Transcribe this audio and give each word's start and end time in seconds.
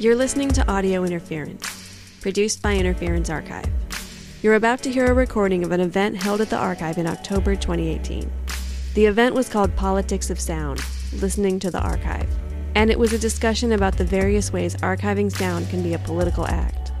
You're 0.00 0.14
listening 0.14 0.50
to 0.50 0.70
Audio 0.70 1.02
Interference, 1.02 2.18
produced 2.20 2.62
by 2.62 2.76
Interference 2.76 3.30
Archive. 3.30 3.68
You're 4.42 4.54
about 4.54 4.80
to 4.84 4.92
hear 4.92 5.06
a 5.06 5.12
recording 5.12 5.64
of 5.64 5.72
an 5.72 5.80
event 5.80 6.22
held 6.22 6.40
at 6.40 6.50
the 6.50 6.56
archive 6.56 6.98
in 6.98 7.08
October 7.08 7.56
2018. 7.56 8.30
The 8.94 9.06
event 9.06 9.34
was 9.34 9.48
called 9.48 9.74
Politics 9.74 10.30
of 10.30 10.38
Sound 10.38 10.80
Listening 11.14 11.58
to 11.58 11.72
the 11.72 11.80
Archive, 11.80 12.28
and 12.76 12.92
it 12.92 12.98
was 12.98 13.12
a 13.12 13.18
discussion 13.18 13.72
about 13.72 13.98
the 13.98 14.04
various 14.04 14.52
ways 14.52 14.76
archiving 14.76 15.32
sound 15.32 15.68
can 15.68 15.82
be 15.82 15.94
a 15.94 15.98
political 15.98 16.46
act. 16.46 16.92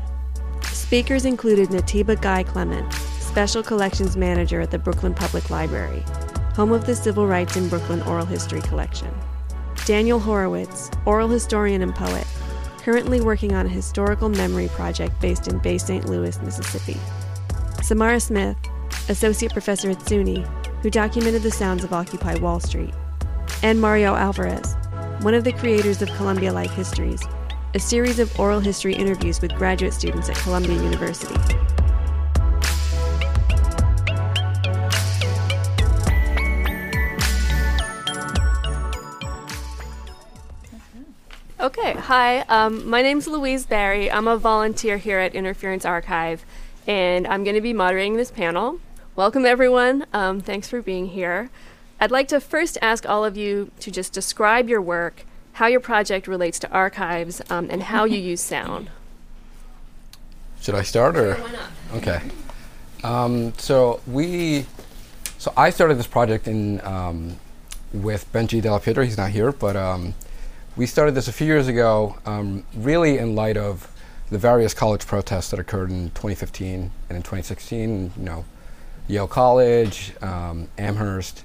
Speakers 0.64 1.24
included 1.24 1.70
Natiba 1.70 2.16
Guy 2.16 2.42
Clement, 2.42 2.92
Special 3.20 3.62
Collections 3.62 4.16
Manager 4.16 4.60
at 4.60 4.72
the 4.72 4.78
Brooklyn 4.78 5.14
Public 5.14 5.50
Library, 5.50 6.02
home 6.56 6.72
of 6.72 6.84
the 6.84 6.96
Civil 6.96 7.28
Rights 7.28 7.54
in 7.54 7.68
Brooklyn 7.68 8.02
Oral 8.02 8.26
History 8.26 8.60
Collection. 8.62 9.14
Daniel 9.84 10.18
Horowitz, 10.18 10.90
oral 11.06 11.28
historian 11.28 11.80
and 11.82 11.94
poet, 11.94 12.26
currently 12.78 13.20
working 13.20 13.54
on 13.54 13.66
a 13.66 13.68
historical 13.70 14.28
memory 14.28 14.68
project 14.68 15.20
based 15.20 15.48
in 15.48 15.58
Bay 15.58 15.78
St. 15.78 16.08
Louis, 16.08 16.40
Mississippi. 16.42 16.98
Samara 17.82 18.20
Smith, 18.20 18.56
associate 19.08 19.52
professor 19.52 19.90
at 19.90 19.98
SUNY, 19.98 20.46
who 20.82 20.90
documented 20.90 21.42
the 21.42 21.50
sounds 21.50 21.84
of 21.84 21.92
Occupy 21.92 22.36
Wall 22.36 22.60
Street. 22.60 22.94
And 23.62 23.80
Mario 23.80 24.14
Alvarez, 24.14 24.76
one 25.20 25.34
of 25.34 25.44
the 25.44 25.52
creators 25.52 26.02
of 26.02 26.08
Columbia 26.10 26.52
Life 26.52 26.72
Histories, 26.72 27.22
a 27.74 27.78
series 27.80 28.18
of 28.18 28.38
oral 28.38 28.60
history 28.60 28.94
interviews 28.94 29.40
with 29.40 29.54
graduate 29.54 29.92
students 29.92 30.28
at 30.28 30.36
Columbia 30.36 30.74
University. 30.74 31.34
Okay, 41.68 41.92
hi. 41.92 42.38
Um, 42.48 42.88
my 42.88 43.02
name's 43.02 43.28
Louise 43.28 43.66
Barry. 43.66 44.10
I'm 44.10 44.26
a 44.26 44.38
volunteer 44.38 44.96
here 44.96 45.18
at 45.18 45.34
Interference 45.34 45.84
Archive, 45.84 46.46
and 46.86 47.26
I'm 47.26 47.44
going 47.44 47.56
to 47.56 47.60
be 47.60 47.74
moderating 47.74 48.16
this 48.16 48.30
panel. 48.30 48.80
Welcome, 49.16 49.44
everyone. 49.44 50.06
Um, 50.14 50.40
thanks 50.40 50.66
for 50.66 50.80
being 50.80 51.08
here. 51.08 51.50
I'd 52.00 52.10
like 52.10 52.26
to 52.28 52.40
first 52.40 52.78
ask 52.80 53.06
all 53.06 53.22
of 53.22 53.36
you 53.36 53.70
to 53.80 53.90
just 53.90 54.14
describe 54.14 54.70
your 54.70 54.80
work, 54.80 55.26
how 55.52 55.66
your 55.66 55.80
project 55.80 56.26
relates 56.26 56.58
to 56.60 56.70
archives, 56.70 57.42
um, 57.50 57.68
and 57.70 57.82
how 57.82 58.06
you 58.06 58.18
use 58.18 58.40
sound. 58.40 58.88
Should 60.62 60.74
I 60.74 60.80
start 60.84 61.18
or? 61.18 61.34
Sure, 61.34 61.44
why 61.44 61.52
not? 61.52 61.70
Okay. 61.96 62.22
Um, 63.04 63.52
so 63.58 64.00
we, 64.06 64.64
so 65.36 65.52
I 65.54 65.68
started 65.68 65.98
this 65.98 66.06
project 66.06 66.48
in 66.48 66.80
um, 66.80 67.36
with 67.92 68.26
Benji 68.32 68.62
de 68.62 68.70
la 68.70 68.78
Piedra. 68.78 69.04
He's 69.04 69.18
not 69.18 69.32
here, 69.32 69.52
but 69.52 69.76
um, 69.76 70.14
we 70.78 70.86
started 70.86 71.12
this 71.16 71.26
a 71.26 71.32
few 71.32 71.48
years 71.48 71.66
ago, 71.66 72.16
um, 72.24 72.64
really 72.72 73.18
in 73.18 73.34
light 73.34 73.56
of 73.56 73.90
the 74.30 74.38
various 74.38 74.72
college 74.72 75.04
protests 75.04 75.50
that 75.50 75.58
occurred 75.58 75.90
in 75.90 76.10
2015 76.10 76.92
and 77.08 77.16
in 77.16 77.22
2016. 77.22 78.12
You 78.16 78.22
know, 78.22 78.44
Yale 79.08 79.26
College, 79.26 80.12
um, 80.22 80.68
Amherst, 80.78 81.42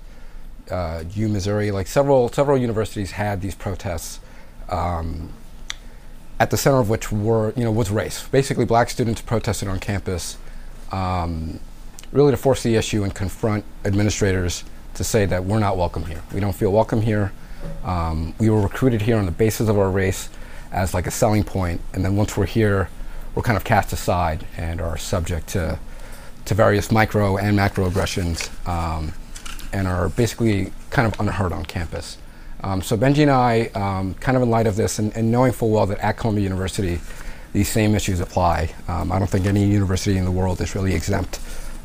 uh, 0.70 1.04
U 1.16 1.28
Missouri, 1.28 1.72
like 1.72 1.88
several 1.88 2.30
several 2.30 2.60
universities 2.60 3.12
had 3.12 3.42
these 3.42 3.56
protests. 3.56 4.20
Um, 4.70 5.34
at 6.40 6.52
the 6.52 6.58
center 6.58 6.80
of 6.80 6.90
which 6.90 7.12
were, 7.12 7.54
you 7.56 7.64
know, 7.64 7.72
was 7.72 7.90
race. 7.90 8.28
Basically, 8.28 8.66
black 8.66 8.90
students 8.90 9.22
protested 9.22 9.68
on 9.68 9.80
campus, 9.80 10.38
um, 10.92 11.60
really 12.12 12.32
to 12.32 12.38
force 12.38 12.62
the 12.62 12.76
issue 12.76 13.04
and 13.04 13.16
confront 13.16 13.66
administrators 13.84 14.64
to 14.94 15.04
say 15.04 15.26
that 15.26 15.46
we're 15.46 15.60
not 15.60 15.76
welcome 15.76 16.06
here. 16.06 16.22
We 16.34 16.40
don't 16.40 16.56
feel 16.56 16.72
welcome 16.72 17.02
here. 17.02 17.32
Um, 17.84 18.34
we 18.40 18.50
were 18.50 18.62
recruited 18.62 19.02
here 19.02 19.18
on 19.18 19.26
the 19.26 19.32
basis 19.32 19.70
of 19.70 19.78
our 19.78 19.90
race 19.90 20.30
as 20.72 20.94
like 20.94 21.08
a 21.08 21.12
selling 21.12 21.44
point, 21.44 21.82
and 21.94 22.04
then 22.04 22.16
once 22.16 22.36
we're 22.38 22.46
here, 22.46 22.90
we're 23.36 23.44
kind 23.44 23.58
of 23.58 23.64
cast 23.64 23.94
aside 23.94 24.46
and 24.58 24.82
are 24.82 24.98
subject 24.98 25.48
to 25.50 25.80
to 26.46 26.54
various 26.54 26.92
micro 26.92 27.38
and 27.38 27.56
macro 27.56 27.86
aggressions, 27.86 28.50
um, 28.66 29.14
and 29.72 29.88
are 29.88 30.10
basically 30.10 30.74
kind 30.90 31.08
of 31.08 31.18
unheard 31.20 31.54
on 31.54 31.66
campus. 31.66 32.18
Um, 32.64 32.82
so 32.82 32.98
Benji 32.98 33.24
and 33.24 33.32
I, 33.32 33.68
um, 33.76 34.14
kind 34.16 34.38
of 34.38 34.44
in 34.44 34.50
light 34.50 34.68
of 34.68 34.76
this, 34.76 35.00
and, 35.00 35.16
and, 35.16 35.32
knowing 35.32 35.52
full 35.52 35.70
well 35.70 35.86
that 35.86 36.00
at 36.00 36.18
Columbia 36.18 36.44
University, 36.44 37.00
these 37.52 37.70
same 37.70 37.94
issues 37.94 38.20
apply. 38.20 38.74
Um, 38.88 39.12
I 39.12 39.20
don't 39.20 39.30
think 39.30 39.46
any 39.46 39.66
university 39.66 40.18
in 40.18 40.26
the 40.26 40.32
world 40.32 40.62
is 40.62 40.74
really 40.74 40.94
exempt 40.94 41.38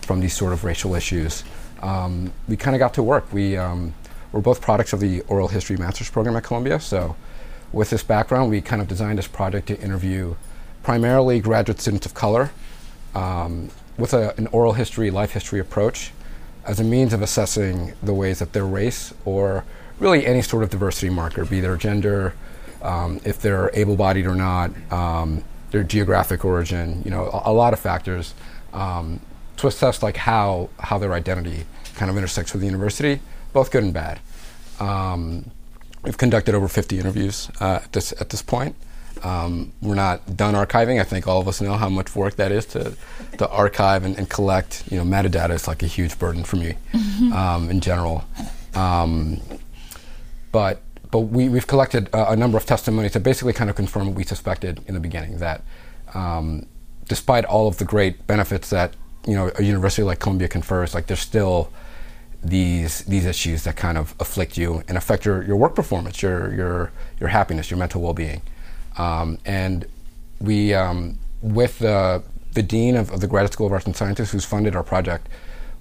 from 0.02 0.20
these 0.20 0.34
sort 0.34 0.52
of 0.52 0.64
racial 0.64 0.94
issues. 0.94 1.44
Um, 1.82 2.32
we 2.48 2.56
kind 2.56 2.76
of 2.76 2.80
got 2.80 2.94
to 2.94 3.02
work. 3.02 3.32
We 3.32 3.56
um, 3.56 3.92
we're 4.32 4.40
both 4.40 4.60
products 4.60 4.92
of 4.92 5.00
the 5.00 5.22
oral 5.22 5.48
history 5.48 5.76
master's 5.76 6.10
program 6.10 6.36
at 6.36 6.44
Columbia. 6.44 6.80
So, 6.80 7.16
with 7.72 7.90
this 7.90 8.02
background, 8.02 8.50
we 8.50 8.60
kind 8.60 8.80
of 8.80 8.88
designed 8.88 9.18
this 9.18 9.26
project 9.26 9.68
to 9.68 9.80
interview 9.80 10.36
primarily 10.82 11.40
graduate 11.40 11.80
students 11.80 12.06
of 12.06 12.14
color 12.14 12.50
um, 13.14 13.70
with 13.98 14.14
a, 14.14 14.34
an 14.38 14.46
oral 14.48 14.72
history, 14.72 15.10
life 15.10 15.32
history 15.32 15.60
approach 15.60 16.12
as 16.64 16.78
a 16.78 16.84
means 16.84 17.12
of 17.12 17.22
assessing 17.22 17.92
the 18.02 18.14
ways 18.14 18.38
that 18.38 18.52
their 18.52 18.66
race 18.66 19.14
or 19.24 19.64
really 19.98 20.26
any 20.26 20.42
sort 20.42 20.62
of 20.62 20.70
diversity 20.70 21.10
marker, 21.10 21.44
be 21.44 21.60
their 21.60 21.76
gender, 21.76 22.34
um, 22.82 23.20
if 23.24 23.40
they're 23.40 23.70
able-bodied 23.74 24.26
or 24.26 24.34
not, 24.34 24.70
um, 24.92 25.42
their 25.70 25.82
geographic 25.82 26.44
origin, 26.44 27.02
you 27.04 27.10
know, 27.10 27.24
a, 27.24 27.50
a 27.50 27.52
lot 27.52 27.72
of 27.72 27.80
factors 27.80 28.34
um, 28.72 29.20
to 29.56 29.66
assess 29.66 30.02
like 30.02 30.16
how 30.16 30.68
how 30.78 30.98
their 30.98 31.12
identity 31.12 31.64
kind 31.96 32.10
of 32.10 32.16
intersects 32.16 32.52
with 32.52 32.60
the 32.60 32.66
university, 32.66 33.20
both 33.58 33.72
good 33.72 33.82
and 33.82 33.92
bad. 33.92 34.20
Um, 34.78 35.50
we've 36.04 36.16
conducted 36.16 36.54
over 36.54 36.68
50 36.68 36.96
interviews 36.96 37.50
uh, 37.60 37.80
at 37.82 37.92
this 37.92 38.12
at 38.22 38.28
this 38.30 38.40
point. 38.40 38.76
Um, 39.24 39.72
we're 39.82 39.96
not 39.96 40.36
done 40.36 40.54
archiving. 40.54 41.00
I 41.00 41.04
think 41.04 41.26
all 41.26 41.40
of 41.40 41.48
us 41.48 41.60
know 41.60 41.74
how 41.74 41.88
much 41.88 42.14
work 42.14 42.36
that 42.36 42.52
is 42.52 42.64
to, 42.66 42.94
to 43.38 43.48
archive 43.48 44.04
and, 44.04 44.16
and 44.16 44.30
collect. 44.30 44.84
You 44.92 44.98
know, 44.98 45.04
metadata 45.04 45.54
is 45.54 45.66
like 45.66 45.82
a 45.82 45.88
huge 45.88 46.20
burden 46.20 46.44
for 46.44 46.54
me 46.54 46.76
um, 47.34 47.68
in 47.68 47.80
general. 47.80 48.24
Um, 48.76 49.40
but 50.52 50.80
but 51.10 51.22
we, 51.36 51.48
we've 51.48 51.66
collected 51.66 52.08
a, 52.12 52.30
a, 52.34 52.36
number 52.36 52.56
of 52.56 52.64
testimonies 52.64 53.14
that 53.14 53.24
basically 53.24 53.54
kind 53.54 53.70
of 53.70 53.74
confirm 53.74 54.06
what 54.06 54.14
we 54.14 54.22
suspected 54.22 54.84
in 54.86 54.94
the 54.94 55.00
beginning 55.00 55.38
that 55.38 55.62
um, 56.14 56.66
despite 57.08 57.44
all 57.46 57.66
of 57.66 57.78
the 57.78 57.84
great 57.84 58.24
benefits 58.28 58.70
that 58.70 58.94
you 59.26 59.34
know 59.34 59.50
a 59.58 59.64
university 59.64 60.04
like 60.04 60.20
Columbia 60.20 60.46
confers, 60.46 60.94
like 60.94 61.08
there's 61.08 61.26
still 61.32 61.72
these 62.42 63.00
these 63.04 63.26
issues 63.26 63.64
that 63.64 63.76
kind 63.76 63.98
of 63.98 64.14
afflict 64.20 64.56
you 64.56 64.82
and 64.88 64.96
affect 64.96 65.24
your, 65.24 65.42
your 65.42 65.56
work 65.56 65.74
performance, 65.74 66.22
your 66.22 66.54
your 66.54 66.92
your 67.20 67.28
happiness, 67.28 67.70
your 67.70 67.78
mental 67.78 68.00
well-being, 68.00 68.42
um, 68.96 69.38
and 69.44 69.86
we 70.40 70.74
um, 70.74 71.18
with 71.42 71.78
the 71.78 72.22
the 72.52 72.62
dean 72.62 72.96
of, 72.96 73.10
of, 73.12 73.20
the 73.20 73.26
Graduate 73.26 73.52
School 73.52 73.66
of 73.66 73.72
Arts 73.72 73.86
and 73.86 73.94
Sciences, 73.94 74.32
who's 74.32 74.44
funded 74.44 74.74
our 74.74 74.82
project, 74.82 75.28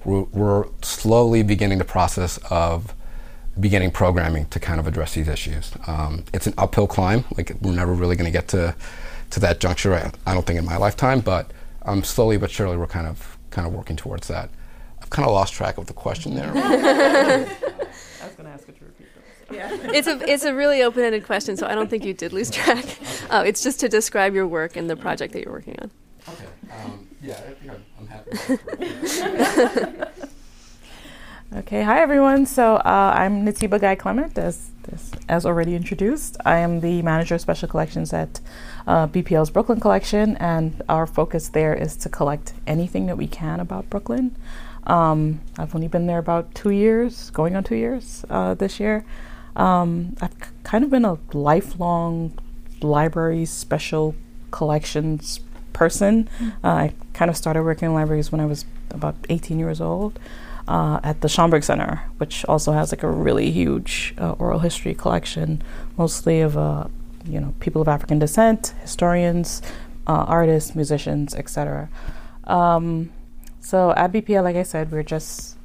we're, 0.03 0.23
we're 0.23 0.65
slowly 0.81 1.41
beginning 1.41 1.77
the 1.77 1.85
process 1.85 2.37
of 2.51 2.93
beginning 3.59 3.89
programming 3.89 4.45
to 4.47 4.59
kind 4.59 4.79
of 4.79 4.85
address 4.85 5.13
these 5.15 5.27
issues. 5.27 5.71
Um, 5.87 6.23
it's 6.33 6.45
an 6.45 6.53
uphill 6.57 6.85
climb. 6.85 7.25
Like 7.35 7.53
we're 7.61 7.73
never 7.73 7.93
really 7.93 8.15
going 8.15 8.31
to 8.31 8.31
get 8.31 8.47
to 8.49 8.75
to 9.29 9.39
that 9.41 9.59
juncture. 9.59 9.93
I, 9.93 10.11
I, 10.25 10.33
don't 10.33 10.45
think 10.45 10.57
in 10.57 10.65
my 10.65 10.77
lifetime, 10.77 11.19
but 11.19 11.51
um, 11.83 12.03
slowly 12.03 12.37
but 12.37 12.51
surely 12.51 12.77
we're 12.77 12.87
kind 12.87 13.07
of 13.07 13.37
kind 13.49 13.67
of 13.67 13.73
working 13.73 13.95
towards 13.95 14.27
that. 14.27 14.49
I've 15.07 15.11
kind 15.11 15.25
of 15.25 15.33
lost 15.33 15.53
track 15.53 15.77
of 15.77 15.85
the 15.85 15.93
question 15.93 16.35
there. 16.35 16.51
I 16.53 17.45
was 18.25 18.35
going 18.35 18.45
to 18.45 18.49
ask 18.49 18.67
it 18.67 18.77
to 18.77 18.83
repeat. 18.83 19.07
Yeah. 19.49 19.69
it's 19.93 20.05
a 20.05 20.19
it's 20.29 20.43
a 20.43 20.53
really 20.53 20.83
open-ended 20.83 21.25
question, 21.25 21.55
so 21.55 21.65
I 21.65 21.75
don't 21.75 21.89
think 21.89 22.03
you 22.03 22.13
did 22.13 22.33
lose 22.33 22.49
track. 22.51 22.83
Uh, 23.29 23.41
it's 23.47 23.63
just 23.63 23.79
to 23.79 23.87
describe 23.87 24.33
your 24.33 24.45
work 24.45 24.75
and 24.75 24.89
the 24.89 24.97
project 24.97 25.31
that 25.31 25.43
you're 25.43 25.53
working 25.53 25.77
on. 25.79 25.89
Okay. 26.27 26.43
Um, 26.83 27.07
yeah, 27.21 27.35
I 27.35 27.53
think 27.53 27.71
I'm, 27.71 27.85
I'm 27.99 28.07
happy. 28.07 28.31
Okay, 31.55 31.81
hi 31.81 32.01
everyone. 32.01 32.45
So 32.45 32.75
uh, 32.75 33.13
I'm 33.15 33.45
Natiba 33.45 33.79
Guy 33.79 33.95
Clement, 33.95 34.37
as, 34.37 34.69
as, 34.91 35.11
as 35.29 35.45
already 35.45 35.75
introduced. 35.75 36.35
I 36.45 36.57
am 36.57 36.81
the 36.81 37.01
manager 37.01 37.35
of 37.35 37.41
special 37.41 37.69
collections 37.69 38.11
at 38.11 38.41
uh, 38.87 39.07
BPL's 39.07 39.49
Brooklyn 39.49 39.79
Collection, 39.79 40.37
and 40.37 40.81
our 40.87 41.05
focus 41.05 41.49
there 41.49 41.73
is 41.73 41.95
to 41.97 42.09
collect 42.09 42.53
anything 42.65 43.05
that 43.07 43.17
we 43.17 43.27
can 43.27 43.59
about 43.59 43.89
Brooklyn. 43.89 44.35
Um, 44.85 45.41
I've 45.57 45.75
only 45.75 45.89
been 45.89 46.07
there 46.07 46.17
about 46.17 46.55
two 46.55 46.69
years, 46.69 47.29
going 47.31 47.55
on 47.55 47.63
two 47.63 47.75
years 47.75 48.25
uh, 48.29 48.53
this 48.53 48.79
year. 48.79 49.03
Um, 49.55 50.15
I've 50.21 50.31
c- 50.31 50.51
kind 50.63 50.83
of 50.83 50.89
been 50.89 51.03
a 51.03 51.17
lifelong 51.33 52.37
library 52.81 53.45
special 53.45 54.15
collections 54.51 55.41
person. 55.73 56.29
Uh, 56.63 56.67
I 56.67 56.93
kind 57.13 57.29
of 57.29 57.35
started 57.35 57.63
working 57.63 57.87
in 57.87 57.93
libraries 57.93 58.31
when 58.31 58.39
I 58.39 58.45
was 58.45 58.65
about 58.91 59.15
18 59.29 59.59
years 59.59 59.81
old 59.81 60.17
uh, 60.67 60.99
at 61.03 61.21
the 61.21 61.27
Schomburg 61.27 61.63
Center, 61.63 62.03
which 62.17 62.45
also 62.45 62.71
has 62.71 62.91
like 62.91 63.03
a 63.03 63.09
really 63.09 63.51
huge 63.51 64.13
uh, 64.17 64.31
oral 64.33 64.59
history 64.59 64.93
collection, 64.93 65.61
mostly 65.97 66.39
of 66.39 66.57
uh, 66.57 66.87
you 67.27 67.39
know 67.39 67.53
people 67.59 67.81
of 67.81 67.87
African 67.87 68.19
descent, 68.19 68.73
historians, 68.81 69.61
uh, 70.07 70.25
artists, 70.27 70.75
musicians, 70.75 71.35
etc. 71.35 71.89
Um, 72.45 73.11
so 73.59 73.91
at 73.91 74.11
BPL, 74.11 74.43
like 74.43 74.55
I 74.55 74.63
said, 74.63 74.91
we're 74.91 75.03
just 75.03 75.57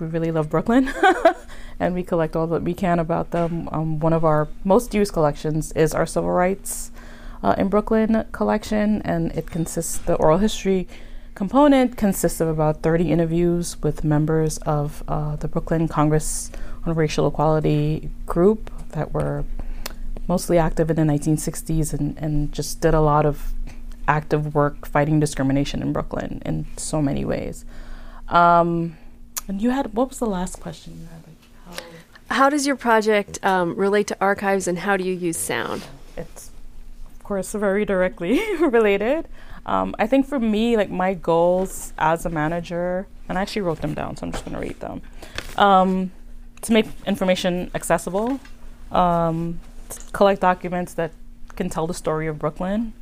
we 0.00 0.06
really 0.06 0.32
love 0.32 0.50
Brooklyn, 0.50 0.92
and 1.80 1.94
we 1.94 2.02
collect 2.02 2.34
all 2.34 2.46
that 2.48 2.62
we 2.62 2.74
can 2.74 2.98
about 2.98 3.30
them. 3.30 3.68
Um, 3.70 4.00
one 4.00 4.12
of 4.12 4.24
our 4.24 4.48
most 4.64 4.94
used 4.94 5.12
collections 5.12 5.72
is 5.72 5.94
our 5.94 6.06
civil 6.06 6.30
rights 6.30 6.90
uh, 7.42 7.54
in 7.58 7.68
Brooklyn 7.68 8.24
collection, 8.32 9.02
and 9.02 9.32
it 9.32 9.46
consists 9.50 9.98
the 9.98 10.14
oral 10.14 10.38
history 10.38 10.88
component 11.34 11.96
consists 11.96 12.40
of 12.40 12.48
about 12.48 12.82
30 12.82 13.10
interviews 13.10 13.82
with 13.82 14.04
members 14.04 14.58
of 14.58 15.02
uh, 15.08 15.36
the 15.36 15.48
Brooklyn 15.48 15.88
Congress 15.88 16.50
on 16.84 16.94
Racial 16.94 17.26
Equality 17.26 18.10
group 18.26 18.70
that 18.90 19.12
were 19.12 19.44
mostly 20.32 20.56
active 20.56 20.88
in 20.88 20.96
the 20.96 21.02
1960s 21.02 21.92
and, 21.92 22.16
and 22.16 22.52
just 22.54 22.80
did 22.80 22.94
a 22.94 23.00
lot 23.02 23.26
of 23.26 23.52
active 24.08 24.54
work 24.54 24.86
fighting 24.86 25.20
discrimination 25.20 25.82
in 25.82 25.92
Brooklyn 25.92 26.40
in 26.46 26.64
so 26.78 27.02
many 27.02 27.22
ways. 27.22 27.66
Um, 28.28 28.96
and 29.46 29.60
you 29.60 29.68
had, 29.76 29.92
what 29.92 30.08
was 30.08 30.18
the 30.20 30.32
last 30.38 30.58
question 30.58 30.90
you 31.00 31.06
had? 31.12 31.22
Like 31.28 31.40
how, 32.30 32.34
how, 32.36 32.48
does 32.48 32.66
your 32.66 32.76
project 32.76 33.44
um, 33.44 33.76
relate 33.76 34.06
to 34.06 34.16
archives 34.22 34.66
and 34.66 34.78
how 34.78 34.96
do 34.96 35.04
you 35.04 35.12
use 35.12 35.36
sound? 35.36 35.82
It's, 36.16 36.50
of 37.14 37.22
course, 37.22 37.52
very 37.52 37.84
directly 37.84 38.40
related. 38.78 39.28
Um, 39.66 39.94
I 39.98 40.06
think 40.06 40.26
for 40.26 40.40
me, 40.40 40.78
like 40.78 40.88
my 40.88 41.12
goals 41.12 41.92
as 41.98 42.24
a 42.24 42.30
manager, 42.30 43.06
and 43.28 43.36
I 43.36 43.42
actually 43.42 43.62
wrote 43.62 43.82
them 43.82 43.92
down, 43.92 44.16
so 44.16 44.24
I'm 44.24 44.32
just 44.32 44.46
going 44.46 44.54
to 44.54 44.62
read 44.66 44.80
them. 44.80 45.02
Um, 45.58 46.10
to 46.62 46.72
make 46.72 46.86
information 47.06 47.70
accessible, 47.74 48.40
um, 48.90 49.60
collect 50.12 50.40
documents 50.40 50.94
that 50.94 51.12
can 51.56 51.68
tell 51.68 51.86
the 51.86 51.94
story 51.94 52.26
of 52.26 52.38
Brooklyn, 52.38 52.92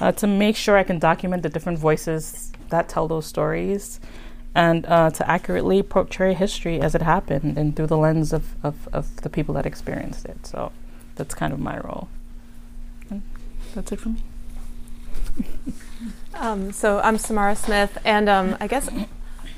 uh, 0.00 0.12
to 0.12 0.26
make 0.26 0.56
sure 0.56 0.76
I 0.76 0.84
can 0.84 0.98
document 0.98 1.42
the 1.42 1.48
different 1.48 1.78
voices 1.78 2.52
that 2.68 2.88
tell 2.88 3.08
those 3.08 3.26
stories, 3.26 4.00
and 4.54 4.86
uh, 4.86 5.10
to 5.10 5.30
accurately 5.30 5.82
portray 5.82 6.34
history 6.34 6.80
as 6.80 6.94
it 6.94 7.02
happened 7.02 7.58
and 7.58 7.76
through 7.76 7.86
the 7.86 7.96
lens 7.96 8.32
of, 8.32 8.54
of, 8.64 8.88
of 8.92 9.22
the 9.22 9.30
people 9.30 9.54
that 9.54 9.66
experienced 9.66 10.24
it. 10.24 10.46
So 10.46 10.72
that's 11.16 11.34
kind 11.34 11.52
of 11.52 11.60
my 11.60 11.78
role. 11.78 12.08
And 13.10 13.22
that's 13.74 13.92
it 13.92 14.00
for 14.00 14.10
me. 14.10 14.22
Um, 16.34 16.70
so 16.70 17.00
I'm 17.00 17.18
Samara 17.18 17.56
Smith, 17.56 17.98
and 18.04 18.28
um, 18.28 18.56
I 18.60 18.68
guess 18.68 18.88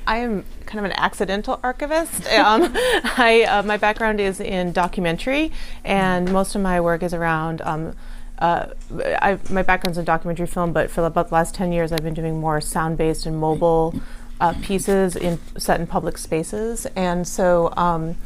I 0.07 0.17
am 0.17 0.43
kind 0.65 0.79
of 0.79 0.85
an 0.85 0.97
accidental 0.97 1.59
archivist. 1.63 2.27
um, 2.33 2.71
I, 2.73 3.45
uh, 3.49 3.63
my 3.63 3.77
background 3.77 4.19
is 4.19 4.39
in 4.39 4.71
documentary, 4.71 5.51
and 5.83 6.31
most 6.31 6.55
of 6.55 6.61
my 6.61 6.81
work 6.81 7.03
is 7.03 7.13
around. 7.13 7.61
Um, 7.61 7.95
uh, 8.39 8.67
I, 9.21 9.37
my 9.49 9.61
background's 9.61 9.97
in 9.97 10.05
documentary 10.05 10.47
film, 10.47 10.73
but 10.73 10.89
for 10.89 11.05
about 11.05 11.29
the 11.29 11.35
last 11.35 11.53
ten 11.53 11.71
years, 11.71 11.91
I've 11.91 12.03
been 12.03 12.15
doing 12.15 12.39
more 12.39 12.59
sound-based 12.59 13.25
and 13.25 13.37
mobile 13.37 13.93
uh, 14.39 14.53
pieces 14.63 15.15
in 15.15 15.39
set 15.57 15.79
in 15.79 15.85
public 15.85 16.17
spaces, 16.17 16.87
and 16.95 17.27
so 17.27 17.71
um, 17.77 18.17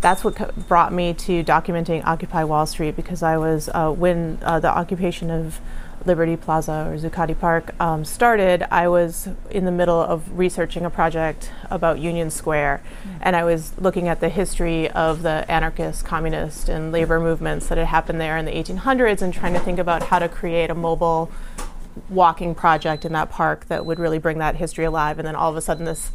that's 0.00 0.24
what 0.24 0.36
co- 0.36 0.50
brought 0.68 0.92
me 0.92 1.12
to 1.12 1.44
documenting 1.44 2.04
Occupy 2.04 2.44
Wall 2.44 2.66
Street 2.66 2.96
because 2.96 3.22
I 3.22 3.36
was 3.36 3.68
uh, 3.74 3.90
when 3.90 4.38
uh, 4.42 4.58
the 4.60 4.68
occupation 4.68 5.30
of 5.30 5.60
Liberty 6.08 6.36
Plaza 6.36 6.88
or 6.90 6.96
Zuccotti 6.96 7.38
Park 7.38 7.78
um, 7.80 8.04
started, 8.04 8.64
I 8.72 8.88
was 8.88 9.28
in 9.50 9.66
the 9.66 9.70
middle 9.70 10.00
of 10.00 10.38
researching 10.38 10.84
a 10.86 10.90
project 10.90 11.52
about 11.70 12.00
Union 12.00 12.30
Square, 12.30 12.82
mm-hmm. 12.82 13.18
and 13.20 13.36
I 13.36 13.44
was 13.44 13.78
looking 13.78 14.08
at 14.08 14.20
the 14.20 14.30
history 14.30 14.90
of 14.90 15.22
the 15.22 15.44
anarchist, 15.48 16.06
communist, 16.06 16.70
and 16.70 16.90
labor 16.90 17.20
movements 17.20 17.68
that 17.68 17.76
had 17.76 17.88
happened 17.88 18.20
there 18.20 18.38
in 18.38 18.46
the 18.46 18.52
1800s, 18.52 19.20
and 19.20 19.32
trying 19.34 19.52
to 19.52 19.60
think 19.60 19.78
about 19.78 20.04
how 20.04 20.18
to 20.18 20.28
create 20.28 20.70
a 20.70 20.74
mobile 20.74 21.30
walking 22.08 22.54
project 22.54 23.04
in 23.04 23.12
that 23.12 23.30
park 23.30 23.66
that 23.66 23.84
would 23.84 23.98
really 23.98 24.18
bring 24.18 24.38
that 24.38 24.56
history 24.56 24.86
alive. 24.86 25.18
And 25.18 25.28
then 25.28 25.36
all 25.36 25.50
of 25.50 25.56
a 25.56 25.60
sudden, 25.60 25.84
this 25.84 26.10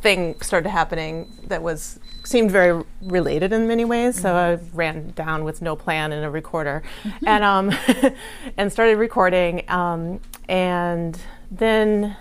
thing 0.00 0.40
started 0.40 0.70
happening 0.70 1.30
that 1.48 1.62
was 1.62 1.98
seemed 2.24 2.50
very 2.50 2.84
related 3.02 3.52
in 3.52 3.66
many 3.66 3.84
ways. 3.84 4.14
Mm-hmm. 4.16 4.22
So 4.22 4.34
I 4.34 4.58
ran 4.74 5.10
down 5.10 5.44
with 5.44 5.62
no 5.62 5.76
plan 5.76 6.12
and 6.12 6.24
a 6.24 6.30
recorder, 6.30 6.82
mm-hmm. 7.02 7.26
and 7.26 7.44
um, 7.44 8.14
and 8.56 8.72
started 8.72 8.96
recording, 8.96 9.68
um, 9.70 10.20
and 10.48 11.20
then 11.50 12.16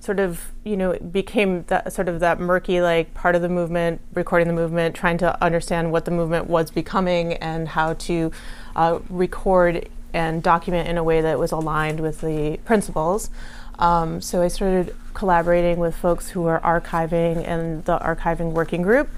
sort 0.00 0.20
of 0.20 0.52
you 0.64 0.76
know 0.76 0.92
it 0.92 1.12
became 1.12 1.64
that 1.64 1.92
sort 1.92 2.08
of 2.08 2.20
that 2.20 2.38
murky 2.38 2.80
like 2.80 3.12
part 3.14 3.34
of 3.34 3.42
the 3.42 3.48
movement, 3.48 4.00
recording 4.14 4.48
the 4.48 4.54
movement, 4.54 4.94
trying 4.94 5.18
to 5.18 5.42
understand 5.42 5.92
what 5.92 6.04
the 6.04 6.10
movement 6.10 6.46
was 6.46 6.70
becoming 6.70 7.34
and 7.34 7.68
how 7.68 7.94
to 7.94 8.30
uh, 8.76 8.98
record 9.08 9.88
and 10.12 10.42
document 10.42 10.88
in 10.88 10.96
a 10.96 11.04
way 11.04 11.20
that 11.20 11.38
was 11.38 11.52
aligned 11.52 12.00
with 12.00 12.20
the 12.20 12.58
principles. 12.64 13.30
Um, 13.78 14.20
so 14.20 14.42
I 14.42 14.48
started 14.48 14.94
collaborating 15.18 15.80
with 15.80 15.96
folks 15.96 16.28
who 16.28 16.42
were 16.42 16.60
archiving 16.62 17.44
and 17.44 17.84
the 17.84 17.98
archiving 17.98 18.52
working 18.52 18.82
group. 18.82 19.10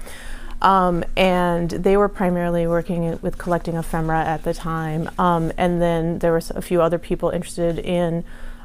Um, 0.59 1.03
and 1.15 1.69
they 1.69 1.95
were 1.95 2.09
primarily 2.09 2.65
working 2.65 3.19
with 3.21 3.37
collecting 3.37 3.75
ephemera 3.75 4.23
at 4.25 4.43
the 4.43 4.53
time. 4.53 5.09
Um, 5.19 5.51
and 5.57 5.79
then 5.79 6.17
there 6.19 6.33
was 6.33 6.49
a 6.49 6.61
few 6.61 6.81
other 6.81 6.97
people 6.97 7.29
interested 7.29 7.77
in 7.77 8.23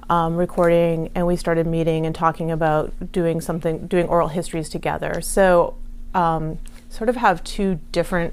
um, 0.09 0.37
recording, 0.37 1.11
and 1.15 1.27
we 1.27 1.37
started 1.37 1.67
meeting 1.67 2.07
and 2.07 2.15
talking 2.15 2.51
about 2.51 3.13
doing 3.13 3.43
something, 3.43 3.87
doing 3.87 4.07
oral 4.09 4.29
histories 4.29 4.69
together. 4.71 5.21
So, 5.21 5.75
um, 6.15 6.59
sort 6.89 7.11
of 7.11 7.17
have 7.17 7.45
two 7.45 7.81
different 7.93 8.33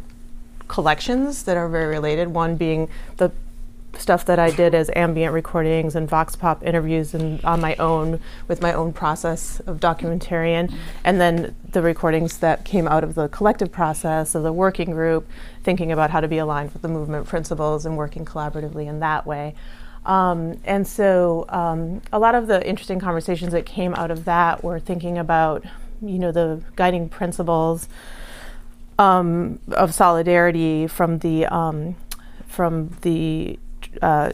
collections 0.69 1.43
that 1.43 1.57
are 1.57 1.67
very 1.67 1.87
related. 1.87 2.29
One 2.29 2.55
being 2.55 2.87
the 3.17 3.31
stuff 3.97 4.25
that 4.25 4.39
I 4.39 4.51
did 4.51 4.73
as 4.73 4.89
ambient 4.95 5.33
recordings 5.33 5.95
and 5.95 6.09
vox 6.09 6.35
pop 6.35 6.63
interviews 6.63 7.13
and 7.13 7.43
on 7.45 7.61
my 7.61 7.75
own 7.75 8.19
with 8.47 8.61
my 8.61 8.73
own 8.73 8.93
process 8.93 9.59
of 9.61 9.79
documentarian. 9.79 10.73
And 11.03 11.21
then 11.21 11.55
the 11.71 11.81
recordings 11.81 12.39
that 12.39 12.65
came 12.65 12.87
out 12.87 13.03
of 13.03 13.15
the 13.15 13.27
collective 13.29 13.71
process 13.71 14.35
of 14.35 14.43
the 14.43 14.53
working 14.53 14.91
group 14.91 15.27
thinking 15.63 15.91
about 15.91 16.09
how 16.09 16.19
to 16.19 16.27
be 16.27 16.37
aligned 16.37 16.73
with 16.73 16.81
the 16.81 16.87
movement 16.87 17.27
principles 17.27 17.85
and 17.85 17.97
working 17.97 18.25
collaboratively 18.25 18.87
in 18.87 18.99
that 18.99 19.25
way. 19.25 19.55
Um, 20.05 20.59
and 20.65 20.87
so 20.87 21.45
um, 21.49 22.01
a 22.11 22.19
lot 22.19 22.35
of 22.35 22.47
the 22.47 22.65
interesting 22.67 22.99
conversations 22.99 23.53
that 23.53 23.65
came 23.65 23.93
out 23.95 24.11
of 24.11 24.25
that 24.25 24.63
were 24.63 24.79
thinking 24.79 25.17
about 25.17 25.63
you 26.01 26.19
know 26.19 26.33
the 26.33 26.61
guiding 26.75 27.07
principles 27.07 27.87
um, 28.99 29.59
of 29.71 29.93
solidarity 29.93 30.87
from 30.87 31.19
the 31.19 31.45
um, 31.45 31.95
from 32.47 32.95
the 33.01 33.57
uh, 34.01 34.31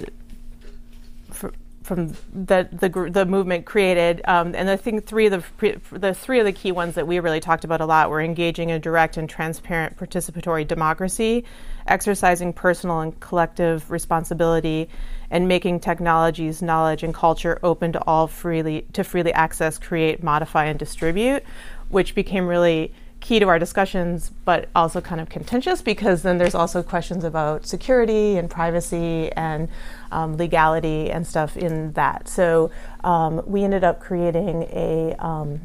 from 1.89 2.13
that 2.31 2.79
the 2.79 2.89
the 3.11 3.25
movement 3.25 3.65
created. 3.65 4.21
Um, 4.25 4.53
and 4.53 4.69
I 4.69 4.75
think 4.75 5.07
three 5.07 5.25
of 5.25 5.43
the 5.59 5.79
the 5.91 6.13
three 6.13 6.39
of 6.39 6.45
the 6.45 6.51
key 6.51 6.71
ones 6.71 6.93
that 6.93 7.07
we 7.07 7.19
really 7.19 7.39
talked 7.39 7.63
about 7.63 7.81
a 7.81 7.85
lot 7.87 8.11
were 8.11 8.21
engaging 8.21 8.69
in 8.69 8.79
direct 8.79 9.17
and 9.17 9.27
transparent 9.27 9.97
participatory 9.97 10.67
democracy, 10.67 11.45
exercising 11.87 12.53
personal 12.53 12.99
and 12.99 13.19
collective 13.19 13.89
responsibility, 13.89 14.87
and 15.31 15.47
making 15.47 15.79
technologies, 15.79 16.61
knowledge, 16.61 17.01
and 17.01 17.11
culture 17.11 17.57
open 17.63 17.91
to 17.93 18.03
all 18.05 18.27
freely 18.27 18.85
to 18.93 19.03
freely 19.03 19.33
access, 19.33 19.79
create, 19.79 20.21
modify, 20.21 20.65
and 20.65 20.77
distribute, 20.77 21.43
which 21.89 22.13
became 22.13 22.45
really 22.47 22.93
key 23.19 23.39
to 23.39 23.47
our 23.47 23.59
discussions, 23.59 24.31
but 24.45 24.69
also 24.75 25.01
kind 25.01 25.19
of 25.19 25.29
contentious 25.29 25.81
because 25.81 26.21
then 26.21 26.37
there's 26.37 26.55
also 26.55 26.81
questions 26.81 27.23
about 27.23 27.65
security 27.65 28.37
and 28.37 28.49
privacy 28.49 29.31
and 29.33 29.67
um, 30.11 30.37
legality 30.37 31.11
and 31.11 31.27
stuff 31.27 31.57
in 31.57 31.91
that. 31.93 32.27
So 32.27 32.71
um, 33.03 33.41
we 33.45 33.63
ended 33.63 33.83
up 33.83 33.99
creating 33.99 34.63
a 34.71 35.15
um, 35.19 35.61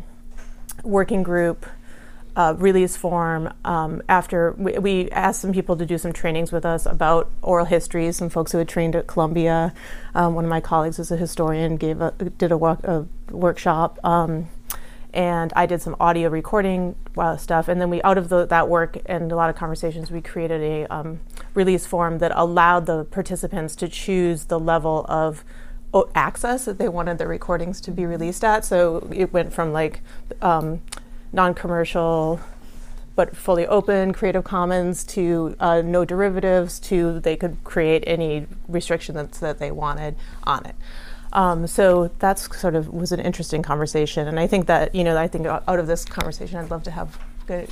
working 0.82 1.23
group. 1.23 1.66
Uh, 2.37 2.52
release 2.58 2.96
form 2.96 3.54
um, 3.64 4.02
after 4.08 4.56
we, 4.58 4.76
we, 4.78 5.08
asked 5.11 5.40
some 5.40 5.52
people 5.52 5.76
to 5.76 5.87
do 5.87 5.96
some 5.96 6.12
trainings 6.12 6.50
with 6.50 6.66
us 6.66 6.84
about 6.84 7.30
oral 7.42 7.64
histories. 7.64 8.16
Some 8.16 8.28
folks 8.28 8.50
who 8.50 8.58
had 8.58 8.68
trained 8.68 8.96
at 8.96 9.06
Columbia. 9.06 9.73
Um, 10.16 10.34
one 10.34 10.42
of 10.42 10.50
my 10.50 10.61
colleagues 10.61 10.99
is 10.99 11.12
a 11.12 11.16
historian, 11.16 11.76
gave 11.76 12.00
a, 12.00 12.11
did 12.11 12.50
a, 12.50 12.56
a 12.56 13.06
workshop 13.30 14.00
um, 14.02 14.49
and 15.14 15.52
I 15.54 15.64
did 15.66 15.80
some 15.80 15.97
audio 16.00 16.28
recording 16.28 16.97
uh, 17.16 17.37
stuff. 17.37 17.68
And 17.68 17.80
then 17.80 17.88
we, 17.88 18.02
out 18.02 18.18
of 18.18 18.28
the, 18.28 18.44
that 18.47 18.68
work 18.68 18.99
and 19.06 19.30
a 19.30 19.37
lot 19.37 19.49
of 19.49 19.56
conversations, 19.56 20.11
we 20.11 20.21
created 20.21 20.61
a 20.61 20.87
um, 20.92 21.21
release 21.54 21.87
form 21.87 22.18
that 22.18 22.33
allowed 22.35 22.87
the 22.87 23.04
participants 23.04 23.76
to 23.76 23.88
choose 23.88 24.47
the 24.47 24.59
level 24.59 25.06
of 25.09 25.44
access 26.16 26.64
that 26.64 26.78
they 26.78 26.88
wanted 26.88 27.18
the 27.18 27.26
recordings 27.28 27.80
to 27.80 27.92
be 27.92 28.04
released 28.04 28.42
at. 28.42 28.64
So 28.64 29.09
it 29.12 29.33
went 29.33 29.52
from 29.52 29.73
like 29.73 30.00
um, 30.42 30.83
non-commercial 31.33 32.40
but 33.16 33.37
fully 33.37 33.64
open, 33.68 34.12
Creative 34.12 34.42
Commons 34.42 35.04
to 35.04 35.54
uh, 35.61 35.83
no 35.83 36.04
derivatives 36.04 36.80
to 36.80 37.21
they 37.21 37.37
could 37.37 37.62
create 37.62 38.02
any 38.09 38.49
restriction 38.66 39.14
that 39.14 39.59
they 39.61 39.71
wanted 39.71 40.16
on 40.42 40.66
it. 40.66 40.75
Um, 41.34 41.66
so 41.66 42.10
that's 42.20 42.56
sort 42.56 42.76
of 42.76 42.88
was 42.88 43.10
an 43.10 43.20
interesting 43.20 43.62
conversation, 43.62 44.28
and 44.28 44.38
I 44.38 44.46
think 44.46 44.66
that 44.66 44.94
you 44.94 45.02
know 45.02 45.16
I 45.16 45.26
think 45.26 45.46
out 45.46 45.78
of 45.78 45.86
this 45.86 46.04
conversation, 46.04 46.58
I'd 46.58 46.70
love 46.70 46.84
to 46.84 46.92
have 46.92 47.18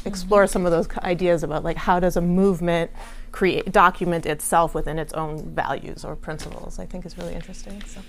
explore 0.05 0.47
some 0.47 0.67
of 0.67 0.73
those 0.73 0.87
ideas 0.99 1.43
about 1.43 1.65
like 1.65 1.77
how 1.77 1.99
does 1.99 2.17
a 2.17 2.21
movement 2.21 2.91
create 3.31 3.73
document 3.73 4.27
itself 4.27 4.75
within 4.75 4.99
its 4.99 5.13
own 5.15 5.55
values 5.55 6.05
or 6.05 6.17
principles. 6.17 6.79
I 6.79 6.87
think 6.87 7.07
is 7.07 7.17
really 7.17 7.35
interesting. 7.35 7.83
So 7.85 8.01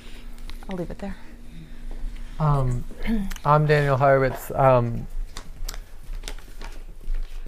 I'll 0.70 0.78
leave 0.78 0.92
it 0.92 1.00
there. 1.00 1.16
Um, 2.40 2.84
I'm 3.46 3.66
Daniel 3.68 3.98
Horowitz. 3.98 4.52
Um, 4.52 5.08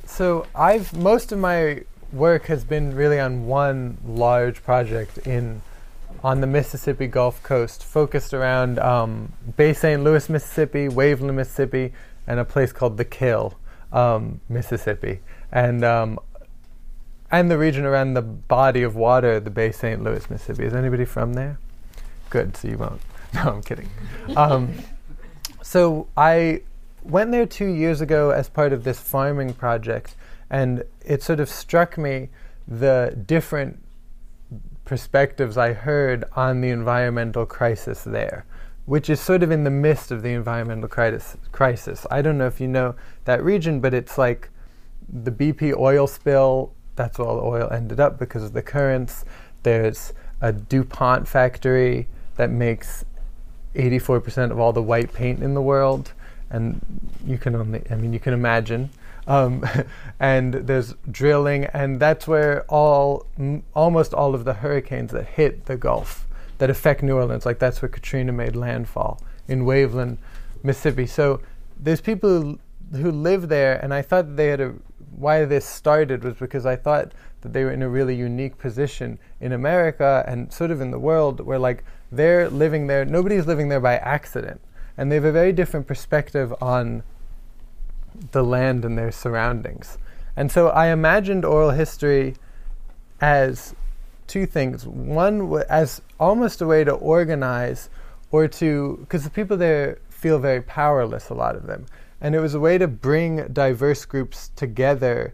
so 0.05 0.45
I've 0.53 0.95
most 0.95 1.31
of 1.31 1.39
my 1.39 1.83
work 2.13 2.45
has 2.45 2.63
been 2.63 2.95
really 2.95 3.19
on 3.19 3.47
one 3.47 3.97
large 4.05 4.63
project 4.63 5.17
in 5.27 5.61
on 6.25 6.41
the 6.41 6.47
Mississippi 6.47 7.05
Gulf 7.05 7.43
Coast, 7.43 7.83
focused 7.83 8.33
around 8.33 8.79
um, 8.79 9.31
Bay 9.57 9.73
St. 9.73 10.03
Louis, 10.03 10.27
Mississippi, 10.27 10.87
Waveland, 10.87 11.35
Mississippi, 11.35 11.93
and 12.25 12.39
a 12.39 12.43
place 12.43 12.73
called 12.73 12.97
The 12.97 13.05
Kiln, 13.05 13.53
um, 13.93 14.41
Mississippi, 14.49 15.19
and 15.51 15.85
um, 15.85 16.17
and 17.29 17.51
the 17.51 17.59
region 17.59 17.85
around 17.85 18.15
the 18.15 18.23
body 18.23 18.81
of 18.81 18.95
water, 18.95 19.39
the 19.39 19.51
Bay 19.51 19.71
St. 19.71 20.03
Louis, 20.03 20.27
Mississippi. 20.27 20.65
Is 20.65 20.73
anybody 20.73 21.05
from 21.05 21.33
there? 21.33 21.59
Good, 22.31 22.57
so 22.57 22.69
you 22.69 22.79
won't. 22.79 23.01
No, 23.35 23.41
I'm 23.41 23.61
kidding. 23.61 23.89
Um, 24.35 24.73
so 25.61 26.07
I 26.17 26.61
went 27.03 27.31
there 27.31 27.45
two 27.45 27.67
years 27.67 28.01
ago 28.01 28.31
as 28.31 28.49
part 28.49 28.73
of 28.73 28.83
this 28.83 28.97
farming 28.97 29.53
project, 29.53 30.15
and 30.49 30.83
it 31.05 31.21
sort 31.21 31.39
of 31.39 31.49
struck 31.49 31.99
me 31.99 32.29
the 32.67 33.15
different 33.27 33.84
perspectives 34.85 35.57
I 35.57 35.73
heard 35.73 36.23
on 36.35 36.61
the 36.61 36.69
environmental 36.69 37.45
crisis 37.45 38.03
there, 38.03 38.45
which 38.85 39.09
is 39.09 39.19
sort 39.19 39.43
of 39.43 39.51
in 39.51 39.63
the 39.63 39.71
midst 39.71 40.11
of 40.11 40.21
the 40.21 40.29
environmental 40.29 40.87
crisis. 40.87 42.05
I 42.11 42.21
don't 42.21 42.37
know 42.37 42.47
if 42.47 42.61
you 42.61 42.67
know 42.67 42.95
that 43.25 43.43
region, 43.43 43.79
but 43.81 43.93
it's 43.93 44.17
like 44.17 44.49
the 45.11 45.31
BP 45.31 45.75
oil 45.77 46.07
spill. 46.07 46.71
That's 46.95 47.17
where 47.17 47.27
all 47.27 47.35
the 47.37 47.43
oil 47.43 47.69
ended 47.71 47.99
up 47.99 48.17
because 48.19 48.43
of 48.43 48.53
the 48.53 48.61
currents. 48.61 49.25
There's 49.63 50.13
a 50.39 50.53
DuPont 50.53 51.27
factory 51.27 52.07
that 52.35 52.51
makes 52.51 53.03
84% 53.73 54.51
of 54.51 54.59
all 54.59 54.71
the 54.71 54.81
white 54.81 55.11
paint 55.13 55.41
in 55.41 55.53
the 55.53 55.61
world. 55.61 56.13
And 56.49 56.79
you 57.25 57.37
can 57.37 57.55
only, 57.55 57.81
I 57.89 57.95
mean, 57.95 58.13
you 58.13 58.19
can 58.19 58.33
imagine 58.33 58.91
um, 59.27 59.65
and 60.19 60.53
there's 60.53 60.95
drilling, 61.09 61.65
and 61.65 61.99
that's 61.99 62.27
where 62.27 62.63
all 62.63 63.25
m- 63.37 63.63
almost 63.73 64.13
all 64.13 64.35
of 64.35 64.45
the 64.45 64.55
hurricanes 64.55 65.11
that 65.11 65.27
hit 65.27 65.65
the 65.65 65.77
Gulf 65.77 66.27
that 66.57 66.69
affect 66.69 67.03
New 67.03 67.15
Orleans, 67.15 67.45
like 67.45 67.59
that's 67.59 67.81
where 67.81 67.89
Katrina 67.89 68.31
made 68.31 68.55
landfall 68.55 69.21
in 69.47 69.65
Waveland, 69.65 70.17
Mississippi. 70.63 71.05
So 71.05 71.41
there's 71.77 72.01
people 72.01 72.29
who, 72.41 72.59
who 72.93 73.11
live 73.11 73.49
there, 73.49 73.77
and 73.83 73.93
I 73.93 74.01
thought 74.01 74.35
they 74.35 74.47
had 74.47 74.61
a 74.61 74.73
why 75.15 75.45
this 75.45 75.65
started 75.65 76.23
was 76.23 76.35
because 76.35 76.65
I 76.65 76.75
thought 76.75 77.13
that 77.41 77.53
they 77.53 77.63
were 77.63 77.71
in 77.71 77.81
a 77.81 77.89
really 77.89 78.15
unique 78.15 78.57
position 78.57 79.17
in 79.39 79.53
America 79.53 80.25
and 80.27 80.51
sort 80.51 80.71
of 80.71 80.81
in 80.81 80.91
the 80.91 80.99
world 80.99 81.39
where 81.39 81.59
like 81.59 81.83
they're 82.11 82.49
living 82.49 82.87
there, 82.87 83.05
nobody's 83.05 83.45
living 83.45 83.69
there 83.69 83.79
by 83.79 83.97
accident, 83.97 84.61
and 84.97 85.11
they 85.11 85.15
have 85.15 85.25
a 85.25 85.31
very 85.31 85.51
different 85.51 85.87
perspective 85.87 86.53
on 86.61 87.03
the 88.31 88.43
land 88.43 88.85
and 88.85 88.97
their 88.97 89.11
surroundings. 89.11 89.97
And 90.35 90.51
so 90.51 90.69
I 90.69 90.87
imagined 90.87 91.45
oral 91.45 91.71
history 91.71 92.35
as 93.21 93.75
two 94.27 94.45
things. 94.45 94.85
One, 94.85 95.63
as 95.69 96.01
almost 96.19 96.61
a 96.61 96.67
way 96.67 96.83
to 96.83 96.91
organize 96.91 97.89
or 98.31 98.47
to, 98.47 98.97
because 99.01 99.23
the 99.23 99.29
people 99.29 99.57
there 99.57 99.99
feel 100.09 100.39
very 100.39 100.61
powerless, 100.61 101.29
a 101.29 101.33
lot 101.33 101.55
of 101.55 101.67
them. 101.67 101.85
And 102.19 102.35
it 102.35 102.39
was 102.39 102.53
a 102.53 102.59
way 102.59 102.77
to 102.77 102.87
bring 102.87 103.47
diverse 103.47 104.05
groups 104.05 104.49
together 104.55 105.33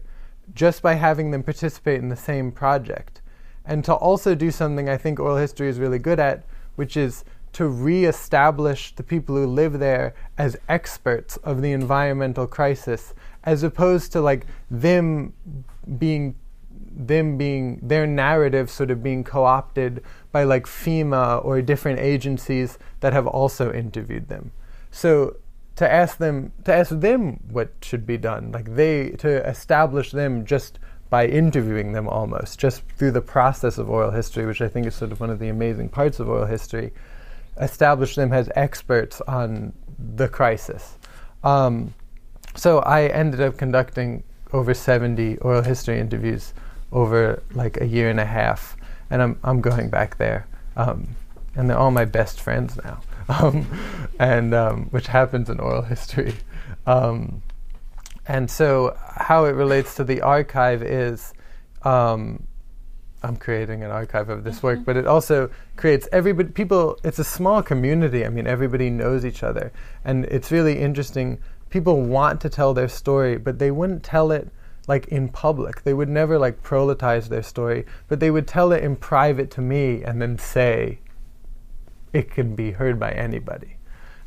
just 0.54 0.82
by 0.82 0.94
having 0.94 1.30
them 1.30 1.42
participate 1.42 2.00
in 2.00 2.08
the 2.08 2.16
same 2.16 2.52
project. 2.52 3.22
And 3.64 3.84
to 3.84 3.94
also 3.94 4.34
do 4.34 4.50
something 4.50 4.88
I 4.88 4.96
think 4.96 5.18
oral 5.18 5.36
history 5.36 5.68
is 5.68 5.78
really 5.78 5.98
good 5.98 6.20
at, 6.20 6.44
which 6.76 6.96
is 6.96 7.24
to 7.52 7.66
reestablish 7.66 8.94
the 8.94 9.02
people 9.02 9.36
who 9.36 9.46
live 9.46 9.78
there 9.78 10.14
as 10.38 10.56
experts 10.68 11.36
of 11.38 11.62
the 11.62 11.72
environmental 11.72 12.46
crisis, 12.46 13.14
as 13.44 13.62
opposed 13.62 14.12
to 14.12 14.20
like 14.20 14.46
them 14.70 15.32
being 15.98 16.34
them 16.94 17.38
being 17.38 17.80
their 17.82 18.06
narrative 18.06 18.70
sort 18.70 18.90
of 18.90 19.02
being 19.02 19.24
co-opted 19.24 20.02
by 20.30 20.44
like 20.44 20.66
FEMA 20.66 21.42
or 21.44 21.62
different 21.62 21.98
agencies 21.98 22.78
that 23.00 23.14
have 23.14 23.26
also 23.26 23.72
interviewed 23.72 24.28
them. 24.28 24.52
So 24.90 25.36
to 25.76 25.90
ask 25.90 26.18
them 26.18 26.52
to 26.64 26.74
ask 26.74 26.90
them 26.90 27.40
what 27.50 27.72
should 27.82 28.06
be 28.06 28.18
done, 28.18 28.52
like 28.52 28.74
they 28.74 29.10
to 29.10 29.46
establish 29.48 30.10
them 30.10 30.44
just 30.44 30.78
by 31.08 31.26
interviewing 31.26 31.92
them 31.92 32.08
almost, 32.08 32.58
just 32.58 32.82
through 32.96 33.10
the 33.10 33.20
process 33.20 33.76
of 33.76 33.90
oral 33.90 34.10
history, 34.10 34.46
which 34.46 34.62
I 34.62 34.68
think 34.68 34.86
is 34.86 34.94
sort 34.94 35.12
of 35.12 35.20
one 35.20 35.28
of 35.30 35.38
the 35.38 35.48
amazing 35.48 35.90
parts 35.90 36.20
of 36.20 36.28
oral 36.28 36.46
history, 36.46 36.92
establish 37.60 38.14
them 38.14 38.32
as 38.32 38.50
experts 38.54 39.20
on 39.22 39.72
the 39.98 40.28
crisis. 40.28 40.96
Um, 41.44 41.94
so 42.54 42.80
I 42.80 43.06
ended 43.06 43.40
up 43.40 43.56
conducting 43.56 44.24
over 44.52 44.74
70 44.74 45.38
oral 45.38 45.62
history 45.62 45.98
interviews 45.98 46.52
over 46.92 47.42
like 47.54 47.80
a 47.80 47.86
year 47.86 48.10
and 48.10 48.20
a 48.20 48.26
half, 48.26 48.76
and 49.10 49.22
I'm 49.22 49.38
I'm 49.42 49.60
going 49.60 49.88
back 49.88 50.18
there, 50.18 50.46
um, 50.76 51.08
and 51.56 51.68
they're 51.68 51.78
all 51.78 51.90
my 51.90 52.04
best 52.04 52.40
friends 52.40 52.78
now, 52.84 53.00
um, 53.28 53.66
and 54.18 54.54
um, 54.54 54.86
which 54.90 55.06
happens 55.06 55.48
in 55.48 55.58
oral 55.58 55.82
history. 55.82 56.34
Um, 56.86 57.42
and 58.26 58.50
so, 58.50 58.96
how 59.16 59.46
it 59.46 59.52
relates 59.52 59.94
to 59.96 60.04
the 60.04 60.20
archive 60.20 60.82
is 60.82 61.32
um, 61.82 62.46
I'm 63.22 63.36
creating 63.36 63.84
an 63.84 63.90
archive 63.90 64.28
of 64.28 64.44
this 64.44 64.62
work, 64.62 64.84
but 64.84 64.96
it 64.96 65.06
also 65.06 65.50
creates 65.76 66.08
everybody 66.12 66.50
people 66.50 66.98
it's 67.04 67.18
a 67.18 67.24
small 67.24 67.62
community. 67.62 68.24
I 68.26 68.28
mean 68.28 68.46
everybody 68.46 68.90
knows 68.90 69.24
each 69.24 69.42
other. 69.42 69.72
And 70.04 70.24
it's 70.26 70.50
really 70.50 70.78
interesting. 70.78 71.38
People 71.70 72.02
want 72.02 72.40
to 72.42 72.48
tell 72.48 72.74
their 72.74 72.88
story, 72.88 73.38
but 73.38 73.58
they 73.58 73.70
wouldn't 73.70 74.02
tell 74.02 74.32
it 74.32 74.50
like 74.88 75.06
in 75.08 75.28
public. 75.28 75.82
They 75.82 75.94
would 75.94 76.08
never 76.08 76.38
like 76.38 76.62
proletize 76.62 77.28
their 77.28 77.42
story, 77.42 77.86
but 78.08 78.20
they 78.20 78.30
would 78.30 78.48
tell 78.48 78.72
it 78.72 78.82
in 78.82 78.96
private 78.96 79.50
to 79.52 79.60
me 79.60 80.02
and 80.02 80.20
then 80.20 80.38
say 80.38 80.98
it 82.12 82.30
can 82.30 82.54
be 82.54 82.72
heard 82.72 82.98
by 82.98 83.12
anybody. 83.12 83.76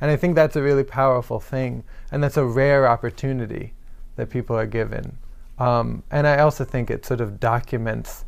And 0.02 0.12
I 0.12 0.16
think 0.16 0.36
that's 0.36 0.56
a 0.56 0.62
really 0.62 0.84
powerful 0.84 1.40
thing, 1.40 1.84
and 2.12 2.24
that's 2.24 2.38
a 2.38 2.46
rare 2.46 2.88
opportunity 2.88 3.74
that 4.16 4.30
people 4.30 4.58
are 4.58 4.66
given. 4.66 5.18
Um, 5.58 6.04
and 6.12 6.28
I 6.28 6.40
also 6.40 6.66
think 6.66 6.90
it 6.90 7.06
sort 7.06 7.22
of 7.22 7.40
documents 7.40 8.26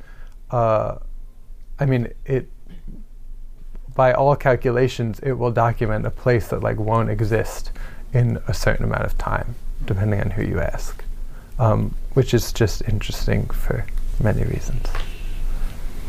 uh, 0.52 0.98
I 1.80 1.86
mean, 1.86 2.14
it 2.26 2.50
by 3.96 4.14
all 4.14 4.36
calculations, 4.36 5.20
it 5.20 5.34
will 5.34 5.52
document 5.52 6.06
a 6.06 6.12
place 6.12 6.50
that 6.50 6.62
like 6.62 6.78
won't 6.78 7.10
exist 7.10 7.72
in 8.14 8.40
a 8.48 8.54
certain 8.54 8.86
amount 8.86 9.04
of 9.04 9.18
time, 9.18 9.56
depending 9.86 10.22
on 10.22 10.30
who 10.30 10.44
you 10.44 10.60
ask, 10.60 11.04
um, 11.58 11.96
which 12.14 12.34
is 12.34 12.54
just 12.54 12.84
interesting 12.88 13.48
for 13.48 13.86
many 14.22 14.44
reasons. 14.44 14.86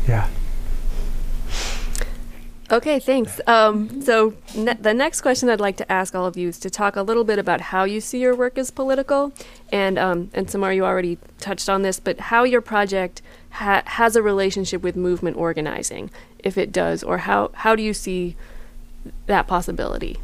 Yeah. 0.07 0.27
Okay, 2.71 2.99
thanks. 2.99 3.41
Um, 3.47 4.03
so 4.03 4.35
ne- 4.55 4.75
the 4.75 4.93
next 4.93 5.21
question 5.21 5.49
I'd 5.49 5.59
like 5.59 5.77
to 5.77 5.91
ask 5.91 6.13
all 6.13 6.27
of 6.27 6.37
you 6.37 6.49
is 6.49 6.59
to 6.59 6.69
talk 6.69 6.95
a 6.95 7.01
little 7.01 7.23
bit 7.23 7.39
about 7.39 7.61
how 7.61 7.83
you 7.83 7.99
see 7.99 8.19
your 8.19 8.35
work 8.35 8.59
as 8.59 8.69
political, 8.69 9.33
and 9.71 9.97
um, 9.97 10.29
and 10.35 10.49
Samar, 10.49 10.71
you 10.73 10.85
already 10.85 11.17
touched 11.39 11.67
on 11.67 11.81
this, 11.81 11.99
but 11.99 12.19
how 12.19 12.43
your 12.43 12.61
project 12.61 13.23
ha- 13.51 13.83
has 13.85 14.15
a 14.15 14.21
relationship 14.21 14.81
with 14.81 14.95
movement 14.95 15.37
organizing, 15.37 16.09
if 16.39 16.57
it 16.57 16.71
does, 16.71 17.03
or 17.03 17.19
how 17.19 17.51
how 17.53 17.75
do 17.75 17.83
you 17.83 17.93
see 17.93 18.35
that 19.25 19.47
possibility? 19.47 20.17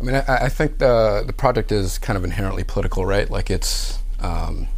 I 0.00 0.04
mean, 0.04 0.14
I, 0.14 0.44
I 0.44 0.48
think 0.48 0.78
the 0.78 1.24
the 1.26 1.32
project 1.32 1.72
is 1.72 1.98
kind 1.98 2.16
of 2.16 2.24
inherently 2.24 2.64
political, 2.64 3.06
right? 3.06 3.30
Like 3.30 3.50
it's 3.50 3.98
um, 4.20 4.68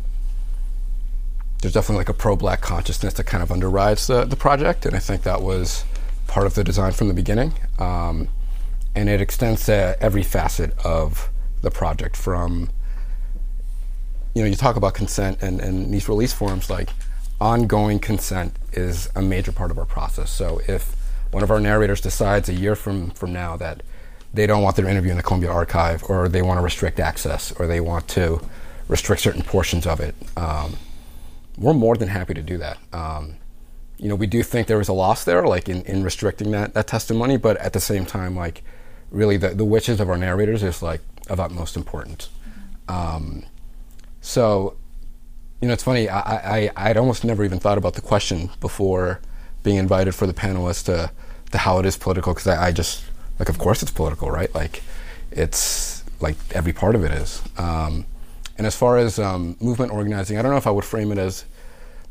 there's 1.61 1.75
definitely 1.75 1.99
like 1.99 2.09
a 2.09 2.15
pro-black 2.15 2.61
consciousness 2.61 3.15
that 3.15 3.25
kind 3.25 3.43
of 3.43 3.51
underrides 3.51 4.07
the, 4.07 4.25
the 4.25 4.37
project, 4.37 4.87
and 4.87 4.95
I 4.95 5.01
think 5.01 5.23
that 5.23 5.43
was 5.43 5.85
part 6.29 6.47
of 6.47 6.55
the 6.55 6.63
design 6.63 6.93
from 6.93 7.09
the 7.09 7.15
beginning. 7.15 7.55
Um, 7.79 8.29
and 8.95 9.09
it 9.09 9.21
extends 9.21 9.67
to 9.67 9.97
every 10.01 10.23
facet 10.23 10.77
of 10.85 11.31
the 11.63 11.71
project 11.71 12.17
from 12.17 12.71
you 14.39 14.45
know 14.45 14.51
you 14.51 14.57
talk 14.57 14.77
about 14.77 14.95
consent 14.95 15.43
and, 15.43 15.61
and 15.61 15.93
these 15.93 16.09
release 16.09 16.33
forms 16.33 16.71
like 16.71 16.91
ongoing 17.41 17.99
consent 17.99 18.55
is 18.73 19.09
a 19.15 19.23
major 19.23 19.53
part 19.53 19.71
of 19.71 19.79
our 19.79 19.85
process 19.85 20.31
so 20.31 20.61
if 20.69 20.95
one 21.31 21.43
of 21.43 21.51
our 21.51 21.61
narrators 21.61 22.01
decides 22.01 22.49
a 22.49 22.55
year 22.55 22.75
from 22.75 23.11
from 23.11 23.33
now 23.33 23.57
that 23.57 23.83
they 24.33 24.47
don't 24.47 24.63
want 24.63 24.77
their 24.77 24.89
interview 24.89 25.11
in 25.11 25.17
the 25.17 25.23
Columbia 25.23 25.51
archive 25.51 26.05
or 26.05 26.29
they 26.29 26.43
want 26.43 26.59
to 26.59 26.63
restrict 26.63 27.01
access 27.01 27.53
or 27.53 27.67
they 27.67 27.81
want 27.81 28.07
to 28.09 28.41
restrict 28.89 29.23
certain 29.23 29.43
portions 29.43 29.87
of 29.87 30.01
it 30.01 30.15
um, 30.37 30.77
we're 31.59 31.75
more 31.75 31.97
than 31.97 32.09
happy 32.09 32.35
to 32.35 32.43
do 32.43 32.57
that. 32.59 32.79
Um, 32.93 33.37
you 33.99 34.09
know, 34.09 34.15
we 34.15 34.27
do 34.27 34.43
think 34.43 34.69
there 34.69 34.79
was 34.79 34.89
a 34.89 34.93
loss 34.93 35.25
there, 35.25 35.45
like 35.47 35.69
in, 35.69 35.83
in 35.83 36.05
restricting 36.05 36.53
that, 36.53 36.75
that 36.75 36.87
testimony, 36.87 37.37
but 37.37 37.57
at 37.57 37.73
the 37.73 37.81
same 37.81 38.07
time, 38.07 38.37
like 38.37 38.63
really 39.11 39.37
the, 39.37 39.51
the 39.51 39.65
wishes 39.65 39.99
of 40.01 40.09
our 40.09 40.17
narrators 40.17 40.63
is 40.63 40.83
like 40.83 41.01
of 41.29 41.41
utmost 41.41 41.77
importance. 41.77 42.29
Um, 42.89 43.45
so, 44.21 44.77
you 45.61 45.69
know, 45.69 45.75
it's 45.75 45.83
funny, 45.83 46.09
I, 46.09 46.21
I, 46.21 46.71
I'd 46.77 46.97
almost 46.97 47.25
never 47.25 47.45
even 47.45 47.59
thought 47.59 47.79
about 47.79 47.95
the 47.95 48.01
question 48.01 48.51
before 48.61 49.21
being 49.63 49.77
invited 49.77 50.15
for 50.15 50.27
the 50.27 50.35
panelists 50.35 50.85
to, 50.87 51.11
to 51.51 51.59
how 51.59 51.79
it 51.79 51.87
is 51.87 51.97
political, 51.97 52.35
because 52.35 52.47
I, 52.47 52.69
I 52.69 52.73
just, 52.73 53.05
like, 53.39 53.49
of 53.49 53.59
course 53.59 53.83
it's 53.83 53.91
political, 53.91 54.31
right? 54.31 54.55
Like, 54.55 54.83
it's 55.31 56.05
like 56.21 56.37
every 56.53 56.73
part 56.73 56.95
of 56.95 57.05
it 57.05 57.13
is. 57.13 57.43
Um, 57.57 58.07
and 58.57 58.67
as 58.67 58.75
far 58.75 58.99
as 58.99 59.19
um, 59.19 59.57
movement 59.61 59.93
organizing, 59.93 60.37
I 60.39 60.43
don't 60.43 60.51
know 60.51 60.59
if 60.59 60.67
I 60.67 60.71
would 60.71 60.85
frame 60.85 61.13
it 61.13 61.19
as 61.19 61.45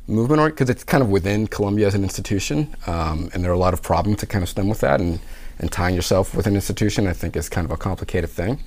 movement 0.07 0.39
or 0.39 0.49
because 0.49 0.69
it's 0.69 0.83
kind 0.83 1.03
of 1.03 1.09
within 1.09 1.47
Columbia 1.47 1.87
as 1.87 1.93
an 1.93 2.03
institution, 2.03 2.73
um, 2.87 3.29
and 3.33 3.43
there 3.43 3.51
are 3.51 3.55
a 3.55 3.59
lot 3.59 3.73
of 3.73 3.81
problems 3.81 4.21
that 4.21 4.27
kind 4.27 4.43
of 4.43 4.49
stem 4.49 4.69
with 4.69 4.79
that, 4.79 5.01
and 5.01 5.19
and 5.59 5.71
tying 5.71 5.95
yourself 5.95 6.35
with 6.35 6.47
an 6.47 6.55
institution, 6.55 7.07
I 7.07 7.13
think, 7.13 7.35
is 7.35 7.49
kind 7.49 7.65
of 7.65 7.71
a 7.71 7.77
complicated 7.77 8.29
thing. 8.29 8.59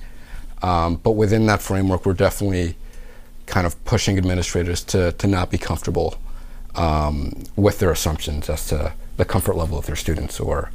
Um, 0.61 0.97
but 0.97 1.11
within 1.11 1.45
that 1.47 1.61
framework, 1.61 2.05
we're 2.05 2.13
definitely 2.13 2.75
kind 3.51 3.67
of 3.67 3.73
pushing 3.83 4.17
administrators 4.17 4.81
to 4.81 5.11
to 5.11 5.27
not 5.27 5.51
be 5.51 5.57
comfortable 5.57 6.17
um, 6.75 7.43
with 7.55 7.79
their 7.79 7.91
assumptions 7.91 8.49
as 8.49 8.65
to 8.67 8.93
the 9.17 9.25
comfort 9.25 9.55
level 9.57 9.77
of 9.77 9.85
their 9.85 9.97
students 9.97 10.39
or 10.39 10.71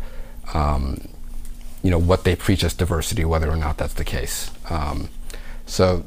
um, 0.52 1.08
you 1.82 1.90
know 1.90 1.98
what 1.98 2.24
they 2.24 2.36
preach 2.36 2.62
as 2.62 2.74
diversity, 2.74 3.24
whether 3.24 3.50
or 3.50 3.56
not 3.56 3.78
that's 3.78 3.94
the 3.94 4.04
case. 4.04 4.50
Um, 4.68 5.08
so, 5.66 6.04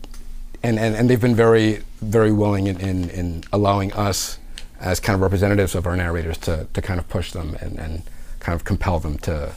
and, 0.61 0.77
and, 0.77 0.95
and 0.95 1.09
they've 1.09 1.19
been 1.19 1.35
very 1.35 1.81
very 2.01 2.31
willing 2.31 2.67
in, 2.67 2.79
in, 2.79 3.09
in, 3.09 3.43
allowing 3.51 3.91
us 3.93 4.37
as 4.79 4.99
kind 4.99 5.15
of 5.15 5.21
representatives 5.21 5.75
of 5.75 5.85
our 5.87 5.97
narrators 5.97 6.37
to, 6.37 6.67
to 6.73 6.81
kind 6.81 6.99
of 6.99 7.09
push 7.09 7.31
them 7.31 7.55
and, 7.59 7.77
and 7.79 8.03
kind 8.39 8.55
of 8.55 8.63
compel 8.63 8.99
them 8.99 9.17
to 9.17 9.53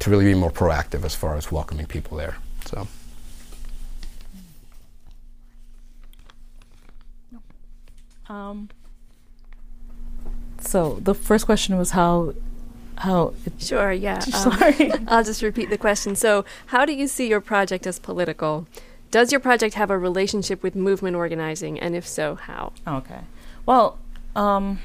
to 0.00 0.10
really 0.10 0.24
be 0.24 0.34
more 0.34 0.50
proactive 0.50 1.04
as 1.04 1.14
far 1.14 1.36
as 1.36 1.52
welcoming 1.52 1.86
people 1.86 2.16
there. 2.16 2.36
So. 2.66 2.88
Um, 8.30 8.68
so 10.60 10.98
the 11.00 11.14
first 11.14 11.46
question 11.46 11.76
was 11.76 11.90
how 11.90 12.34
how 12.98 13.34
sure 13.58 13.92
yeah 13.92 14.14
um, 14.26 14.30
sorry. 14.32 14.92
I'll 15.08 15.24
just 15.24 15.42
repeat 15.42 15.68
the 15.68 15.78
question. 15.78 16.14
So 16.14 16.44
how 16.66 16.84
do 16.84 16.92
you 16.92 17.08
see 17.08 17.28
your 17.28 17.40
project 17.40 17.86
as 17.86 17.98
political? 17.98 18.68
Does 19.10 19.32
your 19.32 19.40
project 19.40 19.74
have 19.74 19.90
a 19.90 19.98
relationship 19.98 20.62
with 20.62 20.76
movement 20.76 21.16
organizing? 21.16 21.80
And 21.80 21.96
if 21.96 22.06
so 22.06 22.36
how? 22.36 22.72
Okay. 22.86 23.22
Well 23.66 23.98
um, 24.36 24.78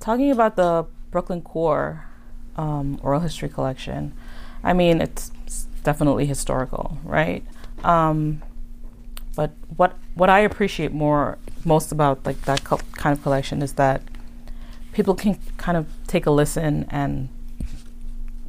talking 0.00 0.30
about 0.30 0.56
the 0.56 0.84
Brooklyn 1.10 1.40
CORE 1.40 2.04
um, 2.56 3.00
oral 3.02 3.20
history 3.20 3.48
collection 3.48 4.12
i 4.62 4.74
mean 4.74 5.00
it's, 5.00 5.30
it's 5.46 5.66
definitely 5.82 6.26
historical 6.26 6.98
right? 7.04 7.42
Um, 7.82 8.42
but 9.34 9.52
what 9.76 9.96
what 10.20 10.30
i 10.30 10.40
appreciate 10.40 10.92
more 10.92 11.38
most 11.64 11.90
about 11.92 12.24
like 12.26 12.40
that 12.42 12.62
co- 12.64 12.80
kind 13.02 13.16
of 13.16 13.22
collection 13.22 13.62
is 13.62 13.72
that 13.74 14.02
people 14.92 15.14
can 15.14 15.38
kind 15.56 15.76
of 15.76 15.86
take 16.06 16.26
a 16.26 16.30
listen 16.30 16.86
and 16.90 17.28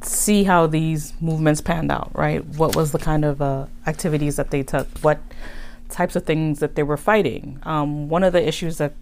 see 0.04 0.44
how 0.44 0.66
these 0.66 1.14
movements 1.20 1.60
panned 1.60 1.90
out, 1.90 2.10
right? 2.14 2.44
What 2.44 2.74
was 2.74 2.92
the 2.92 2.98
kind 2.98 3.24
of 3.24 3.40
uh, 3.40 3.66
activities 3.86 4.36
that 4.36 4.50
they 4.50 4.62
took? 4.62 4.86
What 4.98 5.20
types 5.88 6.16
of 6.16 6.24
things 6.24 6.58
that 6.60 6.74
they 6.74 6.82
were 6.82 6.96
fighting? 6.96 7.60
Um, 7.62 8.08
one 8.08 8.24
of 8.24 8.32
the 8.32 8.46
issues 8.46 8.78
that 8.78 8.94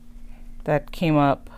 that 0.64 0.92
came 0.92 1.16
up 1.16 1.48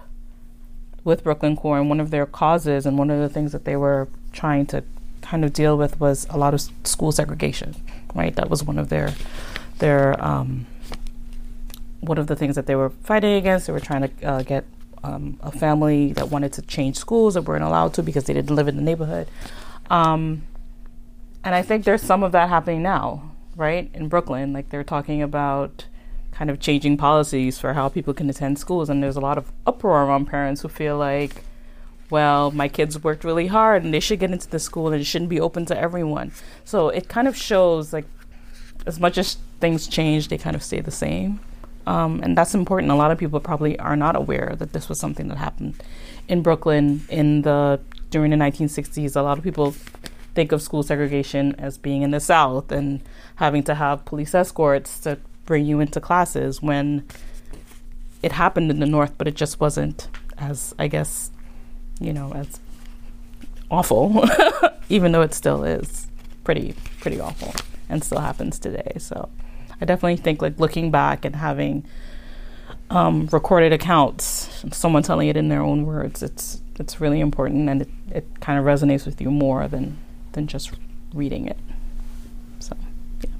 with 1.02 1.24
Brooklyn 1.24 1.56
CORE 1.56 1.80
and 1.80 1.88
one 1.88 1.98
of 1.98 2.10
their 2.10 2.26
causes 2.26 2.86
and 2.86 2.96
one 2.96 3.10
of 3.10 3.18
the 3.18 3.28
things 3.28 3.50
that 3.50 3.64
they 3.64 3.74
were 3.74 4.08
trying 4.32 4.66
to 4.66 4.84
kind 5.20 5.44
of 5.44 5.52
deal 5.52 5.76
with 5.76 5.98
was 5.98 6.26
a 6.30 6.38
lot 6.38 6.54
of 6.54 6.60
school 6.84 7.10
segregation, 7.10 7.74
right? 8.14 8.34
That 8.36 8.48
was 8.48 8.62
one 8.62 8.78
of 8.78 8.88
their 8.88 9.12
their 9.78 10.22
um, 10.24 10.66
one 12.02 12.18
of 12.18 12.26
the 12.26 12.36
things 12.36 12.56
that 12.56 12.66
they 12.66 12.74
were 12.74 12.90
fighting 12.90 13.34
against. 13.34 13.66
They 13.66 13.72
were 13.72 13.80
trying 13.80 14.08
to 14.08 14.26
uh, 14.26 14.42
get 14.42 14.64
um, 15.02 15.38
a 15.40 15.50
family 15.50 16.12
that 16.12 16.30
wanted 16.30 16.52
to 16.54 16.62
change 16.62 16.96
schools 16.96 17.34
that 17.34 17.42
weren't 17.42 17.64
allowed 17.64 17.94
to 17.94 18.02
because 18.02 18.24
they 18.24 18.34
didn't 18.34 18.54
live 18.54 18.68
in 18.68 18.76
the 18.76 18.82
neighborhood. 18.82 19.28
Um, 19.88 20.42
and 21.44 21.54
I 21.54 21.62
think 21.62 21.84
there's 21.84 22.02
some 22.02 22.22
of 22.22 22.32
that 22.32 22.48
happening 22.48 22.82
now, 22.82 23.32
right, 23.56 23.90
in 23.94 24.08
Brooklyn. 24.08 24.52
Like 24.52 24.70
they're 24.70 24.84
talking 24.84 25.22
about 25.22 25.86
kind 26.32 26.50
of 26.50 26.60
changing 26.60 26.96
policies 26.96 27.58
for 27.58 27.74
how 27.74 27.88
people 27.88 28.14
can 28.14 28.28
attend 28.28 28.58
schools. 28.58 28.88
And 28.88 29.02
there's 29.02 29.16
a 29.16 29.20
lot 29.20 29.38
of 29.38 29.52
uproar 29.66 30.02
among 30.02 30.26
parents 30.26 30.62
who 30.62 30.68
feel 30.68 30.96
like, 30.96 31.44
well, 32.10 32.50
my 32.50 32.68
kids 32.68 33.02
worked 33.02 33.24
really 33.24 33.46
hard 33.46 33.84
and 33.84 33.94
they 33.94 34.00
should 34.00 34.18
get 34.18 34.30
into 34.30 34.48
the 34.48 34.58
school 34.58 34.88
and 34.92 35.00
it 35.00 35.04
shouldn't 35.04 35.30
be 35.30 35.40
open 35.40 35.66
to 35.66 35.78
everyone. 35.78 36.32
So 36.64 36.88
it 36.88 37.08
kind 37.08 37.28
of 37.28 37.36
shows 37.36 37.92
like 37.92 38.06
as 38.86 38.98
much 38.98 39.18
as 39.18 39.36
things 39.60 39.86
change, 39.86 40.28
they 40.28 40.38
kind 40.38 40.56
of 40.56 40.62
stay 40.62 40.80
the 40.80 40.90
same. 40.90 41.40
Um, 41.86 42.20
and 42.22 42.36
that's 42.36 42.54
important. 42.54 42.92
A 42.92 42.94
lot 42.94 43.10
of 43.10 43.18
people 43.18 43.40
probably 43.40 43.78
are 43.78 43.96
not 43.96 44.16
aware 44.16 44.54
that 44.58 44.72
this 44.72 44.88
was 44.88 44.98
something 44.98 45.28
that 45.28 45.38
happened 45.38 45.82
in 46.28 46.42
Brooklyn 46.42 47.02
in 47.08 47.42
the 47.42 47.80
during 48.10 48.30
the 48.30 48.36
1960s. 48.36 49.16
A 49.16 49.22
lot 49.22 49.38
of 49.38 49.44
people 49.44 49.72
think 50.34 50.52
of 50.52 50.62
school 50.62 50.82
segregation 50.82 51.54
as 51.58 51.76
being 51.78 52.02
in 52.02 52.10
the 52.10 52.20
South 52.20 52.70
and 52.70 53.00
having 53.36 53.62
to 53.64 53.74
have 53.74 54.04
police 54.04 54.34
escorts 54.34 54.98
to 55.00 55.18
bring 55.44 55.66
you 55.66 55.80
into 55.80 56.00
classes 56.00 56.62
when 56.62 57.06
it 58.22 58.32
happened 58.32 58.70
in 58.70 58.78
the 58.78 58.86
North, 58.86 59.14
but 59.18 59.26
it 59.26 59.34
just 59.34 59.60
wasn't 59.60 60.08
as 60.38 60.74
I 60.78 60.88
guess 60.88 61.30
you 62.00 62.12
know 62.12 62.32
as 62.34 62.60
awful, 63.70 64.24
even 64.88 65.12
though 65.12 65.22
it 65.22 65.34
still 65.34 65.64
is 65.64 66.06
pretty 66.44 66.74
pretty 67.00 67.20
awful 67.20 67.54
and 67.88 68.04
still 68.04 68.20
happens 68.20 68.58
today. 68.58 68.92
So. 68.98 69.28
I 69.82 69.84
definitely 69.84 70.16
think 70.16 70.40
like 70.40 70.60
looking 70.60 70.92
back 70.92 71.24
and 71.24 71.34
having 71.34 71.84
um, 72.88 73.26
recorded 73.32 73.72
accounts, 73.72 74.64
someone 74.70 75.02
telling 75.02 75.26
it 75.26 75.36
in 75.36 75.48
their 75.48 75.60
own 75.60 75.84
words, 75.84 76.22
it's 76.22 76.60
it's 76.78 77.00
really 77.00 77.18
important 77.18 77.68
and 77.68 77.82
it, 77.82 77.88
it 78.12 78.40
kind 78.40 78.60
of 78.60 78.64
resonates 78.64 79.04
with 79.04 79.20
you 79.20 79.28
more 79.28 79.66
than 79.66 79.98
than 80.32 80.46
just 80.46 80.70
reading 81.12 81.48
it. 81.48 81.58
So, 82.60 82.76
yeah. 83.22 83.30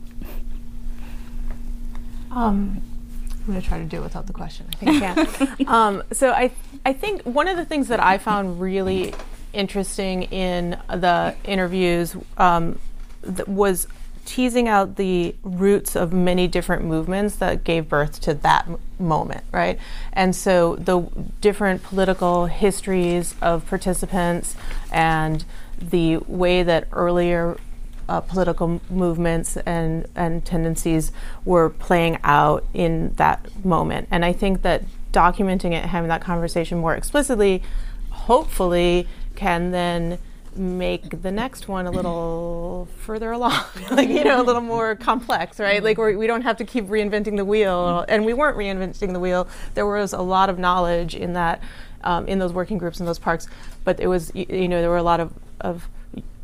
Um, 2.32 2.82
I'm 3.30 3.46
going 3.46 3.60
to 3.60 3.66
try 3.66 3.78
to 3.78 3.84
do 3.84 3.98
it 3.98 4.02
without 4.02 4.26
the 4.26 4.32
question. 4.32 4.66
I 4.72 4.74
think 4.74 5.00
I 5.00 5.24
can. 5.24 5.66
um, 5.68 6.02
so 6.10 6.32
I 6.32 6.50
I 6.84 6.92
think 6.92 7.22
one 7.22 7.46
of 7.46 7.56
the 7.56 7.64
things 7.64 7.86
that 7.86 8.00
I 8.00 8.18
found 8.18 8.60
really 8.60 9.14
interesting 9.52 10.24
in 10.24 10.70
the 10.88 11.36
interviews 11.44 12.16
um, 12.36 12.80
th- 13.22 13.46
was 13.46 13.86
teasing 14.24 14.68
out 14.68 14.96
the 14.96 15.34
roots 15.42 15.96
of 15.96 16.12
many 16.12 16.46
different 16.46 16.84
movements 16.84 17.36
that 17.36 17.64
gave 17.64 17.88
birth 17.88 18.20
to 18.20 18.34
that 18.34 18.66
m- 18.66 18.78
moment, 18.98 19.44
right? 19.52 19.78
And 20.12 20.34
so 20.34 20.76
the 20.76 21.00
different 21.40 21.82
political 21.82 22.46
histories 22.46 23.34
of 23.42 23.66
participants 23.66 24.56
and 24.90 25.44
the 25.80 26.18
way 26.18 26.62
that 26.62 26.86
earlier 26.92 27.56
uh, 28.08 28.20
political 28.20 28.80
movements 28.90 29.56
and, 29.58 30.06
and 30.14 30.44
tendencies 30.44 31.12
were 31.44 31.70
playing 31.70 32.18
out 32.22 32.64
in 32.74 33.14
that 33.14 33.64
moment. 33.64 34.08
And 34.10 34.24
I 34.24 34.32
think 34.32 34.62
that 34.62 34.84
documenting 35.12 35.72
it, 35.72 35.84
having 35.84 36.08
that 36.08 36.20
conversation 36.20 36.78
more 36.78 36.94
explicitly, 36.94 37.62
hopefully 38.10 39.08
can 39.34 39.70
then 39.70 40.18
make 40.56 41.22
the 41.22 41.30
next 41.30 41.68
one 41.68 41.86
a 41.86 41.90
little 41.90 42.88
further 42.98 43.32
along, 43.32 43.64
like 43.90 44.08
you 44.08 44.24
know, 44.24 44.40
a 44.40 44.44
little 44.44 44.60
more 44.60 44.94
complex, 44.96 45.58
right? 45.58 45.82
Like 45.82 45.98
we're, 45.98 46.16
we 46.16 46.26
do 46.26 46.32
not 46.32 46.42
have 46.42 46.56
to 46.58 46.64
keep 46.64 46.86
reinventing 46.86 47.36
the 47.36 47.44
wheel, 47.44 48.04
and 48.08 48.24
we 48.24 48.34
weren't 48.34 48.56
reinventing 48.56 49.12
the 49.12 49.20
wheel. 49.20 49.48
There 49.74 49.86
was 49.86 50.12
a 50.12 50.22
lot 50.22 50.50
of 50.50 50.58
knowledge 50.58 51.14
in 51.14 51.32
that, 51.34 51.62
um, 52.04 52.26
in 52.26 52.38
those 52.38 52.52
working 52.52 52.78
groups 52.78 53.00
in 53.00 53.06
those 53.06 53.18
parks, 53.18 53.46
but 53.84 54.00
it 54.00 54.06
was 54.06 54.32
you 54.34 54.68
know 54.68 54.80
there 54.80 54.90
were 54.90 54.96
a 54.96 55.02
lot 55.02 55.20
of 55.20 55.32
of 55.60 55.88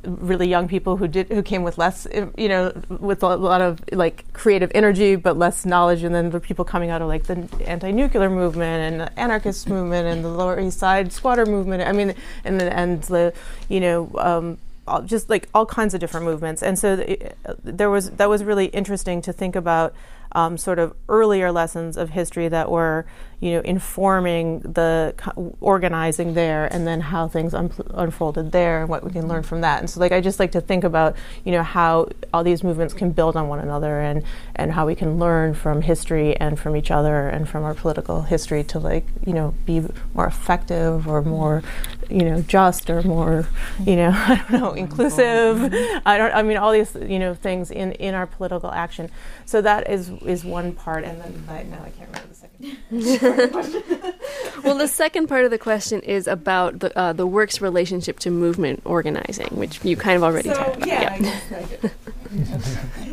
really 0.04 0.48
young 0.48 0.68
people 0.68 0.96
who 0.96 1.08
did 1.08 1.28
who 1.28 1.42
came 1.42 1.62
with 1.62 1.76
less 1.76 2.06
you 2.36 2.48
know 2.48 2.72
with 2.88 3.22
a 3.22 3.36
lot 3.36 3.60
of 3.60 3.80
like 3.92 4.32
creative 4.32 4.70
energy 4.74 5.16
but 5.16 5.36
less 5.36 5.66
knowledge 5.66 6.04
and 6.04 6.14
then 6.14 6.30
the 6.30 6.38
people 6.38 6.64
coming 6.64 6.88
out 6.88 7.02
of 7.02 7.08
like 7.08 7.24
the 7.24 7.48
anti-nuclear 7.66 8.30
movement 8.30 8.92
and 8.92 9.00
the 9.00 9.18
anarchist 9.18 9.68
movement 9.68 10.06
and 10.06 10.24
the 10.24 10.28
lower 10.28 10.58
east 10.60 10.78
side 10.78 11.12
squatter 11.12 11.44
movement. 11.44 11.82
I 11.82 11.92
mean 11.92 12.14
and 12.44 12.62
and 12.62 13.02
the 13.04 13.32
you 13.68 13.80
know 13.80 14.10
um, 14.18 14.58
just 15.04 15.28
like 15.28 15.48
all 15.54 15.66
kinds 15.66 15.94
of 15.94 16.00
different 16.00 16.24
movements. 16.26 16.62
And 16.62 16.78
so 16.78 16.94
it, 16.94 17.36
there 17.62 17.90
was 17.90 18.10
that 18.12 18.28
was 18.28 18.44
really 18.44 18.66
interesting 18.66 19.20
to 19.22 19.32
think 19.32 19.56
about 19.56 19.94
um, 20.32 20.58
sort 20.58 20.78
of 20.78 20.94
earlier 21.08 21.50
lessons 21.52 21.96
of 21.96 22.10
history 22.10 22.48
that 22.48 22.70
were 22.70 23.06
you 23.40 23.52
know, 23.52 23.60
informing 23.60 24.58
the 24.60 25.14
organizing 25.60 26.34
there 26.34 26.66
and 26.72 26.86
then 26.86 27.00
how 27.00 27.28
things 27.28 27.54
un- 27.54 27.70
unfolded 27.94 28.50
there 28.50 28.80
and 28.80 28.88
what 28.88 29.04
we 29.04 29.12
can 29.12 29.28
learn 29.28 29.44
from 29.44 29.60
that. 29.60 29.78
And 29.78 29.88
so, 29.88 30.00
like, 30.00 30.10
I 30.10 30.20
just 30.20 30.40
like 30.40 30.50
to 30.52 30.60
think 30.60 30.82
about, 30.82 31.14
you 31.44 31.52
know, 31.52 31.62
how 31.62 32.08
all 32.34 32.42
these 32.42 32.64
movements 32.64 32.94
can 32.94 33.12
build 33.12 33.36
on 33.36 33.46
one 33.46 33.60
another 33.60 34.00
and, 34.00 34.24
and 34.56 34.72
how 34.72 34.86
we 34.86 34.96
can 34.96 35.20
learn 35.20 35.54
from 35.54 35.82
history 35.82 36.36
and 36.36 36.58
from 36.58 36.74
each 36.74 36.90
other 36.90 37.28
and 37.28 37.48
from 37.48 37.62
our 37.62 37.74
political 37.74 38.22
history 38.22 38.64
to, 38.64 38.78
like, 38.80 39.06
you 39.24 39.32
know, 39.32 39.54
be 39.64 39.82
more 40.14 40.26
effective 40.26 41.06
or 41.06 41.22
more, 41.22 41.62
you 42.10 42.24
know, 42.24 42.42
just 42.42 42.90
or 42.90 43.02
more, 43.02 43.46
you 43.84 43.94
know, 43.94 44.10
I 44.14 44.44
don't 44.50 44.60
know, 44.60 44.72
inclusive. 44.72 45.72
I 46.04 46.18
don't, 46.18 46.34
I 46.34 46.42
mean, 46.42 46.56
all 46.56 46.72
these, 46.72 46.96
you 46.96 47.20
know, 47.20 47.34
things 47.34 47.70
in, 47.70 47.92
in 47.92 48.14
our 48.16 48.26
political 48.26 48.72
action. 48.72 49.10
So 49.46 49.60
that 49.62 49.88
is, 49.88 50.10
is 50.26 50.44
one 50.44 50.72
part. 50.72 51.04
And 51.04 51.20
then, 51.20 51.44
I, 51.48 51.62
now 51.62 51.84
I 51.84 51.90
can't 51.90 52.08
remember 52.10 52.28
the 52.28 52.34
second. 52.34 52.48
well, 54.64 54.76
the 54.76 54.88
second 54.88 55.28
part 55.28 55.44
of 55.44 55.50
the 55.50 55.58
question 55.58 56.00
is 56.00 56.26
about 56.26 56.80
the 56.80 56.96
uh, 56.98 57.12
the 57.12 57.26
work's 57.26 57.60
relationship 57.60 58.18
to 58.20 58.30
movement 58.30 58.82
organizing, 58.84 59.48
which 59.48 59.84
you 59.84 59.96
kind 59.96 60.16
of 60.16 60.22
already 60.22 60.48
so, 60.50 60.54
talked 60.54 60.76
about. 60.76 60.88
Yeah. 60.88 61.90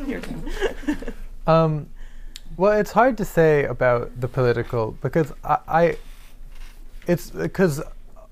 yeah. 0.08 0.22
um, 1.48 1.88
Well, 2.58 2.80
it's 2.80 2.92
hard 2.92 3.18
to 3.18 3.26
say 3.26 3.66
about 3.66 4.20
the 4.20 4.28
political 4.28 4.98
because 5.02 5.34
I, 5.44 5.58
I 5.68 5.98
it's 7.08 7.30
because 7.30 7.82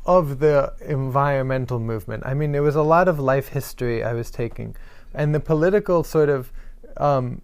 of 0.06 0.40
the 0.40 0.74
environmental 0.82 1.80
movement. 1.80 2.24
I 2.26 2.34
mean, 2.34 2.52
there 2.52 2.64
was 2.64 2.76
a 2.76 2.84
lot 2.84 3.08
of 3.08 3.20
life 3.20 3.50
history 3.50 4.04
I 4.04 4.14
was 4.14 4.30
taking, 4.32 4.76
and 5.14 5.34
the 5.34 5.40
political 5.40 6.04
sort 6.04 6.30
of. 6.30 6.52
Um, 6.98 7.42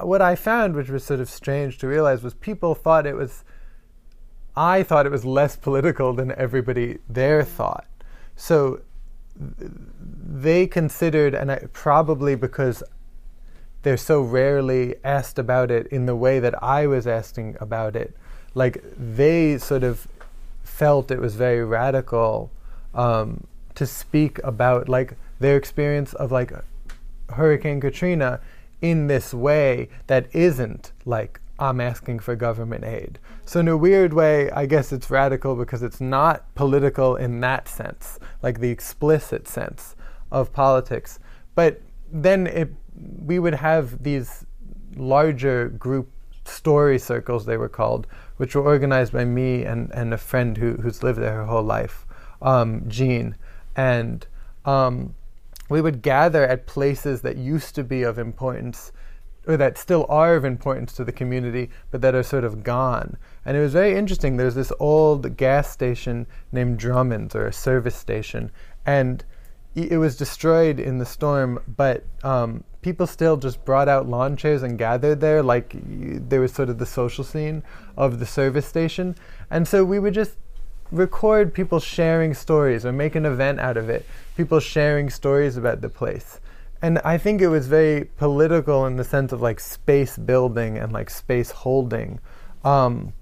what 0.00 0.20
I 0.22 0.34
found, 0.36 0.74
which 0.74 0.90
was 0.90 1.04
sort 1.04 1.20
of 1.20 1.28
strange 1.28 1.78
to 1.78 1.88
realize, 1.88 2.22
was 2.22 2.34
people 2.34 2.74
thought 2.74 3.06
it 3.06 3.16
was. 3.16 3.44
I 4.56 4.82
thought 4.82 5.06
it 5.06 5.12
was 5.12 5.24
less 5.24 5.56
political 5.68 6.12
than 6.12 6.32
everybody 6.32 6.98
there 7.08 7.44
thought. 7.44 7.86
So 8.36 8.80
they 9.38 10.66
considered, 10.66 11.34
and 11.34 11.52
I, 11.52 11.66
probably 11.72 12.34
because 12.34 12.82
they're 13.82 13.96
so 13.96 14.20
rarely 14.20 14.96
asked 15.04 15.38
about 15.38 15.70
it 15.70 15.86
in 15.88 16.06
the 16.06 16.16
way 16.16 16.40
that 16.40 16.60
I 16.62 16.86
was 16.86 17.06
asking 17.06 17.56
about 17.60 17.94
it, 17.94 18.16
like 18.54 18.82
they 18.96 19.58
sort 19.58 19.84
of 19.84 20.08
felt 20.64 21.10
it 21.10 21.20
was 21.20 21.36
very 21.36 21.64
radical 21.64 22.50
um, 22.94 23.46
to 23.74 23.86
speak 23.86 24.40
about 24.42 24.88
like 24.88 25.14
their 25.38 25.56
experience 25.56 26.14
of 26.14 26.32
like 26.32 26.52
Hurricane 27.30 27.80
Katrina 27.80 28.40
in 28.82 29.06
this 29.06 29.32
way 29.32 29.88
that 30.06 30.34
isn't 30.34 30.92
like 31.04 31.40
I'm 31.58 31.80
asking 31.80 32.18
for 32.18 32.36
government 32.36 32.84
aid. 32.84 33.18
So, 33.46 33.60
in 33.60 33.68
a 33.68 33.76
weird 33.76 34.12
way, 34.12 34.50
I 34.50 34.66
guess 34.66 34.92
it's 34.92 35.10
radical 35.10 35.56
because 35.56 35.82
it's 35.82 36.00
not 36.00 36.54
political 36.54 37.16
in 37.16 37.40
that 37.40 37.68
sense, 37.68 38.18
like 38.42 38.60
the 38.60 38.70
explicit 38.70 39.48
sense 39.48 39.96
of 40.30 40.52
politics. 40.52 41.18
But 41.54 41.80
then 42.12 42.46
it, 42.46 42.70
we 42.94 43.38
would 43.38 43.54
have 43.54 44.02
these 44.02 44.44
larger 44.96 45.68
group 45.70 46.10
story 46.44 46.98
circles, 46.98 47.46
they 47.46 47.56
were 47.56 47.68
called, 47.68 48.06
which 48.36 48.54
were 48.54 48.62
organized 48.62 49.12
by 49.12 49.24
me 49.24 49.64
and, 49.64 49.90
and 49.92 50.12
a 50.12 50.18
friend 50.18 50.56
who, 50.56 50.74
who's 50.74 51.02
lived 51.02 51.20
there 51.20 51.36
her 51.36 51.46
whole 51.46 51.62
life, 51.62 52.06
um, 52.42 52.84
Jean. 52.88 53.36
And 53.74 54.26
um, 54.64 55.14
we 55.68 55.80
would 55.80 56.02
gather 56.02 56.44
at 56.44 56.66
places 56.66 57.22
that 57.22 57.36
used 57.36 57.74
to 57.74 57.84
be 57.84 58.02
of 58.02 58.18
importance 58.18 58.92
or 59.46 59.56
that 59.56 59.78
still 59.78 60.06
are 60.08 60.34
of 60.34 60.44
importance 60.44 60.92
to 60.94 61.04
the 61.04 61.12
community, 61.12 61.70
but 61.90 62.00
that 62.00 62.14
are 62.14 62.22
sort 62.22 62.44
of 62.44 62.64
gone. 62.64 63.16
And 63.44 63.56
it 63.56 63.60
was 63.60 63.72
very 63.72 63.96
interesting. 63.96 64.36
There's 64.36 64.56
this 64.56 64.72
old 64.80 65.36
gas 65.36 65.70
station 65.70 66.26
named 66.50 66.78
Drummond's, 66.78 67.34
or 67.36 67.46
a 67.46 67.52
service 67.52 67.94
station, 67.94 68.50
and 68.84 69.24
it 69.76 69.98
was 69.98 70.16
destroyed 70.16 70.80
in 70.80 70.96
the 70.96 71.04
storm, 71.04 71.62
but 71.76 72.04
um, 72.24 72.64
people 72.80 73.06
still 73.06 73.36
just 73.36 73.62
brought 73.64 73.88
out 73.88 74.08
lawn 74.08 74.34
chairs 74.34 74.62
and 74.62 74.78
gathered 74.78 75.20
there, 75.20 75.42
like 75.42 75.76
there 76.28 76.40
was 76.40 76.52
sort 76.52 76.70
of 76.70 76.78
the 76.78 76.86
social 76.86 77.22
scene 77.22 77.62
of 77.94 78.18
the 78.18 78.24
service 78.24 78.64
station. 78.64 79.14
And 79.50 79.68
so 79.68 79.84
we 79.84 79.98
would 79.98 80.14
just 80.14 80.38
record 80.90 81.54
people 81.54 81.80
sharing 81.80 82.34
stories 82.34 82.84
or 82.84 82.92
make 82.92 83.14
an 83.14 83.26
event 83.26 83.60
out 83.60 83.76
of 83.76 83.88
it, 83.88 84.06
people 84.36 84.60
sharing 84.60 85.10
stories 85.10 85.56
about 85.56 85.80
the 85.80 85.88
place 85.88 86.40
and 86.82 86.98
I 87.00 87.18
think 87.18 87.40
it 87.40 87.48
was 87.48 87.66
very 87.66 88.04
political 88.04 88.86
in 88.86 88.96
the 88.96 89.04
sense 89.04 89.32
of 89.32 89.40
like 89.40 89.60
space 89.60 90.16
building 90.18 90.78
and 90.78 90.92
like 90.92 91.10
space 91.10 91.50
holding. 91.50 92.20
Um, 92.64 93.12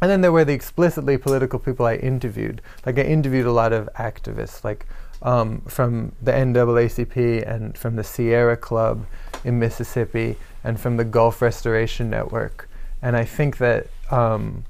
and 0.00 0.10
then 0.10 0.20
there 0.20 0.32
were 0.32 0.44
the 0.44 0.52
explicitly 0.52 1.18
political 1.18 1.58
people 1.58 1.86
I 1.86 1.94
interviewed. 1.96 2.62
Like 2.84 2.98
I 2.98 3.02
interviewed 3.02 3.46
a 3.46 3.52
lot 3.52 3.72
of 3.72 3.88
activists, 3.94 4.64
like 4.64 4.86
um, 5.22 5.60
from 5.62 6.12
the 6.20 6.32
NAACP 6.32 7.48
and 7.48 7.76
from 7.76 7.96
the 7.96 8.04
Sierra 8.04 8.56
Club 8.56 9.06
in 9.44 9.58
Mississippi 9.58 10.36
and 10.62 10.80
from 10.80 10.96
the 10.96 11.04
Gulf 11.04 11.42
Restoration 11.42 12.10
Network. 12.10 12.68
And 13.02 13.16
I 13.16 13.24
think 13.24 13.58
that 13.58 13.86
um, 14.10 14.64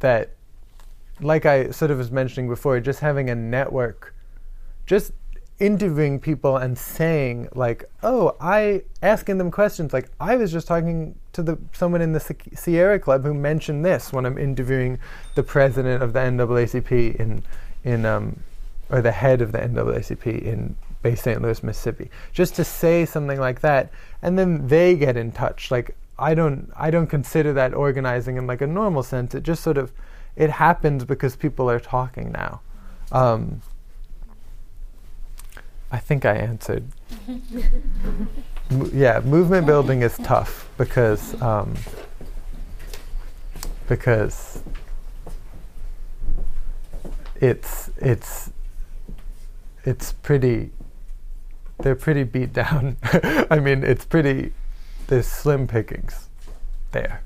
that, 0.00 0.33
like 1.24 1.46
I 1.46 1.70
sort 1.70 1.90
of 1.90 1.98
was 1.98 2.10
mentioning 2.10 2.48
before, 2.48 2.78
just 2.80 3.00
having 3.00 3.30
a 3.30 3.34
network, 3.34 4.14
just 4.86 5.12
interviewing 5.58 6.18
people 6.20 6.56
and 6.56 6.76
saying 6.76 7.48
like, 7.54 7.84
"Oh, 8.02 8.36
I 8.40 8.82
asking 9.02 9.38
them 9.38 9.50
questions 9.50 9.92
like 9.92 10.10
I 10.20 10.36
was 10.36 10.52
just 10.52 10.66
talking 10.66 11.14
to 11.32 11.42
the 11.42 11.58
someone 11.72 12.02
in 12.02 12.12
the 12.12 12.36
Sierra 12.54 12.98
Club 12.98 13.24
who 13.24 13.34
mentioned 13.34 13.84
this 13.84 14.12
when 14.12 14.26
I'm 14.26 14.38
interviewing 14.38 14.98
the 15.34 15.42
president 15.42 16.02
of 16.02 16.12
the 16.12 16.20
NAACP 16.20 17.16
in 17.16 17.42
in 17.84 18.04
um, 18.04 18.40
or 18.90 19.00
the 19.00 19.12
head 19.12 19.40
of 19.40 19.52
the 19.52 19.58
NAACP 19.58 20.42
in 20.42 20.76
Bay 21.02 21.14
St. 21.14 21.40
Louis, 21.40 21.62
Mississippi, 21.62 22.10
just 22.32 22.54
to 22.56 22.64
say 22.64 23.04
something 23.04 23.38
like 23.38 23.60
that, 23.60 23.90
and 24.22 24.38
then 24.38 24.68
they 24.68 24.96
get 24.96 25.16
in 25.16 25.32
touch. 25.32 25.70
Like 25.70 25.96
I 26.18 26.34
don't 26.34 26.70
I 26.76 26.90
don't 26.90 27.06
consider 27.06 27.52
that 27.54 27.74
organizing 27.74 28.36
in 28.36 28.46
like 28.46 28.60
a 28.60 28.66
normal 28.66 29.02
sense. 29.02 29.34
It 29.34 29.42
just 29.42 29.62
sort 29.62 29.78
of 29.78 29.92
it 30.36 30.50
happens 30.50 31.04
because 31.04 31.36
people 31.36 31.70
are 31.70 31.80
talking 31.80 32.32
now. 32.32 32.60
Um, 33.12 33.62
I 35.90 35.98
think 35.98 36.24
I 36.24 36.34
answered. 36.34 36.84
Mo- 38.70 38.90
yeah, 38.92 39.20
movement 39.20 39.66
building 39.66 40.02
is 40.02 40.16
tough 40.18 40.68
because 40.76 41.40
um, 41.40 41.74
because 43.86 44.62
it's 47.36 47.90
it's 47.98 48.50
it's 49.84 50.12
pretty 50.12 50.70
they're 51.78 51.94
pretty 51.94 52.22
beat 52.22 52.52
down. 52.52 52.96
I 53.50 53.60
mean, 53.60 53.84
it's 53.84 54.04
pretty 54.04 54.52
there's 55.08 55.26
slim 55.26 55.66
pickings 55.66 56.28
there. 56.92 57.23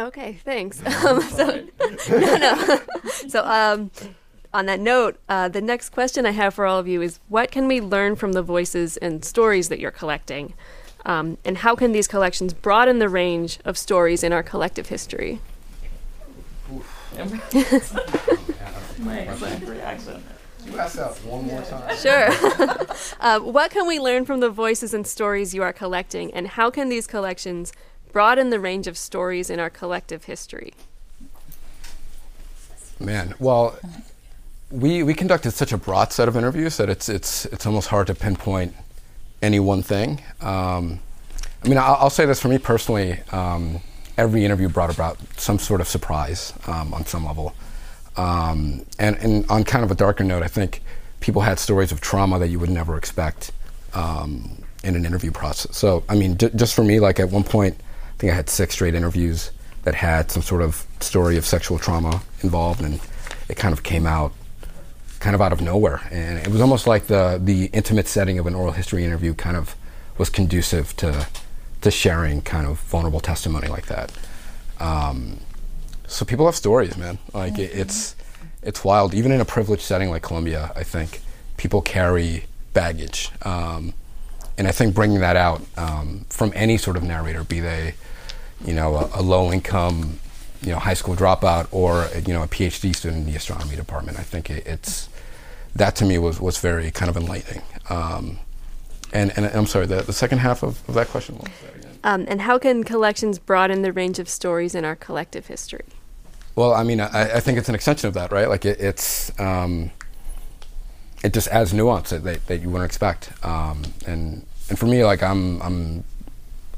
Okay, 0.00 0.40
thanks. 0.44 0.80
Um, 1.04 1.20
so, 1.20 1.62
no, 2.10 2.36
no. 2.36 2.80
so, 3.28 3.44
um, 3.44 3.90
on 4.52 4.66
that 4.66 4.80
note, 4.80 5.18
uh, 5.28 5.48
the 5.48 5.60
next 5.60 5.90
question 5.90 6.24
I 6.24 6.30
have 6.30 6.54
for 6.54 6.64
all 6.66 6.78
of 6.78 6.88
you 6.88 7.02
is 7.02 7.20
what 7.28 7.50
can 7.50 7.68
we 7.68 7.80
learn 7.80 8.16
from 8.16 8.32
the 8.32 8.42
voices 8.42 8.96
and 8.96 9.24
stories 9.24 9.68
that 9.68 9.78
you're 9.78 9.90
collecting? 9.90 10.54
Um, 11.04 11.38
and 11.44 11.58
how 11.58 11.76
can 11.76 11.92
these 11.92 12.08
collections 12.08 12.52
broaden 12.54 12.98
the 12.98 13.08
range 13.08 13.58
of 13.64 13.76
stories 13.76 14.24
in 14.24 14.32
our 14.32 14.42
collective 14.42 14.88
history? 14.88 15.40
My 18.98 19.18
exact 19.20 19.66
reaction. 19.66 20.22
You 20.66 20.78
ask 20.78 20.96
that 20.96 21.12
one 21.24 21.46
more 21.46 21.62
time. 21.62 21.96
Sure. 21.96 22.28
uh, 23.20 23.40
what 23.40 23.70
can 23.70 23.86
we 23.86 23.98
learn 23.98 24.24
from 24.24 24.40
the 24.40 24.50
voices 24.50 24.92
and 24.92 25.06
stories 25.06 25.54
you 25.54 25.62
are 25.62 25.72
collecting, 25.72 26.32
and 26.34 26.48
how 26.48 26.70
can 26.70 26.88
these 26.88 27.06
collections 27.06 27.72
broaden 28.12 28.50
the 28.50 28.60
range 28.60 28.86
of 28.86 28.96
stories 28.96 29.50
in 29.50 29.60
our 29.60 29.70
collective 29.70 30.24
history? 30.24 30.72
Man, 32.98 33.34
well, 33.38 33.78
we 34.70 35.02
we 35.02 35.14
conducted 35.14 35.52
such 35.52 35.72
a 35.72 35.78
broad 35.78 36.12
set 36.12 36.28
of 36.28 36.36
interviews 36.36 36.76
that 36.76 36.88
it's 36.88 37.08
it's 37.08 37.46
it's 37.46 37.66
almost 37.66 37.88
hard 37.88 38.06
to 38.08 38.14
pinpoint 38.14 38.74
any 39.42 39.58
one 39.58 39.82
thing. 39.82 40.22
Um, 40.40 41.00
I 41.64 41.68
mean, 41.68 41.78
I'll, 41.78 41.96
I'll, 42.00 42.10
say 42.10 42.26
this 42.26 42.40
for 42.40 42.48
me 42.48 42.58
personally. 42.58 43.20
Um, 43.32 43.80
every 44.16 44.44
interview 44.44 44.68
brought 44.68 44.94
about 44.94 45.18
some 45.38 45.58
sort 45.58 45.80
of 45.80 45.88
surprise 45.88 46.52
um, 46.66 46.92
on 46.92 47.06
some 47.06 47.24
level, 47.24 47.54
um, 48.16 48.84
and 48.98 49.16
and 49.16 49.50
on 49.50 49.64
kind 49.64 49.84
of 49.84 49.90
a 49.90 49.94
darker 49.94 50.24
note, 50.24 50.42
I 50.42 50.48
think 50.48 50.82
people 51.20 51.42
had 51.42 51.58
stories 51.58 51.92
of 51.92 52.00
trauma 52.00 52.38
that 52.38 52.48
you 52.48 52.58
would 52.58 52.70
never 52.70 52.96
expect 52.96 53.52
um, 53.94 54.62
in 54.82 54.96
an 54.96 55.04
interview 55.04 55.30
process. 55.30 55.76
So, 55.76 56.02
I 56.08 56.14
mean, 56.14 56.36
just 56.38 56.74
for 56.74 56.82
me, 56.82 57.00
like 57.00 57.20
at 57.20 57.30
one 57.30 57.44
point, 57.44 57.78
think 58.20 58.32
I 58.32 58.36
had 58.36 58.50
six 58.50 58.74
straight 58.74 58.94
interviews 58.94 59.50
that 59.84 59.94
had 59.94 60.30
some 60.30 60.42
sort 60.42 60.60
of 60.60 60.86
story 61.00 61.38
of 61.38 61.46
sexual 61.46 61.78
trauma 61.78 62.22
involved, 62.42 62.82
and 62.82 63.00
it 63.48 63.56
kind 63.56 63.72
of 63.72 63.82
came 63.82 64.06
out 64.06 64.32
kind 65.20 65.34
of 65.34 65.40
out 65.40 65.52
of 65.52 65.60
nowhere. 65.60 66.02
And 66.10 66.38
it 66.38 66.48
was 66.48 66.60
almost 66.60 66.86
like 66.86 67.06
the 67.06 67.40
the 67.42 67.70
intimate 67.72 68.06
setting 68.06 68.38
of 68.38 68.46
an 68.46 68.54
oral 68.54 68.72
history 68.72 69.04
interview 69.04 69.34
kind 69.34 69.56
of 69.56 69.74
was 70.18 70.28
conducive 70.28 70.94
to 70.96 71.26
to 71.80 71.90
sharing 71.90 72.42
kind 72.42 72.66
of 72.66 72.78
vulnerable 72.80 73.20
testimony 73.20 73.68
like 73.68 73.86
that. 73.86 74.12
Um, 74.78 75.40
so 76.06 76.26
people 76.26 76.44
have 76.44 76.56
stories, 76.56 76.98
man. 76.98 77.18
Like 77.32 77.54
mm-hmm. 77.54 77.62
it, 77.62 77.70
it's 77.72 78.16
it's 78.62 78.84
wild. 78.84 79.14
Even 79.14 79.32
in 79.32 79.40
a 79.40 79.46
privileged 79.46 79.82
setting 79.82 80.10
like 80.10 80.22
Columbia, 80.22 80.72
I 80.76 80.82
think 80.82 81.22
people 81.56 81.80
carry 81.80 82.44
baggage, 82.74 83.30
um, 83.42 83.94
and 84.58 84.68
I 84.68 84.72
think 84.72 84.94
bringing 84.94 85.20
that 85.20 85.36
out 85.36 85.62
um, 85.78 86.26
from 86.28 86.52
any 86.54 86.76
sort 86.76 86.98
of 86.98 87.02
narrator, 87.02 87.44
be 87.44 87.60
they, 87.60 87.94
you 88.64 88.74
know, 88.74 88.96
a, 88.96 89.20
a 89.20 89.22
low 89.22 89.52
income 89.52 90.18
you 90.62 90.72
know 90.72 90.78
high 90.78 90.94
school 90.94 91.16
dropout 91.16 91.66
or 91.70 92.08
you 92.26 92.34
know 92.34 92.42
a 92.42 92.46
PhD 92.46 92.94
student 92.94 93.26
in 93.26 93.32
the 93.32 93.36
astronomy 93.36 93.76
department. 93.76 94.18
I 94.18 94.22
think 94.22 94.50
it, 94.50 94.66
it's 94.66 95.08
that 95.74 95.96
to 95.96 96.04
me 96.04 96.18
was, 96.18 96.40
was 96.40 96.58
very 96.58 96.90
kind 96.90 97.08
of 97.08 97.16
enlightening. 97.16 97.62
Um, 97.88 98.38
and, 99.12 99.32
and 99.36 99.46
I'm 99.46 99.66
sorry, 99.66 99.86
the, 99.86 100.02
the 100.02 100.12
second 100.12 100.38
half 100.38 100.62
of, 100.62 100.86
of 100.88 100.94
that 100.94 101.08
question 101.08 101.36
was 101.38 101.48
um, 102.02 102.24
and 102.28 102.40
how 102.40 102.58
can 102.58 102.82
collections 102.82 103.38
broaden 103.38 103.82
the 103.82 103.92
range 103.92 104.18
of 104.18 104.28
stories 104.28 104.74
in 104.74 104.84
our 104.84 104.96
collective 104.96 105.46
history? 105.46 105.84
Well, 106.56 106.74
I 106.74 106.82
mean, 106.82 107.00
I, 107.00 107.36
I 107.36 107.40
think 107.40 107.58
it's 107.58 107.68
an 107.68 107.74
extension 107.74 108.08
of 108.08 108.14
that, 108.14 108.32
right? 108.32 108.48
Like 108.48 108.64
it, 108.64 108.80
it's, 108.80 109.38
um, 109.38 109.90
it 111.22 111.32
just 111.34 111.48
adds 111.48 111.74
nuance 111.74 112.10
that, 112.10 112.24
that, 112.24 112.46
that 112.46 112.62
you 112.62 112.70
wouldn't 112.70 112.86
expect. 112.86 113.32
Um, 113.44 113.82
and 114.06 114.44
and 114.68 114.78
for 114.78 114.86
me, 114.86 115.04
like 115.04 115.22
I'm 115.22 115.60
I'm 115.62 116.04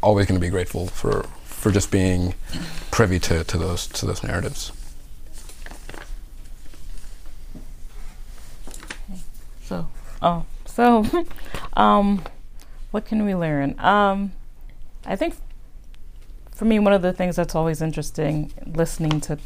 always 0.02 0.26
going 0.26 0.40
to 0.40 0.44
be 0.44 0.50
grateful 0.50 0.88
for 0.88 1.26
for 1.62 1.70
just 1.70 1.92
being 1.92 2.34
privy 2.90 3.20
to, 3.20 3.44
to 3.44 3.56
those 3.56 3.86
to 3.86 4.04
those 4.04 4.24
narratives. 4.24 4.72
So, 9.62 9.86
oh, 10.20 10.44
so, 10.66 11.06
um, 11.74 12.24
what 12.90 13.04
can 13.04 13.24
we 13.24 13.36
learn? 13.36 13.78
Um, 13.78 14.32
I 15.06 15.14
think 15.14 15.36
for 16.50 16.64
me, 16.64 16.80
one 16.80 16.92
of 16.92 17.02
the 17.02 17.12
things 17.12 17.36
that's 17.36 17.54
always 17.54 17.80
interesting 17.80 18.52
listening 18.66 19.20
to 19.20 19.38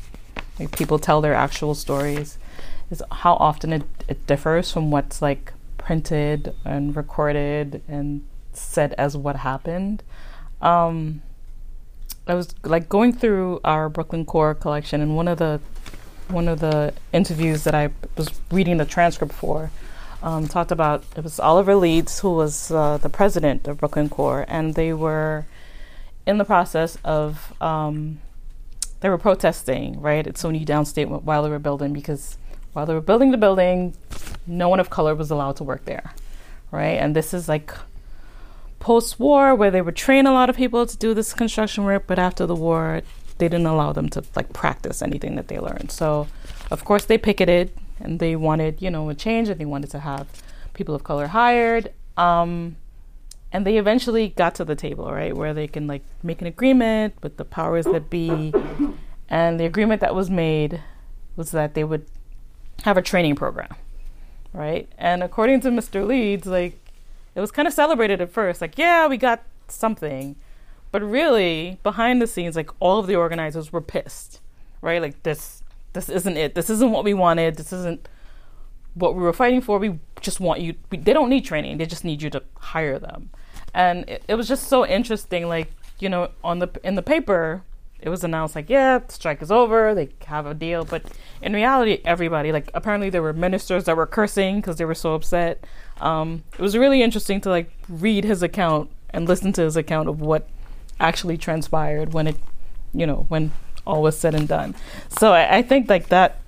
like, 0.59 0.75
people 0.75 0.99
tell 0.99 1.21
their 1.21 1.35
actual 1.35 1.75
stories 1.75 2.39
is 2.91 3.03
how 3.13 3.35
often 3.35 3.75
it, 3.75 3.83
it 4.09 4.27
differs 4.27 4.73
from 4.73 4.91
what's 4.91 5.21
like 5.21 5.53
printed 5.77 6.55
and 6.65 6.97
recorded 6.97 7.83
and 7.87 8.25
said 8.55 8.95
as 8.95 9.19
what 9.19 9.37
happened. 9.37 10.03
Um, 10.63 11.21
I 12.27 12.35
was 12.35 12.55
like 12.65 12.89
going 12.89 13.13
through 13.13 13.61
our 13.65 13.89
Brooklyn 13.89 14.25
CORE 14.25 14.55
collection, 14.55 15.01
and 15.01 15.17
one 15.17 15.29
of 15.29 15.39
the 15.39 15.61
one 16.29 16.49
of 16.49 16.59
the 16.59 16.93
interviews 17.13 17.63
that 17.65 17.75
I 17.75 17.91
was 18.17 18.31
reading 18.51 18.79
the 18.79 18.85
transcript 18.85 19.33
for 19.33 19.71
um, 20.23 20.49
talked 20.49 20.73
about 20.73 21.05
it 21.17 21.23
was 21.23 21.39
Oliver 21.39 21.77
Leeds 21.77 22.19
who 22.19 22.33
was 22.33 22.71
uh, 22.73 22.99
the 22.99 23.09
president 23.09 23.69
of 23.69 23.79
Brooklyn 23.79 24.09
CORE, 24.09 24.45
and 24.49 24.75
they 24.75 24.93
were 24.93 25.47
in 26.27 26.39
the 26.39 26.45
process 26.45 26.99
of 27.05 27.53
um, 27.63 28.21
they 29.01 29.09
were 29.09 29.19
protesting 29.19 30.01
right 30.01 30.27
at 30.27 30.35
SUNY 30.35 30.67
Downstate 30.67 31.23
while 31.23 31.45
they 31.45 31.49
were 31.49 31.61
building 31.61 31.93
because 31.93 32.39
while 32.73 32.87
they 32.87 32.95
were 32.95 33.01
building 33.01 33.31
the 33.31 33.39
building, 33.39 33.95
no 34.47 34.69
one 34.69 34.81
of 34.81 34.91
color 34.91 35.15
was 35.15 35.31
allowed 35.31 35.57
to 35.57 35.65
work 35.65 35.85
there, 35.85 36.13
right? 36.73 36.99
And 36.99 37.15
this 37.15 37.33
is 37.33 37.49
like 37.49 37.73
post 38.87 39.19
war 39.19 39.53
where 39.53 39.73
they 39.73 39.83
would 39.83 39.97
train 39.97 40.29
a 40.29 40.33
lot 40.33 40.49
of 40.49 40.55
people 40.55 40.87
to 40.87 40.97
do 40.97 41.13
this 41.13 41.35
construction 41.35 41.83
work, 41.83 42.05
but 42.07 42.21
after 42.21 42.47
the 42.47 42.55
war, 42.55 43.03
they 43.39 43.49
didn't 43.49 43.67
allow 43.67 43.93
them 43.93 44.09
to 44.09 44.23
like 44.37 44.53
practice 44.53 45.03
anything 45.03 45.35
that 45.35 45.49
they 45.49 45.59
learned. 45.59 45.91
So, 45.91 46.29
of 46.71 46.85
course, 46.85 47.07
they 47.07 47.19
picketed 47.19 47.73
and 47.99 48.21
they 48.21 48.37
wanted, 48.37 48.81
you 48.81 48.89
know, 48.89 49.09
a 49.09 49.15
change 49.17 49.49
and 49.49 49.59
they 49.61 49.65
wanted 49.65 49.91
to 49.91 49.99
have 49.99 50.29
people 50.75 50.95
of 50.95 51.03
color 51.03 51.27
hired. 51.27 51.93
Um, 52.17 52.77
and 53.51 53.67
they 53.67 53.77
eventually 53.77 54.29
got 54.29 54.55
to 54.55 54.65
the 54.65 54.77
table, 54.77 55.11
right, 55.11 55.37
where 55.37 55.53
they 55.53 55.67
can 55.67 55.89
like 55.89 56.05
make 56.23 56.41
an 56.41 56.47
agreement 56.47 57.15
with 57.25 57.39
the 57.39 57.45
powers 57.45 57.87
that 57.87 58.09
be. 58.09 58.55
And 59.29 59.59
the 59.59 59.65
agreement 59.65 60.01
that 60.01 60.15
was 60.15 60.31
made 60.31 60.81
was 61.35 61.51
that 61.51 61.75
they 61.75 61.83
would 61.83 62.07
have 62.85 62.97
a 62.97 63.03
training 63.03 63.35
program, 63.35 63.75
right? 64.53 64.89
And 64.97 65.25
according 65.25 65.63
to 65.63 65.71
Mr. 65.71 66.07
Leeds, 66.07 66.47
like 66.47 66.86
it 67.37 67.41
was 67.41 67.53
kind 67.53 67.69
of 67.69 67.75
celebrated 67.75 68.21
at 68.23 68.33
first, 68.33 68.61
like, 68.61 68.79
yeah, 68.79 69.07
we 69.07 69.19
got 69.19 69.43
something. 69.69 70.35
But 70.91 71.03
really, 71.03 71.79
behind 71.83 72.23
the 72.23 72.27
scenes, 72.27 72.57
like 72.57 72.71
all 72.81 72.99
of 72.99 73.07
the 73.07 73.15
organizers 73.15 73.71
were 73.71 73.83
pissed, 73.83 74.41
right? 74.81 75.03
Like 75.03 75.23
this, 75.23 75.63
this 75.93 76.09
isn't 76.09 76.37
it. 76.39 76.55
This 76.55 76.71
isn't 76.71 76.91
what 76.91 77.05
we 77.05 77.13
wanted. 77.13 77.57
This 77.57 77.73
isn't 77.75 78.09
what 78.95 79.15
we 79.15 79.23
were 79.23 79.35
fighting 79.35 79.61
for. 79.61 79.79
We 79.79 79.99
just 80.23 80.41
want 80.41 80.61
you. 80.61 80.75
We, 80.91 80.97
they 80.97 81.13
don't 81.13 81.29
need 81.29 81.45
training. 81.45 81.77
They 81.77 81.85
just 81.85 82.05
need 82.05 82.23
you 82.23 82.31
to 82.31 82.43
hire 82.57 82.99
them. 82.99 83.29
And 83.75 84.09
it, 84.09 84.25
it 84.27 84.35
was 84.37 84.49
just 84.49 84.69
so 84.69 84.87
interesting. 84.87 85.49
Like 85.49 85.71
you 85.99 86.09
know, 86.09 86.31
on 86.43 86.61
the 86.61 86.71
in 86.83 86.95
the 86.95 87.03
paper, 87.03 87.63
it 88.01 88.09
was 88.09 88.23
announced 88.23 88.55
like, 88.55 88.69
yeah, 88.69 88.99
the 88.99 89.13
strike 89.13 89.43
is 89.43 89.51
over. 89.51 89.95
They 89.95 90.11
have 90.27 90.47
a 90.47 90.55
deal. 90.55 90.85
But 90.85 91.05
in 91.41 91.53
reality, 91.53 92.01
everybody 92.05 92.53
like 92.53 92.71
apparently 92.75 93.11
there 93.11 93.23
were 93.23 93.33
ministers 93.33 93.85
that 93.85 93.97
were 93.97 94.07
cursing 94.07 94.57
because 94.57 94.77
they 94.77 94.85
were 94.85 94.95
so 94.95 95.15
upset. 95.15 95.65
Um, 96.01 96.45
it 96.53 96.61
was 96.61 96.77
really 96.77 97.03
interesting 97.03 97.41
to 97.43 97.49
like 97.49 97.71
read 97.89 98.25
his 98.25 98.43
account 98.43 98.91
and 99.11 99.27
listen 99.27 99.53
to 99.55 99.63
his 99.63 99.77
account 99.77 100.09
of 100.09 100.21
what 100.21 100.49
actually 101.01 101.39
transpired 101.39 102.13
when 102.13 102.27
it, 102.27 102.37
you 102.93 103.07
know, 103.07 103.27
when 103.29 103.53
all 103.87 104.03
was 104.03 104.19
said 104.19 104.35
and 104.35 104.49
done. 104.49 104.75
So 105.19 105.33
I, 105.33 105.59
I 105.59 105.63
think 105.63 105.89
like 105.89 106.09
that, 106.09 106.41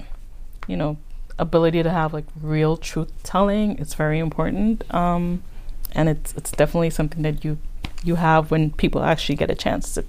you 0.67 0.77
know, 0.77 0.99
ability 1.39 1.83
to 1.83 1.91
have 1.91 2.13
like 2.13 2.27
real 2.41 2.77
truth 2.77 3.13
telling 3.23 3.79
is 3.79 3.95
very 3.95 4.19
important. 4.19 4.83
Um, 4.95 5.43
and 5.93 6.09
it's 6.09 6.35
it's 6.35 6.51
definitely 6.51 6.91
something 6.91 7.23
that 7.23 7.45
you 7.45 7.59
you 8.05 8.17
have 8.17 8.51
when 8.51 8.71
people 8.73 9.03
actually 9.03 9.37
get 9.37 9.51
a 9.51 9.55
chance 9.55 9.95
to 9.95 10.05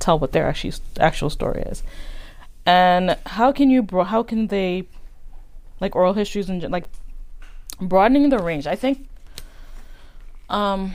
tell 0.00 0.18
what 0.18 0.32
their 0.32 0.46
actually 0.46 0.74
actual 0.98 1.30
story 1.30 1.62
is. 1.62 1.82
And 2.66 3.16
how 3.26 3.52
can 3.52 3.70
you 3.70 3.82
bro- 3.82 4.04
how 4.04 4.22
can 4.22 4.48
they 4.48 4.86
like 5.80 5.96
oral 5.96 6.12
histories 6.12 6.48
and 6.48 6.62
like 6.70 6.84
broadening 7.80 8.28
the 8.28 8.38
range. 8.38 8.66
I 8.66 8.76
think 8.76 9.08
um 10.48 10.94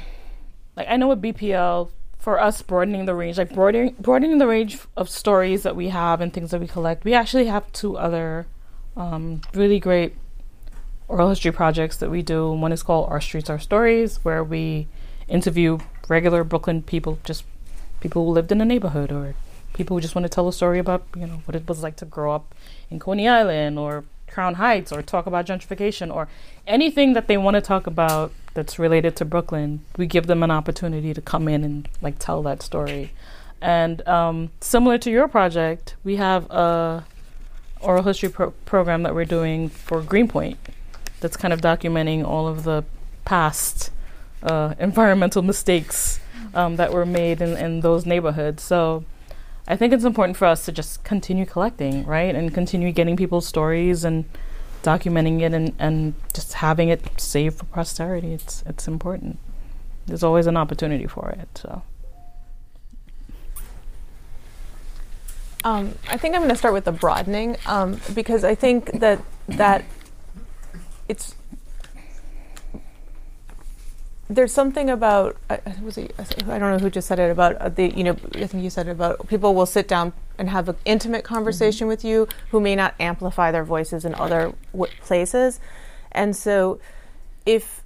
like 0.75 0.87
I 0.89 0.97
know 0.97 1.07
with 1.07 1.21
BPL 1.21 1.89
for 2.19 2.39
us 2.39 2.61
broadening 2.61 3.05
the 3.05 3.15
range, 3.15 3.37
like 3.37 3.53
broadening 3.53 3.95
broadening 3.99 4.37
the 4.37 4.47
range 4.47 4.79
of 4.95 5.09
stories 5.09 5.63
that 5.63 5.75
we 5.75 5.89
have 5.89 6.21
and 6.21 6.33
things 6.33 6.51
that 6.51 6.59
we 6.59 6.67
collect. 6.67 7.03
We 7.03 7.13
actually 7.13 7.45
have 7.45 7.71
two 7.71 7.97
other 7.97 8.47
um, 8.97 9.41
really 9.53 9.79
great 9.79 10.15
oral 11.07 11.29
history 11.29 11.51
projects 11.51 11.97
that 11.97 12.09
we 12.09 12.21
do. 12.21 12.51
One 12.51 12.71
is 12.71 12.81
called 12.81 13.09
Our 13.09 13.21
Streets, 13.21 13.49
Our 13.49 13.59
Stories, 13.59 14.23
where 14.23 14.43
we 14.43 14.87
interview 15.27 15.79
regular 16.07 16.43
Brooklyn 16.43 16.81
people, 16.81 17.19
just 17.23 17.43
people 18.05 18.23
who 18.23 18.31
lived 18.31 18.51
in 18.51 18.59
the 18.59 18.65
neighborhood 18.65 19.11
or 19.11 19.33
people 19.73 19.97
who 19.97 20.01
just 20.01 20.13
want 20.13 20.23
to 20.23 20.29
tell 20.29 20.47
a 20.47 20.53
story 20.53 20.77
about, 20.77 21.01
you 21.15 21.25
know, 21.25 21.41
what 21.45 21.55
it 21.55 21.67
was 21.67 21.81
like 21.81 21.95
to 21.95 22.05
grow 22.05 22.35
up 22.35 22.53
in 22.91 22.99
Coney 22.99 23.27
Island 23.27 23.79
or 23.79 24.03
Crown 24.29 24.53
Heights 24.53 24.91
or 24.91 25.01
talk 25.01 25.25
about 25.25 25.47
gentrification 25.47 26.13
or 26.13 26.27
anything 26.67 27.13
that 27.13 27.25
they 27.25 27.35
want 27.35 27.55
to 27.55 27.61
talk 27.61 27.87
about 27.87 28.31
that's 28.53 28.77
related 28.77 29.15
to 29.15 29.25
Brooklyn, 29.25 29.83
we 29.97 30.05
give 30.05 30.27
them 30.27 30.43
an 30.43 30.51
opportunity 30.51 31.15
to 31.15 31.21
come 31.21 31.47
in 31.47 31.63
and 31.63 31.89
like 31.99 32.19
tell 32.19 32.43
that 32.43 32.61
story. 32.61 33.11
And 33.59 34.07
um, 34.07 34.51
similar 34.61 34.99
to 34.99 35.09
your 35.09 35.27
project, 35.27 35.95
we 36.03 36.17
have 36.17 36.45
a 36.51 37.05
oral 37.81 38.03
history 38.03 38.29
pro- 38.29 38.51
program 38.65 39.01
that 39.01 39.15
we're 39.15 39.25
doing 39.25 39.69
for 39.69 39.99
Greenpoint 40.03 40.59
that's 41.21 41.37
kind 41.37 41.51
of 41.51 41.59
documenting 41.59 42.23
all 42.23 42.47
of 42.47 42.65
the 42.65 42.83
past 43.25 43.89
uh, 44.43 44.75
environmental 44.77 45.41
mistakes 45.41 46.19
um, 46.53 46.75
that 46.77 46.91
were 46.91 47.05
made 47.05 47.41
in, 47.41 47.57
in 47.57 47.81
those 47.81 48.05
neighborhoods. 48.05 48.63
So 48.63 49.03
I 49.67 49.75
think 49.75 49.93
it's 49.93 50.03
important 50.03 50.37
for 50.37 50.45
us 50.45 50.65
to 50.65 50.71
just 50.71 51.03
continue 51.03 51.45
collecting, 51.45 52.05
right? 52.05 52.35
And 52.35 52.53
continue 52.53 52.91
getting 52.91 53.17
people's 53.17 53.47
stories 53.47 54.03
and 54.03 54.25
documenting 54.83 55.41
it 55.41 55.53
and, 55.53 55.73
and 55.79 56.13
just 56.33 56.53
having 56.53 56.89
it 56.89 57.19
saved 57.19 57.57
for 57.57 57.65
posterity. 57.65 58.33
It's 58.33 58.63
it's 58.67 58.87
important. 58.87 59.39
There's 60.05 60.23
always 60.23 60.45
an 60.45 60.57
opportunity 60.57 61.07
for 61.07 61.29
it. 61.31 61.49
So. 61.55 61.81
Um, 65.63 65.95
I 66.07 66.17
think 66.17 66.35
I'm 66.35 66.41
going 66.41 66.51
to 66.51 66.55
start 66.55 66.75
with 66.75 66.85
the 66.85 66.91
broadening 66.91 67.57
um, 67.65 67.99
because 68.13 68.43
I 68.43 68.53
think 68.53 68.99
that 68.99 69.19
that 69.47 69.83
it's 71.09 71.33
there's 74.27 74.51
something 74.51 74.89
about 74.89 75.37
uh, 75.49 75.57
was 75.83 75.97
it, 75.97 76.15
I 76.19 76.57
don't 76.57 76.71
know 76.71 76.79
who 76.79 76.89
just 76.89 77.07
said 77.07 77.19
it 77.19 77.29
about 77.29 77.55
uh, 77.57 77.69
the 77.69 77.95
you 77.95 78.03
know 78.03 78.17
I 78.33 78.47
think 78.47 78.63
you 78.63 78.69
said 78.69 78.87
it 78.87 78.91
about 78.91 79.27
people 79.27 79.53
will 79.53 79.67
sit 79.67 79.87
down 79.87 80.13
and 80.37 80.49
have 80.49 80.67
an 80.67 80.75
intimate 80.83 81.23
conversation 81.23 81.85
mm-hmm. 81.85 81.89
with 81.89 82.03
you 82.03 82.27
who 82.49 82.59
may 82.59 82.75
not 82.75 82.95
amplify 82.99 83.51
their 83.51 83.63
voices 83.63 84.03
in 84.03 84.15
other 84.15 84.53
w- 84.73 84.91
places, 85.01 85.59
and 86.11 86.35
so 86.35 86.79
if 87.45 87.83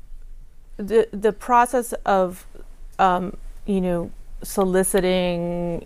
the 0.77 1.09
the 1.11 1.33
process 1.33 1.91
of 2.05 2.47
um, 2.99 3.35
you 3.65 3.81
know 3.81 4.11
soliciting 4.41 5.85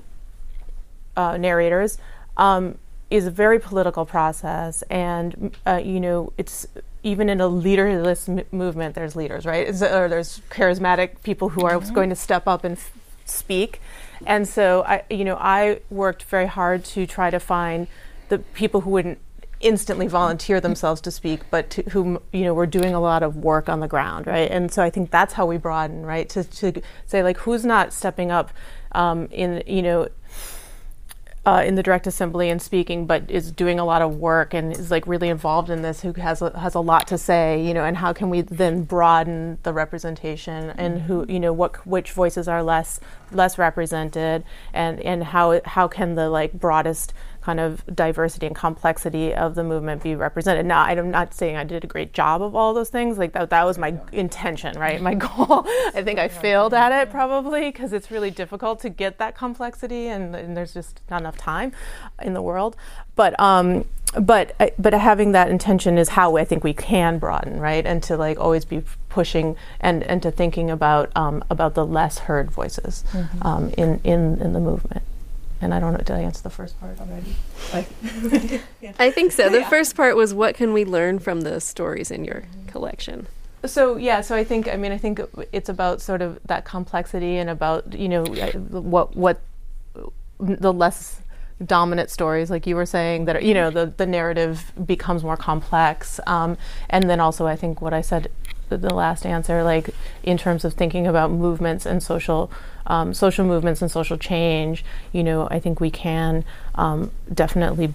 uh, 1.17 1.35
narrators 1.37 1.97
um, 2.37 2.77
is 3.09 3.25
a 3.25 3.31
very 3.31 3.59
political 3.59 4.05
process, 4.05 4.83
and 4.83 5.55
uh, 5.65 5.81
you 5.83 5.99
know 5.99 6.31
it's 6.37 6.67
even 7.03 7.29
in 7.29 7.39
a 7.41 7.47
leaderless 7.47 8.27
m- 8.27 8.43
movement, 8.51 8.95
there's 8.95 9.15
leaders, 9.15 9.45
right? 9.45 9.67
or 9.67 10.07
there's 10.07 10.41
charismatic 10.49 11.21
people 11.23 11.49
who 11.49 11.65
are 11.65 11.73
mm-hmm. 11.73 11.93
going 11.93 12.09
to 12.09 12.15
step 12.15 12.47
up 12.47 12.63
and 12.63 12.77
f- 12.77 12.91
speak. 13.25 13.81
And 14.25 14.47
so, 14.47 14.83
I, 14.83 15.03
you 15.09 15.25
know, 15.25 15.35
I 15.35 15.81
worked 15.89 16.23
very 16.23 16.47
hard 16.47 16.85
to 16.85 17.05
try 17.05 17.29
to 17.29 17.39
find 17.39 17.87
the 18.29 18.39
people 18.39 18.81
who 18.81 18.89
wouldn't 18.89 19.19
instantly 19.63 20.07
volunteer 20.07 20.59
themselves 20.59 20.99
to 21.01 21.09
speak, 21.09 21.41
but 21.49 21.69
to, 21.71 21.81
whom 21.91 22.19
you 22.31 22.43
know 22.43 22.53
were 22.53 22.65
doing 22.65 22.93
a 22.93 22.99
lot 22.99 23.23
of 23.23 23.37
work 23.37 23.69
on 23.69 23.79
the 23.79 23.87
ground, 23.87 24.27
right? 24.27 24.51
And 24.51 24.71
so 24.71 24.83
I 24.83 24.89
think 24.89 25.09
that's 25.09 25.33
how 25.33 25.45
we 25.45 25.57
broaden, 25.57 26.05
right? 26.05 26.27
To, 26.29 26.43
to 26.43 26.81
say 27.05 27.23
like 27.23 27.37
who's 27.37 27.65
not 27.65 27.93
stepping 27.93 28.29
up 28.29 28.51
um, 28.91 29.27
in 29.31 29.63
you 29.65 29.81
know 29.81 30.09
uh, 31.45 31.61
in 31.65 31.75
the 31.75 31.83
direct 31.83 32.07
assembly 32.07 32.49
and 32.49 32.61
speaking, 32.61 33.05
but 33.05 33.29
is 33.29 33.51
doing 33.51 33.77
a 33.77 33.83
lot 33.83 34.01
of 34.01 34.15
work 34.15 34.53
and 34.53 34.71
is 34.71 34.89
like 34.89 35.05
really 35.05 35.27
involved 35.27 35.69
in 35.69 35.81
this, 35.81 36.01
who 36.01 36.13
has 36.13 36.41
a, 36.41 36.57
has 36.57 36.73
a 36.73 36.79
lot 36.79 37.05
to 37.07 37.17
say, 37.17 37.61
you 37.61 37.73
know, 37.73 37.83
and 37.83 37.97
how 37.97 38.13
can 38.13 38.29
we 38.29 38.41
then 38.41 38.83
broaden 38.83 39.57
the 39.63 39.73
representation 39.73 40.69
and 40.71 41.01
who, 41.01 41.25
you 41.27 41.39
know, 41.39 41.51
what 41.51 41.85
which 41.85 42.11
voices 42.11 42.47
are 42.47 42.63
less 42.63 42.99
less 43.31 43.57
represented 43.57 44.43
and 44.73 45.01
and 45.01 45.23
how 45.25 45.59
how 45.65 45.87
can 45.87 46.15
the 46.15 46.29
like 46.29 46.53
broadest 46.53 47.13
kind 47.43 47.59
of 47.59 47.83
diversity 47.93 48.47
and 48.47 48.55
complexity 48.55 49.33
of 49.35 49.53
the 49.53 49.63
movement 49.63 50.01
be 50.01 50.15
represented. 50.15 50.65
Now, 50.65 50.83
I'm 50.83 51.11
not 51.11 51.33
saying 51.33 51.57
I 51.57 51.65
did 51.65 51.83
a 51.83 51.87
great 51.87 52.13
job 52.13 52.41
of 52.41 52.55
all 52.55 52.73
those 52.73 52.89
things. 52.89 53.17
Like 53.17 53.33
that, 53.33 53.49
that 53.49 53.65
was 53.65 53.77
my 53.77 53.99
intention, 54.13 54.79
right? 54.79 55.01
My 55.01 55.13
goal. 55.25 55.65
I 55.93 56.01
think 56.03 56.19
I 56.19 56.29
failed 56.29 56.73
at 56.73 56.93
it 56.93 57.11
probably 57.11 57.69
because 57.69 57.91
it's 57.91 58.09
really 58.09 58.31
difficult 58.31 58.79
to 58.81 58.89
get 58.89 59.17
that 59.17 59.35
complexity, 59.35 60.07
and, 60.07 60.33
and, 60.33 60.55
there's 60.55 60.73
just 60.73 61.01
not 61.09 61.19
enough 61.21 61.35
time 61.35 61.73
in 62.21 62.33
the 62.33 62.41
world. 62.41 62.77
But 63.15 63.37
um, 63.39 63.85
but 64.19 64.55
uh, 64.59 64.67
but 64.79 64.93
having 64.93 65.33
that 65.33 65.49
intention 65.49 65.97
is 65.97 66.09
how 66.09 66.37
I 66.37 66.45
think 66.45 66.63
we 66.63 66.73
can 66.73 67.19
broaden, 67.19 67.59
right? 67.59 67.85
And 67.85 68.01
to 68.03 68.15
like 68.15 68.39
always 68.39 68.63
be 68.63 68.83
pushing 69.09 69.57
and 69.81 70.03
and 70.03 70.23
to 70.23 70.31
thinking 70.31 70.71
about 70.71 71.11
um, 71.17 71.43
about 71.49 71.73
the 71.73 71.85
less 71.85 72.19
heard 72.19 72.51
voices 72.51 73.03
mm-hmm. 73.11 73.45
um, 73.45 73.69
in 73.77 73.99
in 74.05 74.39
in 74.41 74.53
the 74.53 74.61
movement. 74.61 75.03
And 75.63 75.73
I 75.73 75.79
don't 75.79 75.93
know, 75.93 75.99
did 75.99 76.11
I 76.11 76.21
answer 76.21 76.43
the 76.43 76.49
first 76.49 76.79
part 76.79 76.99
already? 76.99 77.35
I 78.99 79.11
think 79.11 79.31
so. 79.31 79.49
The 79.49 79.61
yeah. 79.61 79.69
first 79.69 79.95
part 79.95 80.15
was 80.15 80.33
what 80.33 80.55
can 80.55 80.73
we 80.73 80.83
learn 80.83 81.19
from 81.19 81.41
the 81.41 81.59
stories 81.61 82.11
in 82.11 82.25
your 82.25 82.43
collection? 82.67 83.27
So 83.65 83.95
yeah, 83.95 84.21
so 84.21 84.35
I 84.35 84.43
think 84.43 84.67
I 84.67 84.75
mean 84.75 84.91
I 84.91 84.97
think 84.97 85.21
it's 85.53 85.69
about 85.69 86.01
sort 86.01 86.21
of 86.21 86.37
that 86.45 86.65
complexity 86.65 87.37
and 87.37 87.49
about 87.49 87.93
you 87.93 88.09
know 88.09 88.25
what 88.25 89.15
what 89.15 89.39
the 90.39 90.73
less 90.73 91.21
dominant 91.63 92.09
stories 92.09 92.49
like 92.49 92.67
you 92.67 92.75
were 92.75 92.85
saying 92.85 93.23
that 93.25 93.37
are, 93.37 93.41
you 93.41 93.53
know 93.53 93.69
the 93.69 93.93
the 93.95 94.05
narrative 94.05 94.73
becomes 94.85 95.23
more 95.23 95.37
complex 95.37 96.19
um, 96.27 96.57
and 96.89 97.09
then 97.09 97.21
also 97.21 97.47
I 97.47 97.55
think 97.55 97.81
what 97.81 97.93
I 97.93 98.01
said 98.01 98.29
the 98.77 98.93
last 98.93 99.25
answer, 99.25 99.63
like 99.63 99.89
in 100.23 100.37
terms 100.37 100.65
of 100.65 100.73
thinking 100.73 101.07
about 101.07 101.31
movements 101.31 101.85
and 101.85 102.01
social 102.01 102.51
um, 102.87 103.13
social 103.13 103.45
movements 103.45 103.81
and 103.81 103.89
social 103.89 104.17
change, 104.17 104.83
you 105.11 105.23
know, 105.23 105.47
I 105.49 105.59
think 105.59 105.79
we 105.79 105.89
can 105.89 106.43
um, 106.75 107.11
definitely 107.33 107.93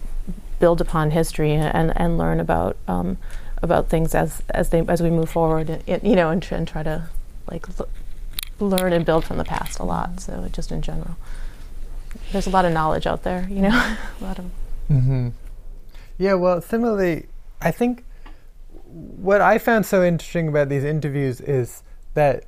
build 0.59 0.81
upon 0.81 1.11
history 1.11 1.53
and, 1.53 1.93
and 1.97 2.19
learn 2.19 2.41
about 2.41 2.77
um, 2.87 3.19
about 3.63 3.89
things 3.89 4.15
as 4.15 4.43
as 4.51 4.71
they 4.71 4.81
as 4.89 5.03
we 5.03 5.11
move 5.11 5.31
forward, 5.31 5.83
And 5.87 6.03
you 6.03 6.17
know, 6.17 6.31
and, 6.31 6.47
and 6.51 6.67
try 6.67 6.83
to 6.83 7.09
like 7.51 7.67
l- 7.79 7.89
learn 8.61 8.93
and 8.93 9.05
build 9.05 9.25
from 9.25 9.39
the 9.39 9.45
past 9.45 9.79
a 9.79 9.85
lot. 9.85 10.21
So 10.21 10.49
just 10.53 10.73
in 10.73 10.83
general, 10.83 11.17
there's 12.33 12.47
a 12.47 12.51
lot 12.51 12.65
of 12.65 12.73
knowledge 12.73 13.07
out 13.07 13.23
there, 13.23 13.47
you 13.51 13.63
know, 13.63 13.69
a 14.21 14.25
lot 14.25 14.39
of. 14.39 14.47
Mm-hmm. 14.91 15.29
Yeah. 16.19 16.35
Well, 16.35 16.61
similarly, 16.61 17.27
I 17.61 17.71
think 17.71 18.05
what 18.99 19.41
I 19.41 19.59
found 19.59 19.87
so 19.87 20.03
interesting 20.03 20.49
about 20.49 20.69
these 20.69 20.85
interviews 20.85 21.41
is 21.41 21.83
that 22.15 22.45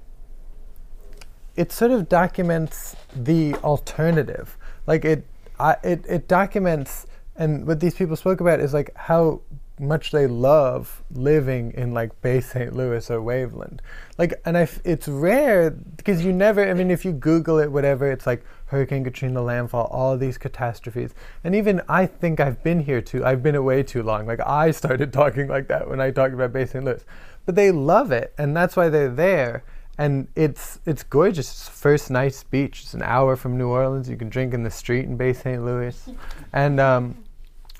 it 1.56 1.72
sort 1.72 1.90
of 1.90 2.08
documents 2.08 2.96
the 3.14 3.54
alternative. 3.56 4.56
Like 4.86 5.04
it, 5.04 5.26
I, 5.58 5.76
it, 5.84 6.04
it 6.08 6.28
documents, 6.28 7.06
and 7.36 7.66
what 7.66 7.80
these 7.80 7.94
people 7.94 8.16
spoke 8.16 8.40
about 8.40 8.60
is 8.60 8.74
like 8.74 8.90
how 8.96 9.42
much 9.80 10.10
they 10.10 10.26
love 10.26 11.02
living 11.12 11.72
in 11.72 11.92
like 11.92 12.20
Bay 12.20 12.40
St. 12.40 12.74
Louis 12.74 13.10
or 13.10 13.20
Waveland. 13.20 13.80
Like, 14.18 14.34
and 14.44 14.56
I 14.56 14.62
f- 14.62 14.80
it's 14.84 15.08
rare 15.08 15.70
because 15.70 16.24
you 16.24 16.32
never, 16.32 16.68
I 16.68 16.74
mean, 16.74 16.90
if 16.90 17.04
you 17.04 17.12
Google 17.12 17.58
it, 17.58 17.72
whatever, 17.72 18.10
it's 18.10 18.26
like 18.26 18.44
Hurricane 18.66 19.02
Katrina 19.02 19.42
landfall, 19.42 19.86
all 19.86 20.16
these 20.16 20.38
catastrophes. 20.38 21.14
And 21.42 21.54
even 21.54 21.82
I 21.88 22.06
think 22.06 22.38
I've 22.38 22.62
been 22.62 22.80
here 22.80 23.00
too, 23.00 23.24
I've 23.24 23.42
been 23.42 23.54
away 23.54 23.82
too 23.82 24.02
long. 24.02 24.26
Like, 24.26 24.40
I 24.40 24.70
started 24.70 25.12
talking 25.14 25.48
like 25.48 25.68
that 25.68 25.88
when 25.88 26.00
I 26.00 26.10
talked 26.10 26.34
about 26.34 26.52
Bay 26.52 26.66
St. 26.66 26.84
Louis. 26.84 27.04
But 27.46 27.54
they 27.54 27.70
love 27.70 28.12
it, 28.12 28.34
and 28.38 28.56
that's 28.56 28.76
why 28.76 28.88
they're 28.88 29.08
there. 29.08 29.64
And 29.98 30.28
it's 30.34 30.78
it's 30.86 31.02
gorgeous. 31.02 31.50
It's 31.50 31.68
first 31.68 32.10
night's 32.10 32.42
beach. 32.44 32.82
It's 32.82 32.94
an 32.94 33.02
hour 33.02 33.36
from 33.36 33.58
New 33.58 33.68
Orleans. 33.68 34.08
You 34.08 34.16
can 34.16 34.30
drink 34.30 34.54
in 34.54 34.62
the 34.62 34.70
street 34.70 35.04
in 35.04 35.16
Bay 35.16 35.32
St. 35.32 35.62
Louis, 35.62 36.08
and 36.52 36.80
um, 36.80 37.24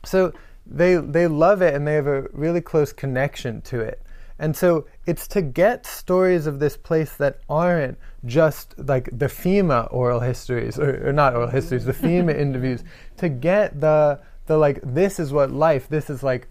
so 0.04 0.32
they 0.70 0.94
they 0.96 1.26
love 1.26 1.60
it 1.62 1.74
and 1.74 1.86
they 1.86 1.94
have 1.94 2.06
a 2.06 2.22
really 2.32 2.60
close 2.60 2.92
connection 2.92 3.60
to 3.62 3.80
it. 3.80 4.00
And 4.38 4.56
so 4.56 4.86
it's 5.04 5.28
to 5.28 5.42
get 5.42 5.84
stories 5.84 6.46
of 6.46 6.60
this 6.60 6.76
place 6.76 7.14
that 7.16 7.40
aren't 7.48 7.98
just 8.24 8.74
like 8.78 9.10
the 9.12 9.26
FEMA 9.26 9.92
oral 9.92 10.20
histories, 10.20 10.78
or, 10.78 11.08
or 11.08 11.12
not 11.12 11.34
oral 11.34 11.50
histories, 11.50 11.84
the 11.84 11.92
FEMA 12.06 12.34
interviews, 12.34 12.82
to 13.18 13.28
get 13.28 13.80
the 13.80 14.20
the 14.46 14.56
like 14.56 14.80
this 14.82 15.20
is 15.20 15.32
what 15.32 15.50
life, 15.50 15.88
this 15.88 16.08
is 16.08 16.22
like 16.22 16.48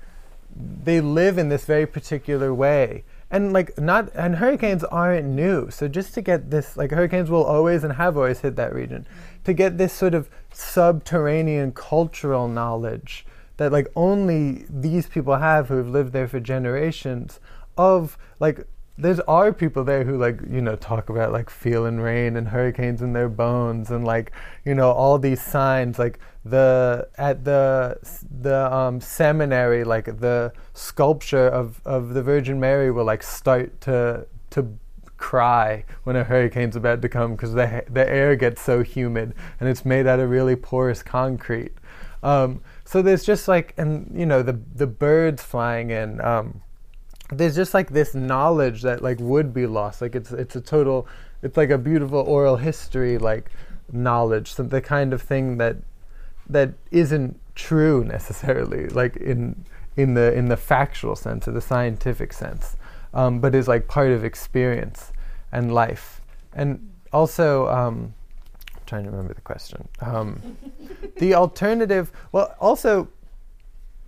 they 0.56 1.02
live 1.02 1.38
in 1.38 1.50
this 1.50 1.66
very 1.66 1.88
particular 1.88 2.54
way. 2.54 3.06
And 3.32 3.54
like 3.54 3.78
not 3.80 4.12
and 4.14 4.36
hurricanes 4.36 4.84
aren't 4.84 5.26
new. 5.26 5.72
So 5.72 5.88
just 5.88 6.14
to 6.14 6.22
get 6.22 6.52
this 6.52 6.78
like 6.78 6.92
hurricanes 6.92 7.32
will 7.32 7.44
always 7.44 7.84
and 7.84 7.94
have 7.94 8.18
always 8.18 8.42
hit 8.42 8.56
that 8.58 8.74
region. 8.74 9.08
To 9.46 9.54
get 9.54 9.80
this 9.80 9.94
sort 9.94 10.14
of 10.14 10.30
subterranean 10.52 11.72
cultural 11.72 12.48
knowledge 12.48 13.26
that 13.60 13.74
like 13.74 13.88
only 13.96 14.66
these 14.70 15.08
people 15.08 15.36
have 15.36 15.68
who 15.68 15.76
have 15.76 15.90
lived 15.90 16.14
there 16.14 16.28
for 16.28 16.40
generations 16.40 17.40
of 17.78 18.18
like 18.40 18.66
there's 18.98 19.20
are 19.22 19.54
people 19.54 19.84
there 19.84 20.04
who 20.06 20.18
like 20.18 20.40
you 20.50 20.62
know 20.62 20.76
talk 20.78 21.10
about 21.10 21.32
like 21.32 21.50
feeling 21.50 22.00
rain 22.00 22.38
and 22.38 22.48
hurricanes 22.48 23.02
in 23.02 23.12
their 23.14 23.30
bones 23.30 23.92
and 23.92 24.06
like 24.06 24.32
you 24.66 24.74
know 24.74 24.92
all 24.92 25.20
these 25.20 25.42
signs 25.42 26.00
like 26.00 26.20
the 26.46 27.08
at 27.18 27.44
the 27.44 27.98
the 28.42 28.74
um, 28.74 29.02
seminary 29.02 29.84
like 29.84 30.06
the 30.20 30.52
sculpture 30.74 31.48
of 31.48 31.82
of 31.86 32.14
the 32.14 32.24
Virgin 32.24 32.60
Mary 32.60 32.92
will 32.92 33.06
like 33.06 33.24
start 33.24 33.80
to 33.82 34.26
to 34.52 34.78
cry 35.18 35.84
when 36.04 36.16
a 36.16 36.24
hurricane's 36.24 36.78
about 36.78 37.02
to 37.02 37.10
come 37.10 37.36
because 37.36 37.54
the 37.54 37.84
the 37.90 38.10
air 38.10 38.38
gets 38.38 38.62
so 38.62 38.82
humid 38.84 39.34
and 39.60 39.68
it's 39.68 39.84
made 39.84 40.08
out 40.08 40.20
of 40.20 40.30
really 40.30 40.56
porous 40.56 41.04
concrete. 41.04 41.74
Um, 42.24 42.62
so 42.86 43.02
there's 43.02 43.24
just 43.24 43.48
like, 43.48 43.74
and 43.78 44.12
you 44.14 44.26
know, 44.26 44.42
the 44.44 44.60
the 44.76 44.88
birds 44.88 45.44
flying 45.44 45.92
in. 45.92 46.22
Um, 46.22 46.62
there's 47.32 47.56
just 47.56 47.74
like 47.74 47.92
this 47.92 48.16
knowledge 48.16 48.82
that 48.82 49.02
like 49.02 49.20
would 49.20 49.54
be 49.54 49.68
lost. 49.68 50.02
Like 50.02 50.16
it's 50.16 50.32
it's 50.32 50.56
a 50.56 50.62
total. 50.62 51.08
It's 51.42 51.56
like 51.58 51.70
a 51.70 51.78
beautiful 51.78 52.20
oral 52.20 52.58
history 52.58 53.18
like 53.18 53.50
knowledge. 53.92 54.54
So 54.54 54.64
the 54.64 54.82
kind 54.82 55.14
of 55.14 55.22
thing 55.22 55.58
that 55.58 55.78
that 56.50 56.74
isn't 56.92 57.40
true 57.56 58.04
necessarily, 58.04 58.88
like 58.88 59.16
in 59.18 59.66
in 59.96 60.14
the 60.14 60.34
in 60.34 60.48
the 60.48 60.58
factual 60.58 61.16
sense 61.16 61.48
or 61.48 61.52
the 61.52 61.62
scientific 61.62 62.34
sense, 62.34 62.76
um, 63.14 63.40
but 63.40 63.54
is 63.54 63.68
like 63.68 63.88
part 63.88 64.12
of 64.12 64.24
experience 64.24 65.12
and 65.52 65.74
life. 65.74 66.22
And 66.54 66.90
also, 67.14 67.68
um, 67.68 68.14
trying 68.90 69.04
to 69.04 69.12
remember 69.12 69.34
the 69.34 69.42
question. 69.42 69.88
Um, 70.02 70.58
the 71.18 71.36
alternative, 71.36 72.12
well, 72.32 72.56
also, 72.60 73.08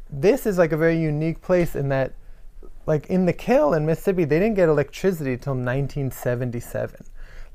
this 0.09 0.45
is 0.45 0.57
like 0.57 0.71
a 0.71 0.77
very 0.77 0.99
unique 0.99 1.41
place 1.41 1.75
in 1.75 1.89
that, 1.89 2.13
like 2.87 3.05
in 3.07 3.25
the 3.25 3.33
Kiln 3.33 3.75
in 3.75 3.85
Mississippi, 3.85 4.25
they 4.25 4.39
didn't 4.39 4.55
get 4.55 4.67
electricity 4.67 5.37
till 5.37 5.53
1977. 5.53 7.05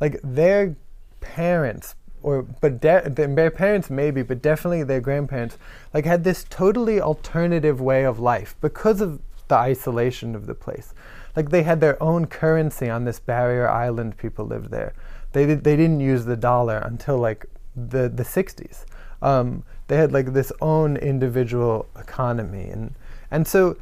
Like 0.01 0.21
their 0.23 0.77
parents, 1.21 1.97
or 2.23 2.43
but 2.43 2.81
de- 2.81 3.11
their 3.11 3.51
parents 3.51 3.91
maybe, 3.91 4.23
but 4.23 4.41
definitely 4.41 4.85
their 4.85 5.01
grandparents, 5.01 5.59
like 5.93 6.05
had 6.05 6.23
this 6.23 6.45
totally 6.49 7.01
alternative 7.01 7.81
way 7.81 8.05
of 8.05 8.21
life 8.21 8.55
because 8.61 9.01
of 9.01 9.21
the 9.49 9.57
isolation 9.57 10.37
of 10.37 10.47
the 10.47 10.55
place. 10.55 10.95
Like 11.35 11.51
they 11.51 11.65
had 11.65 11.81
their 11.81 12.01
own 12.03 12.27
currency 12.27 12.89
on 12.89 13.05
this 13.05 13.19
barrier 13.19 13.69
island. 13.69 14.17
People 14.17 14.47
lived 14.47 14.71
there 14.71 14.95
they 15.37 15.45
they 15.45 15.77
didn't 15.77 16.01
use 16.01 16.25
the 16.25 16.37
dollar 16.37 16.79
until 16.79 17.19
like 17.19 17.45
the 17.77 18.09
the 18.09 18.23
60s. 18.23 18.87
Um, 19.21 19.65
they 19.89 19.99
had 19.99 20.11
like 20.11 20.33
this 20.33 20.51
own 20.63 20.97
individual 20.97 21.87
economy, 21.95 22.71
and 22.71 22.95
and 23.31 23.47
so 23.47 23.77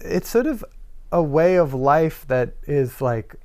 it's 0.00 0.28
sort 0.28 0.46
of 0.46 0.64
a 1.12 1.22
way 1.22 1.56
of 1.56 1.74
life 1.74 2.24
that 2.28 2.54
is 2.66 3.02
like 3.02 3.36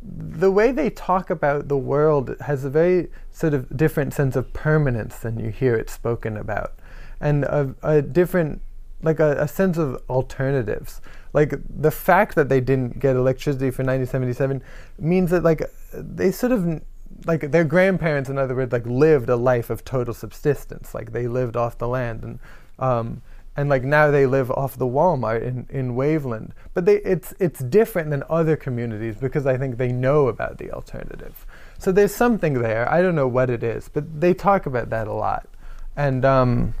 the 0.00 0.52
way 0.52 0.70
they 0.70 0.90
talk 0.90 1.28
about 1.28 1.66
the 1.66 1.76
world 1.76 2.36
has 2.42 2.64
a 2.64 2.70
very 2.70 3.08
sort 3.32 3.52
of 3.52 3.76
different 3.76 4.14
sense 4.14 4.36
of 4.36 4.52
permanence 4.52 5.16
than 5.18 5.40
you 5.40 5.50
hear 5.50 5.74
it 5.74 5.90
spoken 5.90 6.36
about, 6.36 6.74
and 7.20 7.42
a, 7.44 7.74
a 7.82 8.00
different 8.00 8.60
like 9.02 9.18
a, 9.18 9.32
a 9.40 9.48
sense 9.48 9.76
of 9.76 10.00
alternatives 10.08 11.00
like 11.32 11.54
the 11.68 11.90
fact 11.90 12.34
that 12.34 12.48
they 12.48 12.60
didn't 12.60 12.98
get 12.98 13.16
electricity 13.16 13.70
for 13.70 13.82
1977 13.82 14.62
means 14.98 15.30
that 15.30 15.42
like 15.42 15.62
they 15.92 16.30
sort 16.30 16.52
of 16.52 16.82
like 17.26 17.50
their 17.50 17.64
grandparents 17.64 18.28
in 18.28 18.38
other 18.38 18.54
words 18.54 18.72
like 18.72 18.86
lived 18.86 19.28
a 19.28 19.36
life 19.36 19.70
of 19.70 19.84
total 19.84 20.14
subsistence 20.14 20.94
like 20.94 21.12
they 21.12 21.26
lived 21.26 21.56
off 21.56 21.78
the 21.78 21.88
land 21.88 22.22
and 22.22 22.38
um, 22.78 23.22
and 23.56 23.70
like 23.70 23.84
now 23.84 24.10
they 24.10 24.26
live 24.26 24.50
off 24.50 24.76
the 24.76 24.86
Walmart 24.86 25.42
in, 25.42 25.66
in 25.70 25.94
Waveland. 25.94 26.50
But 26.74 26.84
they, 26.84 26.96
it's 26.96 27.32
it's 27.38 27.60
different 27.60 28.10
than 28.10 28.22
other 28.28 28.54
communities 28.54 29.16
because 29.16 29.46
I 29.46 29.56
think 29.56 29.78
they 29.78 29.92
know 29.92 30.28
about 30.28 30.58
the 30.58 30.70
alternative. 30.70 31.46
So 31.78 31.90
there's 31.90 32.14
something 32.14 32.54
there. 32.54 32.90
I 32.90 33.00
don't 33.00 33.14
know 33.14 33.28
what 33.28 33.48
it 33.48 33.62
is, 33.62 33.88
but 33.88 34.20
they 34.20 34.34
talk 34.34 34.66
about 34.66 34.90
that 34.90 35.06
a 35.06 35.12
lot, 35.12 35.48
and 35.96 36.24
um, 36.24 36.74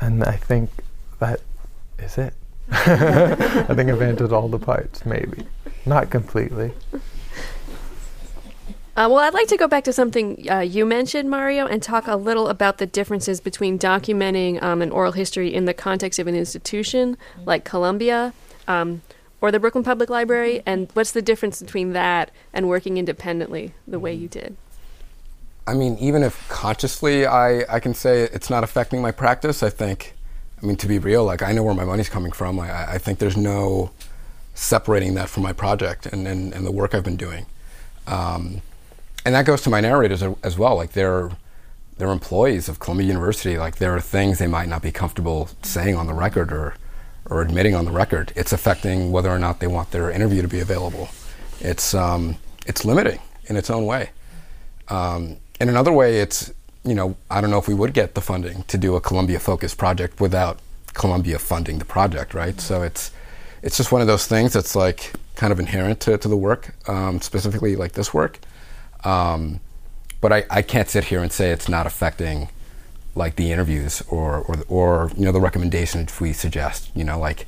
and 0.00 0.22
I 0.22 0.36
think 0.36 0.70
that 1.18 1.40
is 2.02 2.18
it. 2.18 2.34
I 2.72 3.74
think 3.74 3.90
I've 3.90 4.02
answered 4.02 4.32
all 4.32 4.48
the 4.48 4.58
parts, 4.58 5.04
maybe. 5.04 5.44
Not 5.86 6.10
completely. 6.10 6.72
Uh, 8.96 9.08
well, 9.08 9.18
I'd 9.18 9.34
like 9.34 9.48
to 9.48 9.56
go 9.56 9.66
back 9.66 9.84
to 9.84 9.92
something 9.92 10.46
uh, 10.50 10.58
you 10.60 10.84
mentioned, 10.84 11.30
Mario, 11.30 11.66
and 11.66 11.82
talk 11.82 12.06
a 12.06 12.16
little 12.16 12.48
about 12.48 12.78
the 12.78 12.86
differences 12.86 13.40
between 13.40 13.78
documenting 13.78 14.62
um, 14.62 14.82
an 14.82 14.90
oral 14.90 15.12
history 15.12 15.54
in 15.54 15.64
the 15.64 15.74
context 15.74 16.18
of 16.18 16.26
an 16.26 16.34
institution 16.34 17.16
like 17.46 17.64
Columbia 17.64 18.34
um, 18.68 19.02
or 19.40 19.50
the 19.50 19.58
Brooklyn 19.58 19.84
Public 19.84 20.10
Library, 20.10 20.62
and 20.66 20.90
what's 20.92 21.12
the 21.12 21.22
difference 21.22 21.62
between 21.62 21.92
that 21.92 22.30
and 22.52 22.68
working 22.68 22.98
independently 22.98 23.72
the 23.88 23.98
way 23.98 24.12
you 24.12 24.28
did? 24.28 24.56
I 25.66 25.74
mean, 25.74 25.96
even 25.98 26.22
if 26.22 26.48
consciously 26.48 27.26
I, 27.26 27.64
I 27.74 27.80
can 27.80 27.94
say 27.94 28.22
it's 28.22 28.50
not 28.50 28.64
affecting 28.64 29.00
my 29.00 29.12
practice, 29.12 29.62
I 29.62 29.70
think, 29.70 30.14
I 30.62 30.66
mean, 30.66 30.76
to 30.76 30.88
be 30.88 30.98
real, 30.98 31.24
like 31.24 31.42
I 31.42 31.52
know 31.52 31.62
where 31.62 31.74
my 31.74 31.84
money's 31.84 32.08
coming 32.08 32.32
from. 32.32 32.60
I, 32.60 32.92
I 32.92 32.98
think 32.98 33.18
there's 33.18 33.36
no 33.36 33.90
separating 34.54 35.14
that 35.14 35.28
from 35.28 35.42
my 35.42 35.52
project 35.52 36.06
and, 36.06 36.28
and, 36.28 36.52
and 36.52 36.66
the 36.66 36.72
work 36.72 36.94
I've 36.94 37.04
been 37.04 37.16
doing. 37.16 37.46
Um, 38.06 38.60
and 39.24 39.34
that 39.34 39.46
goes 39.46 39.62
to 39.62 39.70
my 39.70 39.80
narrators 39.80 40.22
as 40.42 40.58
well. 40.58 40.76
Like 40.76 40.92
they're, 40.92 41.30
they're 41.96 42.10
employees 42.10 42.68
of 42.68 42.78
Columbia 42.78 43.06
University. 43.06 43.58
Like 43.58 43.76
there 43.76 43.94
are 43.94 44.00
things 44.00 44.38
they 44.38 44.46
might 44.46 44.68
not 44.68 44.82
be 44.82 44.92
comfortable 44.92 45.48
saying 45.62 45.96
on 45.96 46.06
the 46.06 46.14
record 46.14 46.52
or, 46.52 46.74
or 47.26 47.40
admitting 47.40 47.74
on 47.74 47.84
the 47.84 47.90
record. 47.90 48.32
It's 48.36 48.52
affecting 48.52 49.12
whether 49.12 49.30
or 49.30 49.38
not 49.38 49.60
they 49.60 49.66
want 49.66 49.92
their 49.92 50.10
interview 50.10 50.42
to 50.42 50.48
be 50.48 50.60
available. 50.60 51.08
It's, 51.60 51.94
um, 51.94 52.36
it's 52.66 52.84
limiting 52.84 53.20
in 53.46 53.56
its 53.56 53.70
own 53.70 53.86
way. 53.86 54.10
Um, 54.88 55.38
in 55.60 55.68
another 55.68 55.92
way, 55.92 56.20
it's, 56.20 56.52
you 56.84 56.94
know, 56.94 57.16
I 57.30 57.40
don't 57.40 57.50
know 57.50 57.58
if 57.58 57.68
we 57.68 57.74
would 57.74 57.92
get 57.92 58.14
the 58.14 58.20
funding 58.20 58.62
to 58.64 58.78
do 58.78 58.96
a 58.96 59.00
Columbia 59.00 59.38
focused 59.38 59.78
project 59.78 60.20
without 60.20 60.58
Columbia 60.94 61.38
funding 61.38 61.78
the 61.78 61.84
project, 61.84 62.34
right? 62.34 62.56
Mm-hmm. 62.56 62.60
So 62.60 62.82
it's, 62.82 63.10
it's 63.62 63.76
just 63.76 63.92
one 63.92 64.00
of 64.00 64.06
those 64.06 64.26
things 64.26 64.52
that's 64.52 64.74
like 64.74 65.12
kind 65.36 65.52
of 65.52 65.60
inherent 65.60 66.00
to, 66.00 66.16
to 66.18 66.28
the 66.28 66.36
work, 66.36 66.74
um, 66.88 67.20
specifically 67.20 67.76
like 67.76 67.92
this 67.92 68.14
work. 68.14 68.38
Um, 69.04 69.60
but 70.20 70.32
I, 70.32 70.44
I 70.50 70.62
can't 70.62 70.88
sit 70.88 71.04
here 71.04 71.22
and 71.22 71.32
say 71.32 71.50
it's 71.50 71.68
not 71.68 71.86
affecting 71.86 72.48
like 73.14 73.36
the 73.36 73.52
interviews 73.52 74.02
or, 74.08 74.38
or, 74.38 74.56
or 74.68 75.10
you 75.16 75.24
know 75.24 75.32
the 75.32 75.40
recommendations 75.40 76.20
we 76.20 76.32
suggest. 76.32 76.90
You 76.94 77.04
know, 77.04 77.18
like 77.18 77.46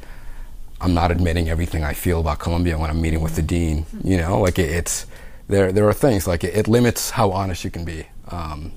I'm 0.81 0.95
not 0.95 1.11
admitting 1.11 1.49
everything 1.49 1.85
I 1.85 1.93
feel 1.93 2.21
about 2.21 2.39
Columbia 2.39 2.79
when 2.79 2.91
I'm 2.91 3.01
meeting 3.01 3.21
with 3.21 3.37
the 3.37 3.43
dean. 3.43 3.87
You 4.03 4.17
know, 4.17 4.41
like 4.41 4.59
it, 4.59 4.71
it's 4.71 5.07
there. 5.49 5.73
There 5.73 5.89
are 5.89 5.93
things 5.93 6.27
like 6.27 6.45
it, 6.45 6.57
it, 6.57 6.69
limits 6.69 7.11
how 7.11 7.31
honest 7.31 7.65
you 7.65 7.71
can 7.71 7.85
be, 7.85 8.07
um, 8.29 8.73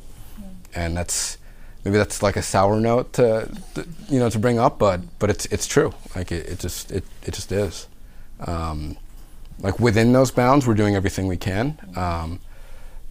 and 0.75 0.95
that's 0.95 1.37
maybe 1.83 1.97
that's 1.97 2.21
like 2.21 2.35
a 2.35 2.41
sour 2.41 2.79
note 2.79 3.13
to, 3.13 3.49
to, 3.75 3.87
you 4.09 4.19
know 4.19 4.29
to 4.29 4.39
bring 4.39 4.59
up, 4.59 4.77
but 4.77 5.01
but 5.19 5.29
it's 5.29 5.45
it's 5.47 5.67
true. 5.67 5.93
Like 6.15 6.31
it, 6.31 6.47
it 6.47 6.59
just 6.59 6.91
it, 6.91 7.03
it 7.23 7.33
just 7.33 7.51
is. 7.51 7.87
Um, 8.39 8.97
like 9.61 9.79
within 9.79 10.13
those 10.13 10.31
bounds, 10.31 10.67
we're 10.67 10.73
doing 10.73 10.95
everything 10.95 11.27
we 11.27 11.37
can. 11.37 11.77
Um, 11.95 12.39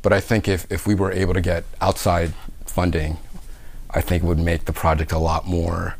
but 0.03 0.13
I 0.13 0.21
think 0.21 0.49
if, 0.49 0.71
if 0.71 0.87
we 0.87 0.95
were 0.95 1.11
able 1.11 1.33
to 1.35 1.41
get 1.41 1.65
outside 1.81 2.35
funding, 2.67 3.17
I 3.91 4.01
think 4.01 4.23
it 4.23 4.27
would 4.27 4.39
make 4.39 4.67
the 4.67 4.73
project 4.73 5.13
a 5.13 5.19
lot 5.19 5.47
more, 5.47 5.97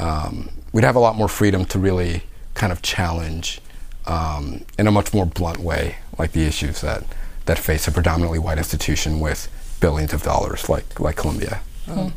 um, 0.00 0.50
we'd 0.72 0.84
have 0.84 0.96
a 0.96 1.00
lot 1.00 1.16
more 1.16 1.28
freedom 1.28 1.64
to 1.66 1.78
really 1.78 2.24
kind 2.54 2.72
of 2.72 2.82
challenge 2.82 3.60
um, 4.06 4.64
in 4.78 4.86
a 4.86 4.90
much 4.90 5.14
more 5.14 5.26
blunt 5.26 5.58
way, 5.58 5.96
like 6.18 6.32
the 6.32 6.44
issues 6.44 6.80
that, 6.80 7.04
that 7.44 7.58
face 7.58 7.86
a 7.86 7.92
predominantly 7.92 8.38
white 8.38 8.58
institution 8.58 9.20
with 9.20 9.48
billions 9.80 10.12
of 10.12 10.22
dollars 10.22 10.68
like, 10.68 10.98
like 11.00 11.16
Columbia. 11.16 11.60
Um, 11.88 12.12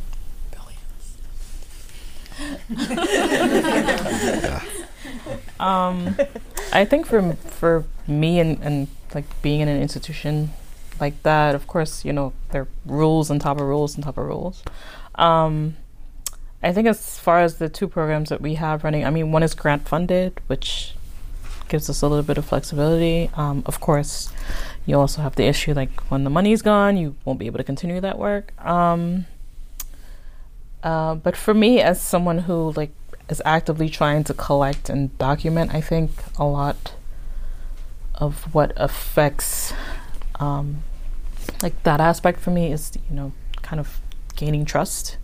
yeah. 2.70 4.62
um, 5.60 6.16
I 6.72 6.84
think 6.84 7.06
for 7.06 7.34
for 7.34 7.84
me 8.06 8.40
and, 8.40 8.58
and 8.62 8.88
like 9.14 9.24
being 9.42 9.60
in 9.60 9.68
an 9.68 9.80
institution 9.80 10.50
like 11.00 11.22
that. 11.22 11.54
Of 11.54 11.66
course, 11.66 12.04
you 12.04 12.12
know, 12.12 12.32
there 12.50 12.62
are 12.62 12.68
rules 12.86 13.30
on 13.30 13.38
top 13.38 13.60
of 13.60 13.66
rules 13.66 13.96
on 13.96 14.02
top 14.02 14.18
of 14.18 14.24
rules. 14.24 14.62
Um, 15.16 15.76
I 16.62 16.72
think 16.72 16.86
as 16.86 17.18
far 17.18 17.40
as 17.40 17.56
the 17.56 17.68
two 17.68 17.88
programs 17.88 18.28
that 18.28 18.40
we 18.40 18.54
have 18.54 18.84
running, 18.84 19.04
I 19.04 19.10
mean, 19.10 19.32
one 19.32 19.42
is 19.42 19.54
grant 19.54 19.88
funded, 19.88 20.40
which 20.46 20.94
gives 21.68 21.88
us 21.88 22.02
a 22.02 22.08
little 22.08 22.22
bit 22.22 22.36
of 22.36 22.44
flexibility. 22.44 23.30
Um, 23.34 23.62
of 23.66 23.80
course, 23.80 24.30
you 24.86 24.98
also 24.98 25.22
have 25.22 25.36
the 25.36 25.44
issue 25.44 25.74
like 25.74 26.10
when 26.10 26.24
the 26.24 26.30
money's 26.30 26.62
gone, 26.62 26.96
you 26.96 27.16
won't 27.24 27.38
be 27.38 27.46
able 27.46 27.58
to 27.58 27.64
continue 27.64 28.00
that 28.00 28.18
work. 28.18 28.52
Um, 28.64 29.26
uh, 30.82 31.14
but 31.14 31.36
for 31.36 31.54
me, 31.54 31.80
as 31.80 32.00
someone 32.00 32.38
who 32.40 32.72
like 32.72 32.90
is 33.28 33.42
actively 33.44 33.88
trying 33.88 34.24
to 34.24 34.34
collect 34.34 34.88
and 34.88 35.16
document, 35.18 35.74
I 35.74 35.80
think 35.80 36.10
a 36.38 36.44
lot 36.44 36.94
of 38.14 38.54
what 38.54 38.72
affects 38.76 39.72
um, 40.38 40.82
like 41.62 41.82
that 41.82 42.00
aspect 42.00 42.40
for 42.40 42.50
me 42.50 42.72
is 42.72 42.92
you 43.08 43.16
know 43.16 43.32
kind 43.62 43.80
of 43.80 44.00
gaining 44.36 44.64
trust 44.64 45.16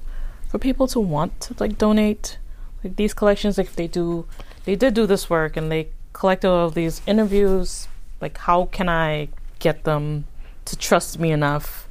for 0.48 0.58
people 0.58 0.86
to 0.86 1.00
want 1.00 1.38
to 1.40 1.54
like 1.58 1.78
donate 1.78 2.38
like 2.82 2.96
these 2.96 3.14
collections 3.14 3.58
like 3.58 3.66
if 3.66 3.76
they 3.76 3.86
do 3.86 4.26
they 4.64 4.74
did 4.76 4.94
do 4.94 5.06
this 5.06 5.28
work 5.30 5.56
and 5.56 5.70
they 5.70 5.88
collected 6.12 6.48
all 6.48 6.66
of 6.66 6.74
these 6.74 7.02
interviews 7.06 7.88
like 8.20 8.36
how 8.38 8.66
can 8.66 8.88
i 8.88 9.28
get 9.68 9.84
them 9.84 10.26
to 10.64 10.74
trust 10.76 11.18
me 11.18 11.30
enough 11.32 11.88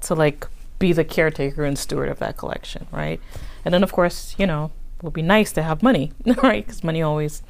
to 0.00 0.14
like 0.14 0.46
be 0.78 0.92
the 0.92 1.04
caretaker 1.04 1.64
and 1.64 1.78
steward 1.78 2.08
of 2.14 2.18
that 2.18 2.36
collection 2.36 2.86
right? 2.92 3.20
And 3.64 3.72
then 3.72 3.82
of 3.82 3.92
course 3.92 4.34
you 4.38 4.46
know 4.46 4.62
it 4.98 5.02
would 5.04 5.18
be 5.22 5.22
nice 5.36 5.50
to 5.52 5.62
have 5.62 5.82
money 5.82 6.12
right? 6.42 6.64
Because 6.64 6.84
money 6.84 7.02
always 7.02 7.42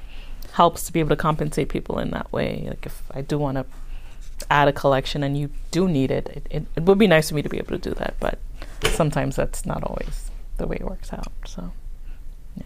helps 0.53 0.87
to 0.87 0.93
be 0.93 1.01
able 1.01 1.09
to 1.17 1.23
compensate 1.29 1.69
people 1.69 1.99
in 1.99 2.11
that 2.11 2.31
way. 2.33 2.67
Like 2.69 2.87
if 2.87 3.03
i 3.19 3.21
do 3.21 3.37
want 3.39 3.57
to 3.59 3.67
add 4.51 4.69
a 4.69 4.73
collection 4.73 5.23
and 5.23 5.37
you 5.37 5.51
do 5.71 5.89
need 5.89 6.11
it, 6.11 6.27
it, 6.29 6.47
it, 6.51 6.63
it 6.77 6.83
would 6.85 6.99
be 6.99 7.07
nice 7.07 7.29
for 7.29 7.35
me 7.35 7.43
to 7.43 7.49
be 7.49 7.59
able 7.59 7.79
to 7.79 7.89
do 7.91 7.95
that, 7.95 8.15
but 8.21 8.39
sometimes 8.91 9.37
that's 9.37 9.65
not 9.67 9.83
always 9.83 10.31
the 10.57 10.67
way 10.67 10.77
it 10.77 10.85
works 10.85 11.13
out. 11.13 11.33
So, 11.47 11.73
yeah. 12.57 12.65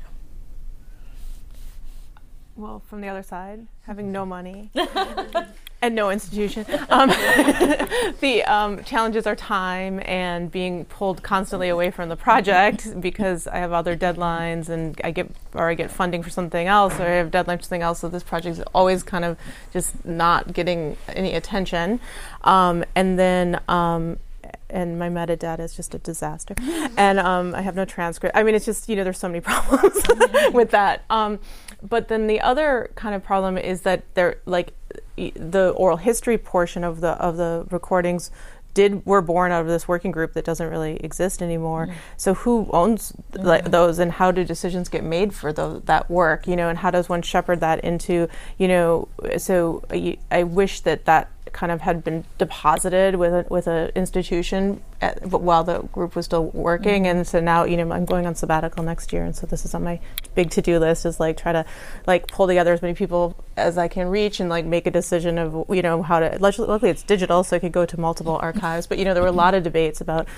Well, 2.59 2.83
from 2.89 3.03
the 3.03 3.07
other 3.07 3.23
side, 3.23 3.69
having 3.83 4.11
no 4.11 4.27
money 4.27 4.73
and 5.81 5.95
no 5.95 6.11
institution. 6.11 6.67
Um, 6.89 7.09
the 8.21 8.43
um, 8.49 8.83
challenges 8.83 9.29
are 9.29 9.37
time 9.37 10.03
and 10.05 10.51
being 10.51 10.85
pulled 10.87 11.23
constantly 11.23 11.69
away 11.69 11.93
from 11.93 12.09
the 12.09 12.17
project 12.17 13.01
because 13.01 13.47
I 13.47 13.59
have 13.59 13.73
other 13.73 13.97
deadlines 13.97 14.69
and 14.69 15.01
I 15.05 15.13
get 15.13 15.31
or 15.55 15.71
I 15.71 15.75
get 15.75 15.89
funding 15.89 16.25
for 16.25 16.31
something 16.31 16.67
else 16.67 16.99
or 16.99 17.05
I 17.05 17.11
have 17.11 17.31
deadlines 17.31 17.59
for 17.59 17.63
something 17.63 17.83
else. 17.83 18.01
So 18.01 18.09
this 18.09 18.25
project 18.25 18.59
is 18.59 18.65
always 18.75 19.05
kind 19.05 19.25
of 19.25 19.39
just 19.73 20.05
not 20.05 20.53
getting 20.53 20.97
any 21.11 21.35
attention. 21.35 22.01
Um, 22.43 22.85
and 22.97 23.17
then 23.17 23.61
um, 23.69 24.19
and 24.71 24.99
my 24.99 25.09
metadata 25.09 25.61
is 25.61 25.75
just 25.75 25.95
a 25.95 25.99
disaster. 25.99 26.55
and 26.97 27.19
um, 27.19 27.55
I 27.55 27.63
have 27.63 27.77
no 27.77 27.85
transcript. 27.85 28.37
I 28.37 28.43
mean, 28.43 28.55
it's 28.55 28.65
just 28.65 28.89
you 28.89 28.97
know, 28.97 29.05
there's 29.05 29.19
so 29.19 29.29
many 29.29 29.41
problems 29.41 30.03
with 30.53 30.71
that. 30.71 31.05
Um, 31.11 31.39
but 31.83 32.09
then 32.09 32.27
the 32.27 32.41
other 32.41 32.91
kind 32.95 33.15
of 33.15 33.23
problem 33.23 33.57
is 33.57 33.83
that 33.83 34.03
they're 34.15 34.39
like 34.47 34.75
the 35.17 35.73
oral 35.77 35.97
history 35.97 36.39
portion 36.39 36.85
of 36.85 37.01
the 37.01 37.11
of 37.11 37.37
the 37.37 37.67
recordings 37.71 38.31
did 38.75 39.05
were 39.05 39.21
born 39.21 39.51
out 39.51 39.63
of 39.63 39.67
this 39.67 39.89
working 39.89 40.13
group 40.13 40.35
that 40.35 40.45
doesn't 40.45 40.69
really 40.69 40.97
exist 40.99 41.43
anymore. 41.43 41.87
Mm-hmm. 41.87 41.99
So 42.17 42.35
who 42.35 42.69
owns 42.73 43.13
mm-hmm. 43.33 43.71
those, 43.71 43.99
and 43.99 44.13
how 44.13 44.31
do 44.31 44.45
decisions 44.45 44.89
get 44.89 45.03
made 45.03 45.35
for 45.35 45.53
the, 45.53 45.83
that 45.87 46.09
work? 46.09 46.47
You 46.47 46.55
know, 46.55 46.69
and 46.69 46.79
how 46.79 46.93
does 46.93 47.09
one 47.09 47.23
shepherd 47.23 47.59
that 47.59 47.81
into 47.81 48.29
you 48.57 48.69
know? 48.69 49.09
So 49.37 49.83
I, 49.91 50.19
I 50.31 50.45
wish 50.45 50.81
that 50.83 51.07
that 51.07 51.29
kind 51.53 51.73
of 51.73 51.81
had 51.81 52.05
been 52.05 52.25
deposited 52.39 53.17
with 53.17 53.33
a, 53.33 53.47
with 53.49 53.67
an 53.67 53.91
institution 53.95 54.83
at, 55.01 55.27
while 55.27 55.65
the 55.65 55.81
group 55.93 56.17
was 56.17 56.25
still 56.25 56.47
working 56.47 57.05
mm-hmm. 57.05 57.19
and 57.19 57.27
so 57.27 57.41
now 57.41 57.65
you 57.65 57.77
know 57.77 57.91
I'm 57.93 58.05
going 58.05 58.27
on 58.27 58.35
sabbatical 58.35 58.83
next 58.83 59.13
year 59.13 59.25
and 59.25 59.35
so 59.35 59.47
this 59.47 59.65
is 59.65 59.75
on 59.75 59.85
my 59.85 60.01
big 60.35 60.51
to-do 60.51 60.79
list 60.79 61.07
is 61.07 61.21
like 61.21 61.37
try 61.37 61.53
to 61.53 61.65
like 62.07 62.27
pull 62.27 62.47
together 62.47 62.73
as 62.73 62.83
many 62.83 62.95
people 62.95 63.37
as 63.57 63.79
I 63.79 63.89
can 63.89 64.09
reach 64.09 64.41
and 64.41 64.49
like 64.49 64.65
make 64.65 64.87
a 64.87 64.91
decision 64.91 65.39
of 65.39 65.67
you 65.69 65.83
know 65.83 66.03
how 66.03 66.21
to 66.21 66.37
luckily 66.41 66.91
it's 66.91 67.03
digital 67.03 67.45
so 67.45 67.57
I 67.57 67.59
could 67.59 67.73
go 67.73 67.87
to 67.87 68.01
multiple 68.01 68.39
archives 68.41 68.87
but 68.87 68.99
you 68.99 69.05
know 69.05 69.15
there 69.15 69.23
were 69.23 69.29
a 69.29 69.33
lot 69.33 69.55
of 69.55 69.63
debates 69.63 70.01
about 70.01 70.29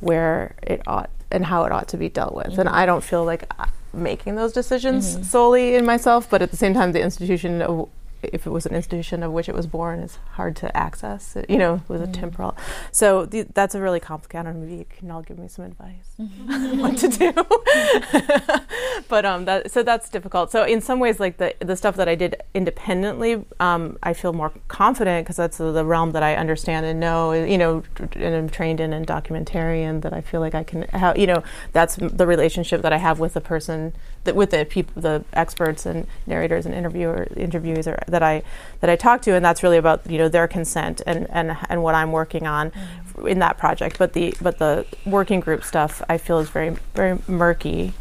where 0.00 0.54
it 0.62 0.82
ought 0.86 1.10
and 1.30 1.44
how 1.44 1.64
it 1.64 1.72
ought 1.72 1.88
to 1.88 1.96
be 1.96 2.08
dealt 2.08 2.34
with 2.34 2.48
mm-hmm. 2.48 2.60
and 2.60 2.68
I 2.68 2.86
don't 2.86 3.02
feel 3.02 3.24
like 3.24 3.44
uh, 3.58 3.66
making 3.92 4.36
those 4.36 4.52
decisions 4.52 5.14
mm-hmm. 5.14 5.22
solely 5.24 5.74
in 5.74 5.84
myself 5.84 6.28
but 6.30 6.42
at 6.42 6.50
the 6.50 6.56
same 6.56 6.74
time 6.74 6.92
the 6.92 7.02
institution 7.02 7.88
if 8.22 8.46
it 8.46 8.50
was 8.50 8.66
an 8.66 8.74
institution 8.74 9.22
of 9.22 9.32
which 9.32 9.48
it 9.48 9.54
was 9.54 9.66
born 9.66 10.00
is 10.00 10.18
hard 10.32 10.56
to 10.56 10.76
access 10.76 11.36
you 11.48 11.58
know 11.58 11.82
with 11.88 12.00
mm. 12.00 12.08
a 12.08 12.12
temporal. 12.12 12.56
So 12.92 13.26
th- 13.26 13.48
that's 13.54 13.74
a 13.74 13.80
really 13.80 14.00
complicated 14.00 14.46
I 14.46 14.50
don't 14.50 14.60
know, 14.60 14.66
maybe 14.66 14.78
you 14.78 14.86
can 14.88 15.10
all 15.10 15.22
give 15.22 15.38
me 15.38 15.48
some 15.48 15.64
advice. 15.64 16.14
Mm-hmm. 16.20 16.80
what 16.80 16.96
to 16.98 17.08
do. 17.08 17.32
But 19.08 19.24
um 19.24 19.44
that 19.46 19.70
so 19.70 19.82
that's 19.82 20.08
difficult. 20.10 20.50
So 20.50 20.64
in 20.64 20.80
some 20.80 20.98
ways 21.00 21.20
like 21.20 21.38
the 21.38 21.54
the 21.60 21.76
stuff 21.76 21.96
that 21.96 22.08
I 22.08 22.14
did 22.14 22.42
independently 22.54 23.44
um, 23.60 23.98
I 24.02 24.12
feel 24.12 24.32
more 24.32 24.52
confident 24.68 25.24
because 25.24 25.36
that's 25.36 25.58
the, 25.58 25.72
the, 25.72 25.84
realm 25.84 26.12
that 26.12 26.22
I 26.22 26.34
understand 26.34 26.84
and 26.84 27.00
know 27.00 27.32
you 27.32 27.56
know 27.56 27.82
and 28.14 28.34
I'm 28.34 28.48
trained 28.48 28.80
in 28.80 28.92
and 28.92 29.06
documentarian 29.06 30.02
that 30.02 30.12
I 30.12 30.20
feel 30.20 30.40
like 30.40 30.54
I 30.54 30.64
can 30.64 30.82
have 30.88 31.16
you 31.16 31.26
know 31.26 31.42
that's 31.72 31.96
the 31.96 32.26
relationship 32.26 32.82
that 32.82 32.92
I 32.92 32.98
have 32.98 33.18
with 33.18 33.34
the 33.34 33.40
person 33.40 33.94
the, 34.28 34.34
with 34.34 34.50
the 34.50 34.64
people, 34.64 35.00
the 35.00 35.24
experts 35.32 35.86
and 35.86 36.06
narrators 36.26 36.66
and 36.66 36.74
interviewer 36.74 37.26
interviewees 37.32 37.86
are, 37.86 38.02
that 38.06 38.22
I 38.22 38.42
that 38.80 38.90
I 38.90 38.96
talk 38.96 39.22
to, 39.22 39.34
and 39.34 39.44
that's 39.44 39.62
really 39.62 39.76
about 39.76 40.08
you 40.08 40.18
know 40.18 40.28
their 40.28 40.46
consent 40.46 41.02
and 41.06 41.26
and 41.30 41.56
and 41.68 41.82
what 41.82 41.94
I'm 41.94 42.12
working 42.12 42.46
on 42.46 42.70
mm-hmm. 42.70 43.26
in 43.26 43.38
that 43.40 43.58
project. 43.58 43.98
But 43.98 44.12
the 44.12 44.34
but 44.40 44.58
the 44.58 44.86
working 45.04 45.40
group 45.40 45.64
stuff 45.64 46.02
I 46.08 46.18
feel 46.18 46.38
is 46.38 46.48
very 46.50 46.76
very 46.94 47.18
murky 47.26 47.94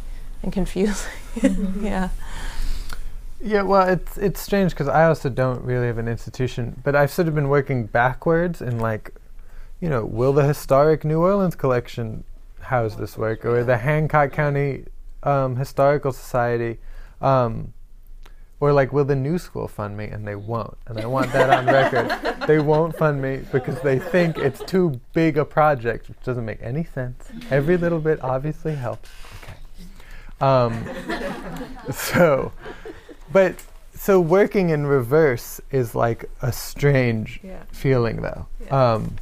and 0.44 0.54
confusing. 0.54 1.12
Mm-hmm. 1.36 1.86
yeah. 1.86 2.10
Yeah, 3.40 3.62
well, 3.62 3.88
it's 3.88 4.18
it's 4.18 4.42
strange 4.42 4.72
because 4.72 4.88
I 4.88 5.06
also 5.06 5.30
don't 5.30 5.64
really 5.64 5.88
have 5.88 6.00
an 6.00 6.08
institution, 6.08 6.82
but 6.84 6.96
I've 6.96 7.12
sort 7.12 7.28
of 7.28 7.36
been 7.36 7.50
working 7.50 7.86
backwards 7.86 8.62
in 8.62 8.80
like, 8.80 9.14
you 9.80 9.90
know, 9.90 10.04
will 10.06 10.34
the 10.34 10.44
historic 10.44 11.06
New 11.06 11.22
Orleans 11.22 11.56
collection 11.56 12.24
house 12.62 12.96
this 12.96 13.16
work, 13.16 13.46
or 13.46 13.64
the 13.64 13.78
Hancock 13.78 14.32
County 14.32 14.86
um, 15.24 15.55
Historical 15.55 16.11
Society, 16.11 16.80
um, 17.22 17.74
or 18.59 18.74
like, 18.74 18.91
will 18.91 19.05
the 19.05 19.15
New 19.15 19.38
School 19.38 19.68
fund 19.68 19.95
me? 19.95 20.05
And 20.05 20.28
they 20.28 20.36
won't, 20.36 20.78
and 20.88 20.99
I 20.99 21.05
want 21.05 21.32
that 21.34 21.49
on 21.49 21.65
record. 21.65 22.36
They 22.47 22.59
won't 22.59 22.97
fund 22.97 23.22
me 23.22 23.41
because 23.51 23.78
they 23.82 23.99
think 23.99 24.38
it's 24.38 24.63
too 24.63 25.01
big 25.11 25.38
a 25.38 25.43
project, 25.43 26.07
which 26.07 26.22
doesn't 26.24 26.45
make 26.45 26.59
any 26.61 26.86
sense. 26.86 27.30
Every 27.51 27.76
little 27.76 27.99
bit 27.99 28.24
obviously 28.24 28.74
helps. 28.74 29.09
Okay. 29.43 29.57
Um, 30.39 30.86
so 31.91 32.53
but 33.32 33.55
so 33.93 34.20
working 34.20 34.70
in 34.70 34.86
reverse 34.86 35.59
is 35.72 35.95
like 35.95 36.30
a 36.41 36.51
strange 36.51 37.39
yeah. 37.43 37.63
feeling, 37.72 38.22
though. 38.22 38.47
Yeah. 38.65 38.93
Um, 38.93 39.15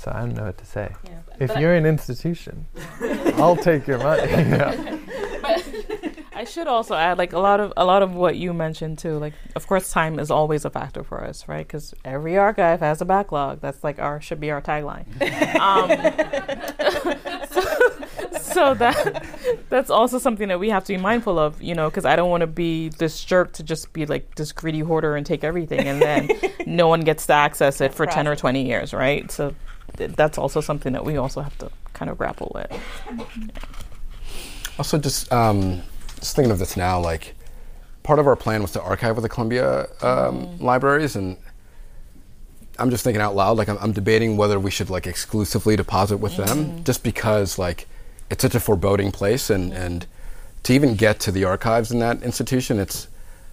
so 0.00 0.10
I 0.14 0.20
don't 0.20 0.34
know 0.34 0.44
what 0.44 0.56
to 0.58 0.64
say. 0.64 0.94
Yeah, 1.04 1.18
if 1.38 1.54
you're 1.58 1.74
an 1.74 1.84
institution, 1.84 2.66
I'll 3.36 3.56
take 3.56 3.86
your 3.86 3.98
money. 3.98 4.32
I 6.32 6.44
should 6.44 6.68
also 6.68 6.94
add, 6.94 7.18
like 7.18 7.34
a 7.34 7.38
lot 7.38 7.60
of 7.60 7.74
a 7.76 7.84
lot 7.84 8.02
of 8.02 8.14
what 8.14 8.34
you 8.34 8.54
mentioned 8.54 8.98
too. 8.98 9.18
Like, 9.18 9.34
of 9.54 9.66
course, 9.66 9.90
time 9.92 10.18
is 10.18 10.30
always 10.30 10.64
a 10.64 10.70
factor 10.70 11.04
for 11.04 11.22
us, 11.22 11.46
right? 11.46 11.66
Because 11.66 11.92
every 12.02 12.38
archive 12.38 12.80
has 12.80 13.02
a 13.02 13.04
backlog. 13.04 13.60
That's 13.60 13.84
like 13.84 13.98
our 13.98 14.22
should 14.22 14.40
be 14.40 14.50
our 14.50 14.62
tagline. 14.62 15.04
um, 15.60 15.90
so, 17.50 18.40
so, 18.40 18.74
that 18.74 19.26
that's 19.68 19.90
also 19.90 20.18
something 20.18 20.48
that 20.48 20.58
we 20.58 20.70
have 20.70 20.84
to 20.84 20.94
be 20.94 20.96
mindful 20.96 21.38
of, 21.38 21.60
you 21.60 21.74
know, 21.74 21.90
because 21.90 22.06
I 22.06 22.16
don't 22.16 22.30
want 22.30 22.40
to 22.40 22.46
be 22.46 22.88
this 22.88 23.22
jerk 23.22 23.52
to 23.54 23.62
just 23.62 23.92
be 23.92 24.06
like 24.06 24.36
this 24.36 24.50
greedy 24.50 24.80
hoarder 24.80 25.16
and 25.16 25.26
take 25.26 25.44
everything, 25.44 25.80
and 25.80 26.00
then 26.00 26.30
no 26.66 26.88
one 26.88 27.00
gets 27.00 27.26
to 27.26 27.34
access 27.34 27.82
it 27.82 27.92
for 27.92 28.06
ten 28.06 28.26
or 28.26 28.34
twenty 28.34 28.66
years, 28.66 28.94
right? 28.94 29.30
So 29.30 29.54
th- 29.96 30.12
that's 30.12 30.38
also 30.38 30.60
something 30.60 30.92
that 30.92 31.04
we 31.04 31.16
also 31.16 31.40
have 31.40 31.56
to 31.58 31.70
kind 31.92 32.10
of 32.10 32.18
grapple 32.18 32.52
with. 32.54 32.70
Also, 34.78 34.98
just 34.98 35.30
um, 35.32 35.82
just 36.18 36.36
thinking 36.36 36.52
of 36.52 36.58
this 36.58 36.76
now, 36.76 37.00
like 37.00 37.34
part 38.02 38.18
of 38.18 38.26
our 38.26 38.36
plan 38.36 38.62
was 38.62 38.72
to 38.72 38.82
archive 38.82 39.16
with 39.16 39.22
the 39.22 39.28
Columbia 39.28 39.82
um, 40.02 40.46
mm. 40.46 40.60
libraries, 40.60 41.16
and 41.16 41.36
I'm 42.78 42.90
just 42.90 43.04
thinking 43.04 43.20
out 43.20 43.36
loud, 43.36 43.58
like 43.58 43.68
I'm, 43.68 43.78
I'm, 43.78 43.92
debating 43.92 44.36
whether 44.36 44.58
we 44.58 44.70
should 44.70 44.88
like 44.88 45.06
exclusively 45.06 45.76
deposit 45.76 46.16
with 46.16 46.32
mm. 46.32 46.46
them, 46.46 46.84
just 46.84 47.02
because 47.02 47.58
like 47.58 47.86
it's 48.30 48.42
such 48.42 48.54
a 48.54 48.60
foreboding 48.60 49.12
place, 49.12 49.50
and 49.50 49.72
and 49.72 50.06
to 50.62 50.72
even 50.72 50.94
get 50.94 51.20
to 51.20 51.32
the 51.32 51.44
archives 51.44 51.90
in 51.90 51.98
that 51.98 52.22
institution, 52.22 52.78
it's 52.78 53.08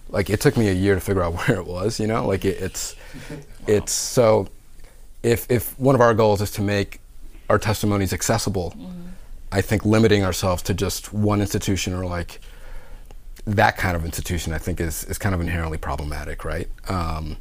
like 0.08 0.30
it 0.30 0.40
took 0.40 0.56
me 0.56 0.68
a 0.68 0.72
year 0.72 0.94
to 0.94 1.00
figure 1.00 1.22
out 1.22 1.34
where 1.48 1.58
it 1.58 1.66
was. 1.66 2.00
You 2.00 2.06
know, 2.06 2.26
like 2.26 2.44
it, 2.44 2.60
it's 2.60 2.96
it's 3.66 3.92
so. 3.92 4.48
If 5.30 5.50
if 5.50 5.78
one 5.78 5.94
of 5.94 6.00
our 6.00 6.14
goals 6.14 6.40
is 6.40 6.50
to 6.52 6.62
make 6.62 7.00
our 7.48 7.58
testimonies 7.58 8.12
accessible, 8.12 8.74
mm. 8.76 8.92
I 9.50 9.60
think 9.60 9.84
limiting 9.84 10.24
ourselves 10.24 10.62
to 10.64 10.74
just 10.74 11.12
one 11.12 11.40
institution 11.40 11.94
or 11.94 12.04
like 12.04 12.40
that 13.46 13.76
kind 13.76 13.96
of 13.96 14.04
institution, 14.04 14.52
I 14.52 14.58
think, 14.58 14.80
is, 14.80 15.04
is 15.04 15.16
kind 15.16 15.34
of 15.34 15.40
inherently 15.40 15.78
problematic, 15.78 16.44
right? 16.44 16.68
Um, 16.88 17.38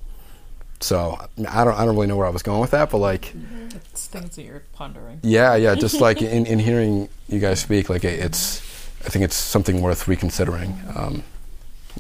so 0.80 1.18
I 1.50 1.64
don't 1.64 1.74
I 1.74 1.86
don't 1.86 1.96
really 1.96 2.08
know 2.08 2.18
where 2.18 2.28
I 2.28 2.30
was 2.30 2.44
going 2.44 2.62
with 2.62 2.72
that, 2.72 2.92
but 2.92 3.00
like 3.00 3.34
it's 3.74 4.08
things 4.08 4.36
that 4.36 4.44
you're 4.44 4.64
pondering. 4.74 5.20
Yeah, 5.24 5.56
yeah. 5.56 5.76
Just 5.76 6.00
like 6.08 6.22
in, 6.22 6.46
in 6.46 6.60
hearing 6.60 7.10
you 7.28 7.40
guys 7.40 7.60
speak, 7.60 7.90
like 7.90 8.04
it's 8.04 8.60
I 9.06 9.10
think 9.10 9.26
it's 9.26 9.36
something 9.36 9.82
worth 9.82 10.08
reconsidering. 10.08 10.78
Um, 10.96 11.24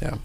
yeah. 0.01 0.17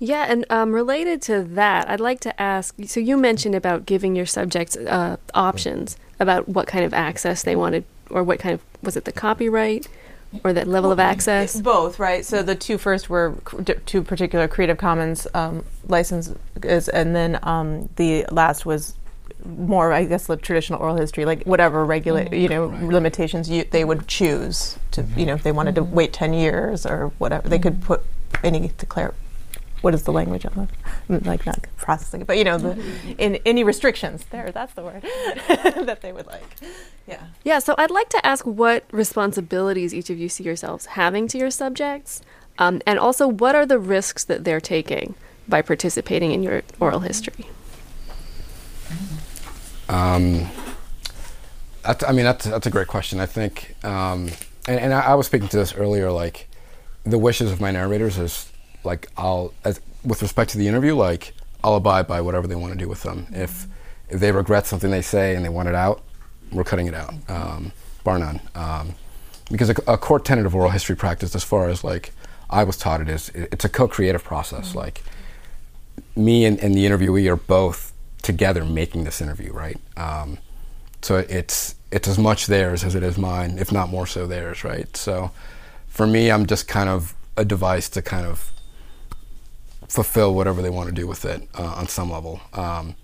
Yeah, 0.00 0.26
and 0.28 0.44
um, 0.48 0.72
related 0.72 1.20
to 1.22 1.42
that, 1.42 1.88
I'd 1.88 2.00
like 2.00 2.20
to 2.20 2.40
ask. 2.40 2.74
So 2.86 3.00
you 3.00 3.16
mentioned 3.16 3.54
about 3.54 3.84
giving 3.84 4.14
your 4.14 4.26
subjects 4.26 4.76
uh, 4.76 5.16
options 5.34 5.96
about 6.20 6.48
what 6.48 6.66
kind 6.66 6.84
of 6.84 6.94
access 6.94 7.42
they 7.42 7.56
wanted, 7.56 7.84
or 8.10 8.22
what 8.22 8.38
kind 8.38 8.54
of 8.54 8.60
was 8.82 8.96
it 8.96 9.04
the 9.04 9.12
copyright 9.12 9.88
or 10.44 10.52
that 10.52 10.68
level 10.68 10.92
of 10.92 11.00
access? 11.00 11.60
Both, 11.60 11.98
right? 11.98 12.24
So 12.24 12.42
the 12.42 12.54
two 12.54 12.78
first 12.78 13.10
were 13.10 13.34
two 13.86 14.02
particular 14.02 14.46
Creative 14.46 14.78
Commons 14.78 15.26
um, 15.34 15.64
licenses, 15.88 16.88
and 16.88 17.16
then 17.16 17.38
um, 17.42 17.88
the 17.96 18.24
last 18.30 18.64
was 18.64 18.94
more, 19.44 19.92
I 19.92 20.04
guess, 20.04 20.26
the 20.26 20.36
traditional 20.36 20.80
oral 20.80 20.96
history, 20.96 21.24
like 21.24 21.44
whatever 21.44 21.84
regulate, 21.84 22.26
mm-hmm. 22.26 22.34
you 22.34 22.48
know, 22.48 22.66
right. 22.66 22.82
limitations 22.84 23.48
you, 23.48 23.64
they 23.64 23.84
would 23.84 24.06
choose 24.06 24.78
to, 24.92 25.02
mm-hmm. 25.02 25.18
you 25.18 25.26
know, 25.26 25.34
if 25.34 25.42
they 25.42 25.52
wanted 25.52 25.74
mm-hmm. 25.74 25.90
to 25.90 25.94
wait 25.96 26.12
ten 26.12 26.32
years 26.34 26.86
or 26.86 27.08
whatever, 27.18 27.48
they 27.48 27.58
could 27.58 27.74
mm-hmm. 27.74 27.94
put 27.94 28.02
any 28.44 28.70
declare 28.78 29.14
what 29.80 29.94
is 29.94 30.02
the 30.02 30.12
language 30.12 30.44
of 30.44 30.56
it? 30.58 31.26
Like 31.26 31.46
not 31.46 31.66
processing 31.76 32.22
it, 32.22 32.26
but 32.26 32.36
you 32.36 32.44
know, 32.44 32.58
the, 32.58 32.82
in 33.18 33.36
any 33.46 33.64
restrictions 33.64 34.24
there, 34.30 34.50
that's 34.50 34.74
the 34.74 34.82
word 34.82 35.02
that 35.48 36.00
they 36.02 36.12
would 36.12 36.26
like. 36.26 36.56
Yeah. 37.06 37.22
Yeah. 37.44 37.58
So 37.58 37.74
I'd 37.78 37.90
like 37.90 38.08
to 38.10 38.26
ask 38.26 38.44
what 38.44 38.84
responsibilities 38.90 39.94
each 39.94 40.10
of 40.10 40.18
you 40.18 40.28
see 40.28 40.44
yourselves 40.44 40.86
having 40.86 41.28
to 41.28 41.38
your 41.38 41.50
subjects, 41.50 42.22
um, 42.58 42.82
and 42.86 42.98
also 42.98 43.28
what 43.28 43.54
are 43.54 43.66
the 43.66 43.78
risks 43.78 44.24
that 44.24 44.44
they're 44.44 44.60
taking 44.60 45.14
by 45.46 45.62
participating 45.62 46.32
in 46.32 46.42
your 46.42 46.62
oral 46.80 47.00
history. 47.00 47.46
Um, 49.88 50.48
that's, 51.82 52.04
I 52.04 52.12
mean, 52.12 52.24
that's 52.24 52.44
that's 52.44 52.66
a 52.66 52.70
great 52.70 52.88
question. 52.88 53.20
I 53.20 53.26
think, 53.26 53.74
um, 53.84 54.28
and, 54.66 54.78
and 54.78 54.92
I, 54.92 55.00
I 55.00 55.14
was 55.14 55.26
speaking 55.26 55.48
to 55.48 55.56
this 55.56 55.74
earlier. 55.74 56.10
Like, 56.10 56.48
the 57.04 57.16
wishes 57.16 57.50
of 57.50 57.60
my 57.60 57.70
narrators 57.70 58.18
is 58.18 58.52
like 58.88 59.06
I'll 59.16 59.52
as, 59.64 59.80
with 60.02 60.22
respect 60.22 60.50
to 60.52 60.58
the 60.58 60.66
interview, 60.66 60.96
like 60.96 61.34
I'll 61.62 61.76
abide 61.76 62.06
by 62.08 62.20
whatever 62.22 62.46
they 62.46 62.54
want 62.56 62.72
to 62.72 62.78
do 62.78 62.88
with 62.88 63.02
them. 63.02 63.26
Mm-hmm. 63.26 63.42
If 63.42 63.66
if 64.08 64.18
they 64.20 64.32
regret 64.32 64.66
something 64.66 64.90
they 64.90 65.02
say 65.02 65.36
and 65.36 65.44
they 65.44 65.50
want 65.50 65.68
it 65.68 65.74
out, 65.74 66.02
we're 66.50 66.64
cutting 66.64 66.86
it 66.86 66.94
out, 66.94 67.14
um, 67.28 67.72
bar 68.02 68.18
none. 68.18 68.40
Um, 68.54 68.94
because 69.50 69.68
a, 69.68 69.74
a, 69.86 69.98
core 69.98 70.18
tenet 70.18 70.46
of 70.46 70.54
oral 70.54 70.70
history 70.70 70.96
practice, 70.96 71.34
as 71.34 71.44
far 71.44 71.68
as 71.68 71.84
like 71.84 72.12
I 72.48 72.64
was 72.64 72.78
taught 72.78 73.02
it 73.02 73.08
is, 73.08 73.28
it, 73.30 73.50
it's 73.52 73.64
a 73.66 73.68
co-creative 73.68 74.24
process. 74.24 74.70
Mm-hmm. 74.70 74.78
Like 74.78 75.02
me 76.16 76.46
and, 76.46 76.58
and, 76.60 76.74
the 76.74 76.86
interviewee 76.86 77.30
are 77.30 77.36
both 77.36 77.92
together 78.22 78.64
making 78.64 79.04
this 79.04 79.20
interview, 79.20 79.52
right? 79.52 79.78
Um, 79.96 80.38
so 81.02 81.16
it's 81.16 81.74
it's 81.90 82.08
as 82.08 82.18
much 82.18 82.46
theirs 82.46 82.82
as 82.84 82.94
it 82.94 83.02
is 83.02 83.18
mine, 83.18 83.58
if 83.58 83.70
not 83.70 83.90
more 83.90 84.06
so 84.06 84.26
theirs, 84.26 84.64
right? 84.64 84.96
So 84.96 85.30
for 85.86 86.06
me, 86.06 86.30
I'm 86.30 86.46
just 86.46 86.66
kind 86.66 86.88
of 86.88 87.14
a 87.36 87.44
device 87.44 87.88
to 87.90 88.00
kind 88.00 88.26
of 88.26 88.50
fulfill 89.88 90.34
whatever 90.34 90.62
they 90.62 90.70
want 90.70 90.88
to 90.88 90.94
do 90.94 91.06
with 91.06 91.24
it 91.24 91.48
uh, 91.54 91.74
on 91.76 91.88
some 91.88 92.10
level. 92.10 92.40
Um, 92.52 92.94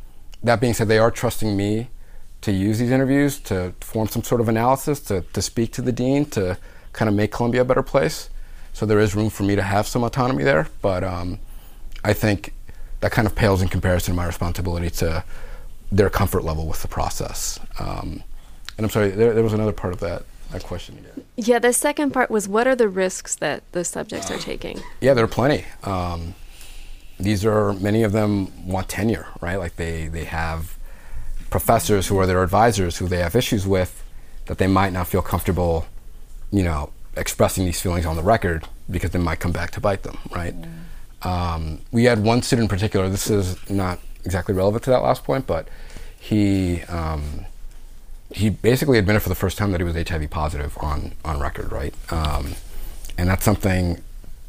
that 0.43 0.61
being 0.61 0.75
said, 0.75 0.89
they 0.89 0.99
are 0.99 1.11
trusting 1.11 1.57
me 1.57 1.89
to 2.43 2.53
use 2.53 2.79
these 2.79 2.91
interviews 2.91 3.39
to 3.41 3.73
form 3.81 4.07
some 4.07 4.23
sort 4.23 4.41
of 4.41 4.49
analysis, 4.49 5.01
to, 5.01 5.23
to 5.33 5.41
speak 5.41 5.73
to 5.73 5.83
the 5.83 5.93
dean, 5.93 6.27
to 6.27 6.59
kind 6.93 7.09
of 7.09 7.15
make 7.15 7.33
Columbia 7.33 7.63
a 7.63 7.65
better 7.65 7.83
place. 7.83 8.29
So 8.75 8.85
there 8.85 9.01
is 9.01 9.15
room 9.15 9.31
for 9.31 9.45
me 9.45 9.57
to 9.57 9.63
have 9.63 9.87
some 9.87 10.05
autonomy 10.05 10.45
there, 10.45 10.69
but 10.83 11.03
um, 11.03 11.39
I 12.05 12.13
think 12.13 12.53
that 13.01 13.13
kind 13.13 13.27
of 13.27 13.35
pales 13.35 13.63
in 13.63 13.69
comparison 13.69 14.13
to 14.13 14.17
my 14.17 14.27
responsibility 14.27 14.91
to 14.91 15.25
their 15.91 16.11
comfort 16.11 16.45
level 16.45 16.67
with 16.67 16.83
the 16.83 16.89
process. 16.89 17.59
Um, 17.79 18.23
and 18.77 18.85
I'm 18.85 18.91
sorry, 18.91 19.11
there, 19.11 19.33
there 19.33 19.45
was 19.45 19.53
another 19.53 19.73
part 19.73 19.95
of 19.95 20.01
that 20.01 20.25
that 20.51 20.63
question 20.63 20.99
again. 20.99 21.25
Yeah, 21.37 21.59
the 21.59 21.73
second 21.73 22.13
part 22.13 22.31
was 22.31 22.49
what 22.49 22.67
are 22.67 22.77
the 22.77 22.89
risks 22.89 23.35
that 23.37 23.63
the 23.73 23.85
subjects 23.85 24.31
are 24.31 24.39
taking? 24.39 24.81
Yeah, 25.01 25.15
there 25.15 25.25
are 25.25 25.29
plenty. 25.29 25.65
Um, 25.83 26.35
these 27.19 27.45
are 27.45 27.73
many 27.75 28.03
of 28.03 28.13
them 28.13 28.67
want 28.67 28.89
tenure, 28.89 29.27
right? 29.41 29.57
Like 29.57 29.77
they 29.77 30.09
they 30.09 30.25
have 30.25 30.77
professors 31.51 32.09
who 32.09 32.19
are 32.19 32.27
their 32.27 32.43
advisors 32.43 32.97
who 32.99 33.07
they 33.07 33.19
have 33.19 33.37
issues 33.37 33.67
with 33.67 34.03
that 34.47 34.59
they 34.59 34.67
might 34.67 34.93
not 34.93 35.07
feel 35.07 35.23
comfortable, 35.23 35.87
you 36.51 36.63
know, 36.63 36.91
expressing 37.17 37.65
these 37.65 37.81
feelings 37.81 38.05
on 38.05 38.17
the 38.17 38.23
record 38.23 38.67
because 38.91 39.11
they 39.11 39.19
might 39.19 39.41
come 39.41 39.53
back 39.53 39.71
to 39.71 39.81
bite 39.81 40.03
them, 40.03 40.19
right? 40.31 40.55
Um, 41.23 41.81
we 41.93 42.05
had 42.05 42.23
one 42.23 42.43
student 42.43 42.65
in 42.65 42.69
particular. 42.69 43.09
This 43.09 43.31
is 43.31 43.59
not 43.71 44.01
exactly 44.25 44.55
relevant 44.55 44.85
to 44.85 44.91
that 44.91 45.03
last 45.03 45.25
point, 45.25 45.47
but 45.47 45.69
he 46.19 46.83
um, 46.83 47.47
he 48.31 48.51
basically 48.51 48.99
admitted 48.99 49.21
for 49.21 49.29
the 49.29 49.35
first 49.35 49.57
time 49.57 49.71
that 49.73 49.81
he 49.81 49.85
was 49.85 49.97
HIV 49.97 50.31
positive 50.31 50.77
on 50.81 51.13
on 51.25 51.39
record, 51.39 51.71
right? 51.73 51.95
Um, 52.13 52.55
and 53.17 53.29
that's 53.29 53.45
something 53.45 54.03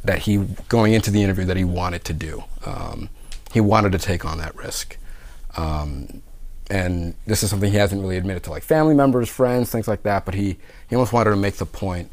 that 0.06 0.20
he 0.20 0.38
going 0.70 0.94
into 0.94 1.12
the 1.12 1.24
interview 1.24 1.46
that 1.46 1.58
he 1.58 1.64
wanted 1.64 2.04
to 2.06 2.14
do. 2.14 2.44
Um, 2.66 3.10
he 3.52 3.62
wanted 3.62 3.92
to 3.94 4.00
take 4.00 4.26
on 4.26 4.38
that 4.40 4.56
risk. 4.56 4.98
Um, 5.58 6.22
and 6.70 7.14
this 7.26 7.44
is 7.44 7.50
something 7.50 7.72
he 7.72 7.78
hasn't 7.78 8.02
really 8.02 8.18
admitted 8.18 8.44
to 8.44 8.50
like 8.50 8.64
family 8.64 8.96
members, 8.96 9.30
friends, 9.30 9.72
things 9.72 9.88
like 9.88 10.04
that. 10.04 10.26
But 10.26 10.34
he 10.34 10.58
he 10.90 10.96
almost 10.96 11.14
wanted 11.14 11.30
to 11.32 11.36
make 11.36 11.56
the 11.56 11.66
point 11.66 12.10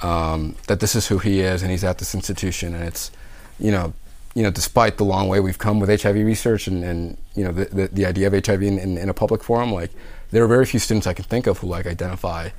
um, 0.00 0.56
that 0.66 0.80
this 0.80 0.94
is 0.94 1.08
who 1.08 1.18
he 1.18 1.40
is, 1.40 1.62
and 1.62 1.70
he's 1.70 1.84
at 1.84 1.98
this 1.98 2.14
institution, 2.14 2.74
and 2.74 2.84
it's 2.84 3.10
you 3.58 3.70
know 3.70 3.92
you 4.34 4.42
know 4.42 4.50
despite 4.50 4.96
the 4.96 5.04
long 5.04 5.28
way 5.28 5.40
we've 5.40 5.58
come 5.58 5.80
with 5.80 6.02
HIV 6.02 6.16
research 6.16 6.66
and, 6.66 6.84
and 6.84 7.16
you 7.34 7.44
know 7.44 7.52
the, 7.52 7.64
the, 7.66 7.88
the 7.88 8.06
idea 8.06 8.26
of 8.26 8.46
HIV 8.46 8.62
in, 8.62 8.78
in, 8.78 8.98
in 8.98 9.08
a 9.08 9.14
public 9.14 9.42
forum, 9.42 9.72
like 9.72 9.90
there 10.30 10.44
are 10.44 10.48
very 10.48 10.66
few 10.66 10.78
students 10.78 11.06
I 11.06 11.14
can 11.14 11.24
think 11.24 11.46
of 11.46 11.58
who 11.58 11.66
like 11.66 11.86
identify 11.86 12.50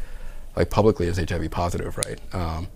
like 0.55 0.69
publicly 0.69 1.07
as 1.07 1.17
HIV 1.17 1.51
positive, 1.51 1.97
right? 1.97 2.19
Um, 2.33 2.67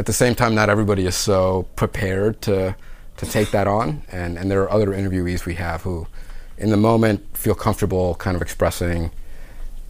at 0.00 0.06
the 0.06 0.14
same 0.14 0.34
time, 0.34 0.54
not 0.54 0.70
everybody 0.70 1.04
is 1.04 1.14
so 1.14 1.68
prepared 1.76 2.40
to 2.42 2.74
to 3.18 3.26
take 3.26 3.50
that 3.50 3.66
on, 3.68 4.02
and 4.10 4.38
and 4.38 4.50
there 4.50 4.62
are 4.62 4.70
other 4.70 4.86
interviewees 4.86 5.44
we 5.44 5.56
have 5.56 5.82
who, 5.82 6.06
in 6.56 6.70
the 6.70 6.76
moment, 6.78 7.36
feel 7.36 7.54
comfortable 7.54 8.14
kind 8.14 8.34
of 8.34 8.40
expressing, 8.40 9.10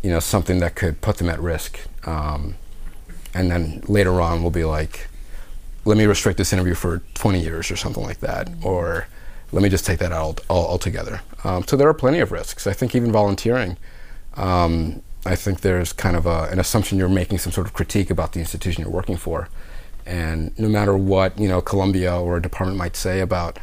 you 0.02 0.10
know, 0.10 0.18
something 0.18 0.58
that 0.58 0.74
could 0.74 1.00
put 1.00 1.18
them 1.18 1.28
at 1.28 1.38
risk, 1.40 1.78
um, 2.08 2.56
and 3.34 3.52
then 3.52 3.84
later 3.86 4.20
on 4.20 4.42
we'll 4.42 4.50
be 4.50 4.64
like, 4.64 5.06
let 5.84 5.96
me 5.96 6.06
restrict 6.06 6.38
this 6.38 6.52
interview 6.52 6.74
for 6.74 7.02
20 7.14 7.40
years 7.40 7.70
or 7.70 7.76
something 7.76 8.02
like 8.02 8.18
that, 8.18 8.48
mm-hmm. 8.48 8.66
or 8.66 9.06
let 9.52 9.62
me 9.62 9.68
just 9.68 9.86
take 9.86 10.00
that 10.00 10.10
out 10.10 10.40
altogether. 10.50 11.20
Um, 11.44 11.62
so 11.68 11.76
there 11.76 11.88
are 11.88 11.94
plenty 11.94 12.18
of 12.18 12.32
risks. 12.32 12.66
I 12.66 12.72
think 12.72 12.96
even 12.96 13.12
volunteering. 13.12 13.76
Um, 14.34 15.02
I 15.24 15.36
think 15.36 15.60
there's 15.60 15.92
kind 15.92 16.16
of 16.16 16.26
a, 16.26 16.48
an 16.50 16.58
assumption 16.58 16.98
you're 16.98 17.08
making 17.08 17.38
some 17.38 17.52
sort 17.52 17.68
of 17.68 17.74
critique 17.74 18.10
about 18.10 18.32
the 18.32 18.40
institution 18.40 18.82
you're 18.82 18.92
working 18.92 19.16
for. 19.16 19.48
And 20.06 20.58
no 20.58 20.68
matter 20.68 20.96
what, 20.96 21.38
you 21.38 21.48
know, 21.48 21.60
Columbia 21.60 22.14
or 22.14 22.36
a 22.36 22.42
department 22.42 22.78
might 22.78 22.96
say 22.96 23.20
about, 23.20 23.58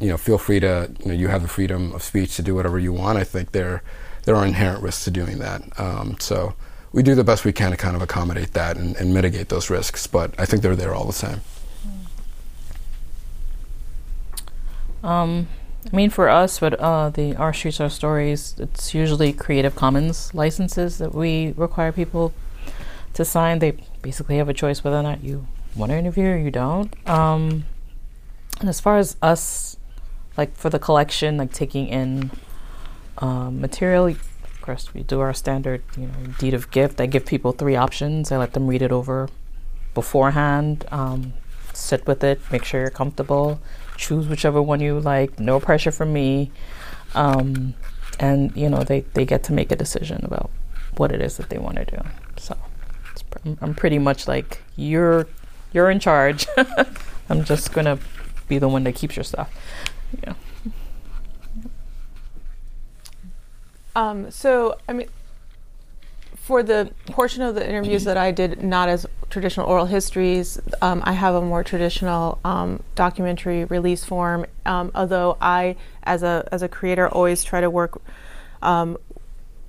you 0.00 0.08
know, 0.08 0.16
feel 0.16 0.38
free 0.38 0.60
to, 0.60 0.90
you 1.00 1.06
know, 1.06 1.14
you 1.14 1.28
have 1.28 1.42
the 1.42 1.48
freedom 1.48 1.92
of 1.92 2.02
speech 2.02 2.36
to 2.36 2.42
do 2.42 2.54
whatever 2.54 2.78
you 2.78 2.92
want. 2.92 3.18
I 3.18 3.24
think 3.24 3.52
there, 3.52 3.82
there 4.24 4.34
are 4.34 4.46
inherent 4.46 4.82
risks 4.82 5.04
to 5.04 5.10
doing 5.10 5.38
that. 5.38 5.62
Um, 5.78 6.16
so 6.18 6.54
we 6.92 7.02
do 7.02 7.14
the 7.14 7.24
best 7.24 7.44
we 7.44 7.52
can 7.52 7.70
to 7.70 7.76
kind 7.76 7.96
of 7.96 8.02
accommodate 8.02 8.52
that 8.52 8.76
and, 8.76 8.96
and 8.96 9.12
mitigate 9.14 9.48
those 9.48 9.70
risks. 9.70 10.06
But 10.06 10.34
I 10.38 10.46
think 10.46 10.62
they're 10.62 10.76
there 10.76 10.94
all 10.94 11.06
the 11.06 11.12
same. 11.12 11.40
Um, 15.02 15.48
I 15.92 15.96
mean, 15.96 16.10
for 16.10 16.28
us, 16.28 16.60
but 16.60 16.74
uh, 16.78 17.10
the 17.10 17.34
Our 17.36 17.52
Streets 17.52 17.80
Our 17.80 17.90
Stories, 17.90 18.54
it's 18.58 18.94
usually 18.94 19.32
Creative 19.32 19.74
Commons 19.74 20.32
licenses 20.32 20.98
that 20.98 21.14
we 21.14 21.52
require 21.56 21.90
people 21.90 22.32
to 23.14 23.24
sign. 23.24 23.58
They 23.58 23.78
basically 24.00 24.36
have 24.36 24.48
a 24.48 24.54
choice 24.54 24.84
whether 24.84 24.96
or 24.96 25.02
not 25.02 25.24
you 25.24 25.46
want 25.76 25.90
to 25.90 25.96
interview 25.96 26.26
or 26.26 26.36
you 26.36 26.50
don't. 26.50 26.94
Um, 27.08 27.64
and 28.60 28.68
as 28.68 28.80
far 28.80 28.98
as 28.98 29.16
us, 29.22 29.76
like 30.36 30.56
for 30.56 30.70
the 30.70 30.78
collection, 30.78 31.36
like 31.36 31.52
taking 31.52 31.88
in 31.88 32.30
um, 33.18 33.60
material, 33.60 34.06
of 34.06 34.60
course, 34.60 34.94
we 34.94 35.02
do 35.02 35.20
our 35.20 35.34
standard, 35.34 35.82
you 35.96 36.06
know, 36.06 36.14
deed 36.38 36.54
of 36.54 36.70
gift. 36.70 37.00
I 37.00 37.06
give 37.06 37.26
people 37.26 37.52
three 37.52 37.76
options. 37.76 38.30
I 38.30 38.36
let 38.36 38.52
them 38.52 38.66
read 38.66 38.82
it 38.82 38.92
over 38.92 39.28
beforehand, 39.94 40.86
um, 40.90 41.32
sit 41.72 42.06
with 42.06 42.22
it, 42.22 42.40
make 42.50 42.64
sure 42.64 42.80
you're 42.80 42.90
comfortable 42.90 43.60
choose 44.02 44.26
whichever 44.26 44.60
one 44.60 44.80
you 44.80 44.98
like. 45.00 45.38
No 45.38 45.60
pressure 45.60 45.92
from 45.92 46.12
me. 46.12 46.50
Um, 47.14 47.74
and 48.20 48.54
you 48.56 48.68
know 48.68 48.82
they, 48.82 49.00
they 49.14 49.24
get 49.24 49.42
to 49.44 49.52
make 49.52 49.70
a 49.72 49.76
decision 49.76 50.20
about 50.24 50.50
what 50.96 51.12
it 51.12 51.22
is 51.22 51.36
that 51.38 51.48
they 51.48 51.58
want 51.58 51.76
to 51.76 51.84
do. 51.84 51.98
So 52.36 52.56
I'm 53.60 53.74
pretty 53.74 53.98
much 53.98 54.28
like 54.28 54.62
you're 54.76 55.26
you're 55.72 55.90
in 55.90 56.00
charge. 56.00 56.46
I'm 57.28 57.44
just 57.44 57.72
gonna 57.72 57.98
be 58.48 58.58
the 58.58 58.68
one 58.68 58.84
that 58.84 58.94
keeps 58.94 59.16
your 59.16 59.24
stuff. 59.24 59.50
Yeah. 60.22 60.34
Um, 63.94 64.30
so 64.30 64.76
I 64.88 64.92
mean, 64.92 65.08
for 66.34 66.62
the 66.62 66.90
portion 67.06 67.42
of 67.42 67.54
the 67.54 67.66
interviews 67.66 68.04
that 68.04 68.16
I 68.16 68.30
did 68.30 68.62
not 68.62 68.88
as 68.88 69.06
traditional 69.30 69.66
oral 69.66 69.86
histories, 69.86 70.60
um, 70.82 71.02
I 71.04 71.12
have 71.12 71.34
a 71.34 71.40
more 71.40 71.62
traditional 71.62 72.38
um, 72.44 72.82
documentary 72.94 73.64
release 73.64 74.04
form. 74.04 74.46
Um, 74.66 74.90
although 74.94 75.36
I, 75.40 75.76
as 76.02 76.22
a 76.22 76.48
as 76.52 76.62
a 76.62 76.68
creator, 76.68 77.08
always 77.08 77.44
try 77.44 77.60
to 77.60 77.70
work 77.70 78.00
um, 78.60 78.98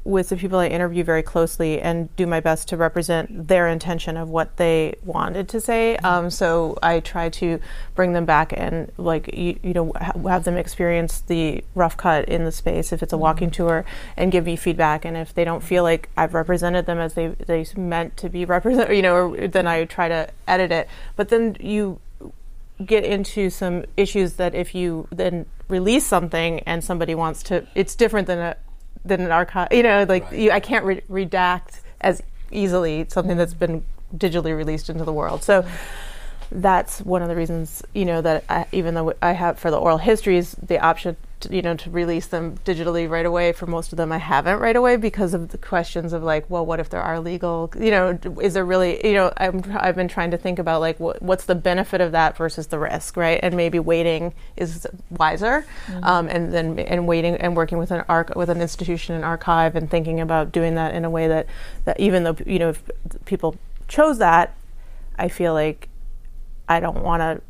with 0.06 0.30
the 0.30 0.36
people 0.36 0.60
I 0.60 0.68
interview 0.68 1.04
very 1.04 1.24
closely 1.24 1.80
and 1.80 2.14
do 2.18 2.28
my 2.28 2.42
best 2.42 2.68
to 2.70 2.78
represent 2.78 3.48
their 3.48 3.68
intention 3.68 4.18
of 4.18 4.30
what 4.30 4.58
they 4.58 4.96
wanted 5.04 5.48
to 5.50 5.62
say. 5.62 5.96
Um, 5.98 6.30
so 6.30 6.78
I 6.84 7.00
try 7.00 7.30
to 7.30 7.60
bring 7.96 8.12
them 8.12 8.26
back 8.26 8.54
and 8.56 8.92
like 8.98 9.34
you, 9.34 9.58
you 9.64 9.74
know 9.74 9.94
ha- 9.96 10.18
have 10.28 10.44
them 10.44 10.58
experience 10.58 11.22
the 11.22 11.64
rough 11.74 11.96
cut 11.96 12.28
in 12.28 12.44
the 12.44 12.52
space 12.52 12.92
if 12.92 13.02
it's 13.02 13.14
a 13.14 13.18
walking 13.18 13.50
mm-hmm. 13.50 13.64
tour 13.64 13.86
and 14.18 14.32
give 14.32 14.46
me 14.46 14.58
feedback. 14.58 15.06
And 15.06 15.16
if 15.16 15.34
they 15.34 15.46
don't 15.46 15.64
feel 15.64 15.84
like 15.84 16.10
I've 16.18 16.34
represented 16.34 16.86
them 16.86 17.00
as 17.00 17.14
they 17.14 17.28
they 17.28 17.66
meant 17.78 18.18
to 18.18 18.30
be 18.30 18.44
represented, 18.54 18.96
you 18.96 19.02
know, 19.04 19.36
then 19.36 19.68
I 19.68 19.86
try 19.86 20.10
to 20.10 20.30
edit 20.48 20.72
it. 20.72 20.90
But 21.16 21.30
then 21.30 21.56
you 21.62 22.00
get 22.84 23.06
into 23.06 23.50
some 23.50 23.86
issues 23.96 24.34
that 24.34 24.54
if 24.54 24.76
you 24.76 25.08
then 25.12 25.46
release 25.70 26.06
something 26.06 26.60
and 26.62 26.84
somebody 26.84 27.16
wants 27.16 27.44
to, 27.44 27.66
it's 27.76 27.96
different 27.96 28.28
than 28.28 28.40
a 28.40 28.58
than 29.06 29.22
an 29.22 29.32
archive. 29.32 29.72
You 29.72 29.84
know, 29.84 30.06
like 30.08 30.26
right. 30.26 30.40
you, 30.40 30.52
I 30.52 30.60
can't 30.60 30.86
re- 30.86 31.02
redact 31.10 31.82
as 32.02 32.22
easily 32.52 33.06
something 33.10 33.38
that's 33.38 33.54
been 33.54 33.86
digitally 34.16 34.56
released 34.56 34.90
into 34.90 35.04
the 35.04 35.14
world. 35.14 35.44
So 35.44 35.66
that's 36.54 37.02
one 37.02 37.22
of 37.22 37.30
the 37.30 37.36
reasons, 37.36 37.84
you 37.94 38.06
know, 38.06 38.22
that 38.22 38.44
I, 38.50 38.66
even 38.72 38.94
though 38.94 39.14
I 39.22 39.32
have 39.32 39.60
for 39.60 39.72
the 39.72 39.78
oral 39.78 39.98
histories 39.98 40.56
the 40.62 40.80
option 40.80 41.18
you 41.50 41.62
know 41.62 41.76
to 41.76 41.90
release 41.90 42.28
them 42.28 42.58
digitally 42.66 43.10
right 43.10 43.26
away 43.26 43.52
for 43.52 43.66
most 43.66 43.92
of 43.92 43.98
them 43.98 44.12
i 44.12 44.18
haven't 44.18 44.60
right 44.60 44.76
away 44.76 44.96
because 44.96 45.34
of 45.34 45.50
the 45.50 45.58
questions 45.58 46.14
of 46.14 46.24
like 46.24 46.50
well 46.50 46.66
what 46.66 46.80
if 46.80 46.90
there 46.90 47.02
are 47.02 47.20
legal 47.20 47.72
you 47.80 47.92
know 47.92 48.18
is 48.42 48.54
there 48.54 48.66
really 48.66 49.06
you 49.06 49.14
know 49.14 49.32
i 49.38 49.46
have 49.86 49.96
been 49.96 50.08
trying 50.08 50.32
to 50.32 50.38
think 50.38 50.60
about 50.60 50.80
like 50.80 51.00
what, 51.00 51.22
what's 51.22 51.46
the 51.46 51.56
benefit 51.56 52.02
of 52.02 52.12
that 52.12 52.38
versus 52.38 52.68
the 52.68 52.80
risk 52.80 53.18
right 53.18 53.40
and 53.44 53.56
maybe 53.56 53.80
waiting 53.80 54.34
is 54.56 54.88
wiser 55.10 55.66
mm-hmm. 55.88 56.04
um, 56.04 56.28
and 56.28 56.54
then 56.54 56.80
and 56.80 57.08
waiting 57.08 57.36
and 57.36 57.56
working 57.56 57.78
with 57.78 57.92
an 57.92 58.04
arc 58.08 58.36
with 58.36 58.50
an 58.50 58.62
institution 58.62 59.16
and 59.16 59.26
archive 59.26 59.76
and 59.76 59.90
thinking 59.90 60.20
about 60.20 60.52
doing 60.52 60.76
that 60.76 60.94
in 60.94 61.06
a 61.06 61.10
way 61.10 61.28
that 61.28 61.48
that 61.86 62.00
even 62.00 62.24
though 62.24 62.36
you 62.46 62.60
know 62.60 62.70
if 62.70 62.84
people 63.26 63.56
chose 63.88 64.18
that 64.18 64.56
i 65.18 65.28
feel 65.28 65.54
like 65.54 65.90
i 66.70 66.80
don't 66.80 67.04
want 67.04 67.22
to 67.22 67.42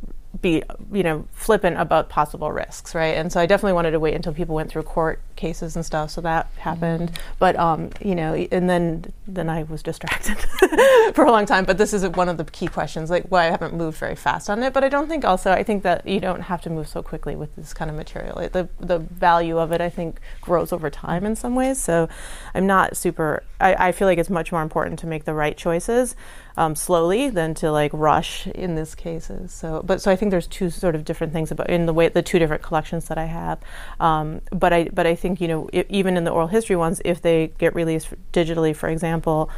be 0.41 0.63
you 0.91 1.03
know 1.03 1.25
flippant 1.31 1.77
about 1.77 2.09
possible 2.09 2.51
risks 2.51 2.95
right? 2.95 3.15
And 3.15 3.31
so 3.31 3.39
i 3.39 3.45
definitely 3.45 3.73
wanted 3.73 3.91
to 3.91 3.99
wait 3.99 4.15
until 4.15 4.33
people 4.33 4.55
went 4.55 4.69
through 4.69 4.83
court 4.83 5.19
cases 5.35 5.75
and 5.75 5.85
stuff 5.85 6.09
so 6.09 6.21
that 6.21 6.47
happened. 6.57 7.09
Mm-hmm. 7.09 7.33
but 7.39 7.55
um 7.55 7.91
you 8.01 8.15
know 8.15 8.33
and 8.33 8.69
then 8.69 9.13
then 9.27 9.49
i 9.49 9.63
was 9.63 9.83
distracted 9.83 10.37
for 11.15 11.25
a 11.25 11.31
long 11.31 11.45
time. 11.45 11.65
But 11.65 11.77
this 11.77 11.93
is 11.93 12.07
one 12.09 12.29
of 12.29 12.37
the 12.37 12.45
key 12.45 12.67
questions 12.67 13.09
like 13.09 13.25
why 13.29 13.47
i 13.47 13.51
haven't 13.51 13.73
moved 13.73 13.97
very 13.97 14.15
fast 14.15 14.49
on 14.49 14.63
it. 14.63 14.73
But 14.73 14.83
i 14.83 14.89
don't 14.89 15.07
think 15.07 15.23
also 15.23 15.51
i 15.51 15.63
think 15.63 15.83
that 15.83 16.05
you 16.07 16.19
don't 16.19 16.41
have 16.41 16.61
to 16.63 16.69
move 16.69 16.87
so 16.87 17.01
quickly 17.03 17.35
with 17.35 17.55
this 17.55 17.73
kind 17.73 17.91
of 17.91 17.95
material. 17.95 18.39
It, 18.39 18.53
the 18.53 18.67
the 18.79 18.99
value 18.99 19.59
of 19.59 19.71
it 19.71 19.81
i 19.81 19.89
think 19.89 20.19
grows 20.41 20.73
over 20.73 20.89
time 20.89 21.25
in 21.25 21.35
some 21.35 21.53
ways. 21.53 21.81
So 21.81 22.09
i'm 22.55 22.65
not 22.65 22.97
super 22.97 23.43
I, 23.61 23.89
I 23.89 23.91
feel 23.91 24.07
like 24.07 24.17
it's 24.17 24.31
much 24.31 24.51
more 24.51 24.63
important 24.63 24.99
to 24.99 25.07
make 25.07 25.25
the 25.25 25.33
right 25.33 25.55
choices 25.55 26.15
um, 26.57 26.75
slowly 26.75 27.29
than 27.29 27.53
to 27.55 27.71
like 27.71 27.91
rush 27.93 28.47
in 28.47 28.75
these 28.75 28.95
cases. 28.95 29.51
So, 29.51 29.81
but 29.83 30.01
so 30.01 30.11
I 30.11 30.15
think 30.15 30.31
there's 30.31 30.47
two 30.47 30.69
sort 30.69 30.95
of 30.95 31.05
different 31.05 31.33
things 31.33 31.51
about 31.51 31.69
in 31.69 31.85
the 31.85 31.93
way 31.93 32.09
the 32.09 32.21
two 32.21 32.39
different 32.39 32.61
collections 32.61 33.07
that 33.07 33.17
I 33.17 33.25
have. 33.25 33.59
Um, 33.99 34.41
but 34.51 34.73
I 34.73 34.85
but 34.85 35.07
I 35.07 35.15
think 35.15 35.41
you 35.41 35.47
know 35.47 35.69
even 35.89 36.17
in 36.17 36.23
the 36.23 36.31
oral 36.31 36.47
history 36.47 36.75
ones, 36.75 37.01
if 37.05 37.21
they 37.21 37.47
get 37.57 37.75
released 37.75 38.09
digitally, 38.31 38.75
for 38.75 38.89
example. 38.89 39.49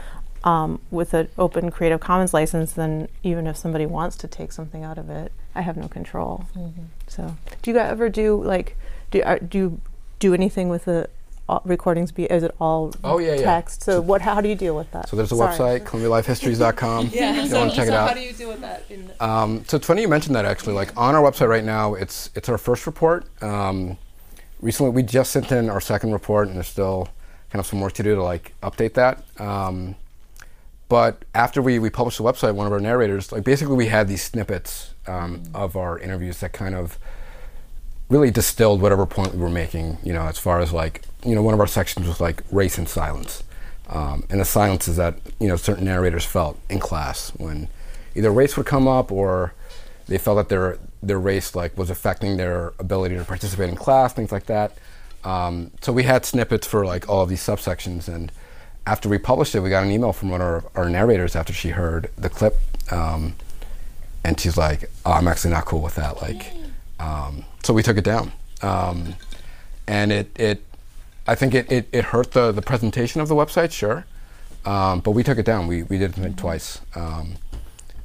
Um, 0.44 0.80
with 0.92 1.16
an 1.16 1.28
open 1.40 1.72
Creative 1.72 2.00
Commons 2.00 2.32
license, 2.32 2.74
then 2.74 3.08
even 3.24 3.48
if 3.48 3.58
somebody 3.58 3.88
wants 3.88 4.16
to 4.18 4.28
take 4.28 4.52
something 4.52 4.84
out 4.84 5.00
of 5.00 5.10
it, 5.10 5.32
I 5.56 5.62
have 5.62 5.76
no 5.76 5.88
control. 5.88 6.46
Mm-hmm. 6.56 6.84
So, 7.08 7.36
do 7.64 7.72
you 7.72 7.78
ever 7.80 8.10
do 8.10 8.44
like 8.44 8.78
do 9.10 9.24
uh, 9.24 9.40
do 9.40 9.58
you 9.58 9.82
do 10.20 10.36
anything 10.36 10.70
with 10.70 10.86
the 10.86 11.10
recordings 11.64 12.12
be 12.12 12.24
is 12.26 12.44
it 12.44 12.56
all 12.60 12.94
oh 13.04 13.20
yeah 13.20 13.36
text? 13.38 13.82
Yeah. 13.82 13.86
so 13.96 14.02
what 14.02 14.22
how 14.22 14.42
do 14.42 14.50
you 14.50 14.56
deal 14.56 14.76
with 14.76 14.92
that? 14.92 15.08
So 15.10 15.16
there's 15.16 15.32
a 15.32 15.36
Sorry. 15.36 15.80
website 15.80 15.86
columbialifehistories.com 15.86 17.10
yeah 17.14 17.44
you 17.44 17.48
so, 17.50 17.60
want 17.60 17.72
to 17.72 17.76
check 17.76 17.88
so 17.88 17.94
it 17.94 17.98
out. 17.98 18.08
how 18.10 18.14
do 18.16 18.22
you 18.22 18.34
deal 18.34 18.50
with 18.50 18.62
that 18.62 18.84
um, 19.22 19.64
so 19.68 19.78
it's 19.78 19.86
funny 19.86 20.02
you 20.02 20.08
mentioned 20.08 20.36
that 20.36 20.46
actually. 20.46 20.74
Like 20.74 20.96
on 20.98 21.16
our 21.16 21.22
website 21.22 21.48
right 21.48 21.64
now 21.64 21.94
it's 21.94 22.30
it's 22.36 22.50
our 22.50 22.58
first 22.58 22.86
report. 22.88 23.26
Um, 23.44 23.98
recently 24.62 24.92
we 24.92 25.04
just 25.04 25.32
sent 25.32 25.52
in 25.52 25.70
our 25.70 25.82
second 25.82 26.12
report 26.12 26.48
and 26.48 26.58
there's 26.58 26.68
still 26.68 27.10
kind 27.52 27.60
of 27.60 27.66
some 27.66 27.80
work 27.80 27.94
to 27.94 28.04
do 28.04 28.16
to 28.16 28.24
like 28.24 28.54
update 28.62 28.94
that. 28.94 29.24
Um, 29.40 29.96
but 30.88 31.26
after 31.34 31.62
we, 31.62 31.80
we 31.80 31.90
published 31.90 32.18
the 32.20 32.24
website 32.24 32.54
one 32.56 32.68
of 32.68 32.74
our 32.74 32.80
narrators 32.80 33.32
like 33.32 33.44
basically 33.44 33.76
we 33.76 33.88
had 33.88 34.08
these 34.08 34.24
snippets 34.24 34.94
um, 35.08 35.44
of 35.54 35.76
our 35.76 35.98
interviews 36.00 36.40
that 36.40 36.54
kind 36.54 36.76
of 36.76 36.98
really 38.10 38.30
distilled 38.32 38.82
whatever 38.82 39.06
point 39.06 39.34
we 39.34 39.40
were 39.42 39.50
making, 39.50 39.98
you 40.04 40.14
know, 40.14 40.24
as 40.24 40.38
far 40.38 40.60
as 40.60 40.72
like, 40.72 41.02
you 41.26 41.36
know, 41.36 41.42
one 41.42 41.54
of 41.54 41.60
our 41.60 41.68
sections 41.68 42.08
was 42.08 42.22
like 42.22 42.44
race 42.52 42.78
and 42.78 42.88
silence. 42.88 43.44
Um, 43.90 44.24
and 44.30 44.40
the 44.40 44.46
silences 44.46 44.98
that, 44.98 45.18
you 45.40 45.48
know, 45.48 45.56
certain 45.56 45.86
narrators 45.86 46.26
felt 46.26 46.60
in 46.70 46.80
class 46.80 47.30
when 47.38 47.68
either 48.16 48.32
race 48.32 48.58
would 48.58 48.66
come 48.66 48.88
up 48.88 49.12
or 49.12 49.54
they 50.08 50.18
felt 50.18 50.38
that 50.38 50.50
their, 50.50 50.78
their 51.04 51.20
race 51.20 51.56
like 51.56 51.78
was 51.78 51.90
affecting 51.90 52.38
their 52.38 52.74
ability 52.80 53.16
to 53.16 53.24
participate 53.24 53.70
in 53.70 53.76
class, 53.76 54.14
things 54.14 54.32
like 54.32 54.46
that. 54.48 54.78
Um, 55.26 55.72
so 55.82 55.92
we 55.92 56.04
had 56.04 56.24
snippets 56.24 56.68
for 56.68 56.86
like 56.86 57.10
all 57.10 57.24
of 57.24 57.30
these 57.30 57.42
subsections, 57.42 58.08
and 58.08 58.32
after 58.86 59.10
we 59.10 59.18
published 59.18 59.56
it, 59.56 59.62
we 59.62 59.72
got 59.72 59.84
an 59.84 59.92
email 59.92 60.14
from 60.14 60.30
one 60.30 60.40
of 60.40 60.48
our, 60.48 60.64
our 60.76 60.90
narrators 60.90 61.36
after 61.36 61.52
she 61.52 61.70
heard 61.70 62.12
the 62.16 62.30
clip, 62.30 62.58
um, 62.92 63.36
and 64.24 64.40
she's 64.40 64.56
like, 64.56 64.90
oh, 65.04 65.14
"I'm 65.14 65.28
actually 65.28 65.50
not 65.50 65.66
cool 65.66 65.82
with 65.82 65.96
that." 65.96 66.22
Like, 66.22 66.54
um, 67.00 67.44
so 67.64 67.74
we 67.74 67.82
took 67.82 67.98
it 67.98 68.04
down, 68.04 68.32
um, 68.62 69.16
and 69.88 70.12
it 70.12 70.30
it 70.40 70.64
I 71.28 71.36
think 71.36 71.54
it, 71.54 71.72
it, 71.72 71.88
it 71.92 72.06
hurt 72.06 72.32
the, 72.32 72.52
the 72.52 72.62
presentation 72.62 73.22
of 73.22 73.28
the 73.28 73.36
website, 73.36 73.72
sure, 73.72 74.06
um, 74.66 75.00
but 75.00 75.12
we 75.12 75.24
took 75.24 75.38
it 75.38 75.46
down. 75.46 75.68
We 75.68 75.84
we 75.84 75.98
did 75.98 76.12
it 76.12 76.16
mm-hmm. 76.16 76.36
twice, 76.36 76.82
um, 76.96 77.36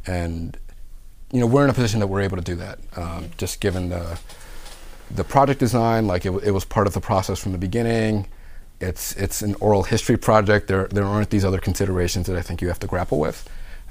and 0.07 0.57
you 1.33 1.41
know 1.41 1.47
we're 1.47 1.65
in 1.65 1.71
a 1.71 1.75
position 1.75 2.01
that 2.01 2.07
we're 2.07 2.23
able 2.23 2.37
to 2.37 2.43
do 2.43 2.57
that, 2.57 2.79
um, 2.97 3.31
just 3.37 3.61
given 3.61 3.91
the 3.91 4.19
the 5.11 5.25
project 5.25 5.61
design. 5.61 6.07
Like 6.07 6.25
it, 6.25 6.33
it 6.43 6.53
was 6.53 6.65
part 6.65 6.87
of 6.87 6.95
the 6.95 7.01
process 7.01 7.39
from 7.39 7.53
the 7.53 7.59
beginning 7.59 8.27
it's 8.81 9.15
it's 9.17 9.43
an 9.43 9.55
oral 9.61 9.83
history 9.83 10.17
project. 10.17 10.67
There 10.67 10.89
there 10.89 11.05
aren't 11.05 11.31
these 11.31 11.45
other 11.45 11.59
considerations 11.59 12.27
that 12.27 12.37
I 12.37 12.43
think 12.43 12.63
you 12.63 12.69
have 12.69 12.79
to 12.81 12.87
grapple 12.87 13.19
with. 13.19 13.49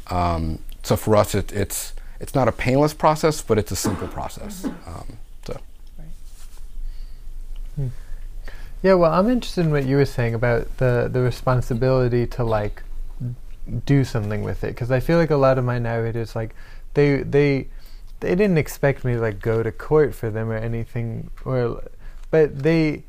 Um, 0.07 0.59
so 0.83 0.95
for 0.95 1.15
us, 1.15 1.35
it, 1.35 1.51
it's 1.51 1.93
it's 2.19 2.33
not 2.33 2.47
a 2.47 2.51
painless 2.51 2.93
process, 2.93 3.41
but 3.41 3.57
it's 3.57 3.71
a 3.71 3.75
simple 3.75 4.07
process. 4.07 4.65
Um, 4.65 5.17
so. 5.45 5.59
Hmm. 7.75 7.87
Yeah, 8.81 8.93
well, 8.93 9.11
I'm 9.11 9.29
interested 9.29 9.65
in 9.65 9.71
what 9.71 9.85
you 9.85 9.97
were 9.97 10.05
saying 10.05 10.33
about 10.33 10.77
the 10.77 11.09
the 11.11 11.19
responsibility 11.19 12.25
to 12.27 12.43
like 12.43 12.83
do 13.85 14.03
something 14.03 14.41
with 14.41 14.63
it 14.63 14.67
because 14.67 14.89
I 14.89 14.99
feel 14.99 15.17
like 15.17 15.29
a 15.29 15.35
lot 15.35 15.57
of 15.57 15.65
my 15.65 15.79
narrators 15.79 16.35
like 16.35 16.55
they 16.93 17.17
they 17.17 17.67
they 18.21 18.35
didn't 18.35 18.57
expect 18.57 19.03
me 19.03 19.13
to 19.13 19.19
like 19.19 19.39
go 19.41 19.61
to 19.61 19.71
court 19.71 20.15
for 20.15 20.29
them 20.29 20.49
or 20.49 20.55
anything 20.55 21.29
or 21.45 21.83
but 22.31 22.63
they 22.63 23.03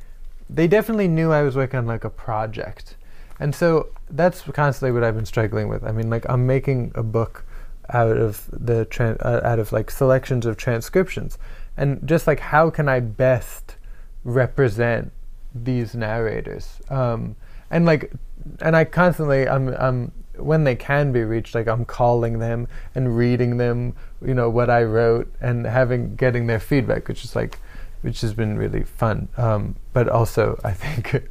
they 0.48 0.66
definitely 0.66 1.08
knew 1.08 1.30
I 1.30 1.42
was 1.42 1.54
working 1.54 1.78
on 1.78 1.86
like 1.86 2.04
a 2.04 2.10
project. 2.10 2.96
And 3.38 3.54
so 3.54 3.88
that's 4.10 4.42
constantly 4.42 4.92
what 4.92 5.04
I've 5.04 5.14
been 5.14 5.24
struggling 5.24 5.68
with. 5.68 5.84
I 5.84 5.92
mean, 5.92 6.10
like 6.10 6.26
I'm 6.28 6.46
making 6.46 6.92
a 6.94 7.02
book 7.02 7.44
out 7.90 8.16
of 8.16 8.48
the 8.52 8.86
uh, 9.20 9.40
out 9.46 9.58
of 9.58 9.72
like 9.72 9.90
selections 9.90 10.46
of 10.46 10.56
transcriptions, 10.56 11.38
and 11.76 12.06
just 12.06 12.26
like 12.26 12.40
how 12.40 12.70
can 12.70 12.88
I 12.88 13.00
best 13.00 13.76
represent 14.24 15.12
these 15.54 15.94
narrators? 15.94 16.80
Um, 16.88 17.36
and 17.70 17.86
like, 17.86 18.12
and 18.60 18.76
I 18.76 18.84
constantly 18.84 19.48
I'm 19.48 19.68
I'm 19.68 20.12
when 20.36 20.64
they 20.64 20.74
can 20.74 21.12
be 21.12 21.22
reached, 21.22 21.54
like 21.54 21.68
I'm 21.68 21.84
calling 21.84 22.38
them 22.38 22.66
and 22.94 23.16
reading 23.16 23.56
them, 23.58 23.94
you 24.24 24.34
know, 24.34 24.48
what 24.48 24.70
I 24.70 24.82
wrote 24.82 25.32
and 25.40 25.66
having 25.66 26.16
getting 26.16 26.46
their 26.46 26.60
feedback, 26.60 27.08
which 27.08 27.24
is 27.24 27.36
like 27.36 27.58
which 28.02 28.22
has 28.22 28.32
been 28.32 28.56
really 28.56 28.84
fun, 28.84 29.28
um, 29.36 29.76
but 29.92 30.08
also 30.08 30.58
I 30.64 30.72
think 30.72 31.28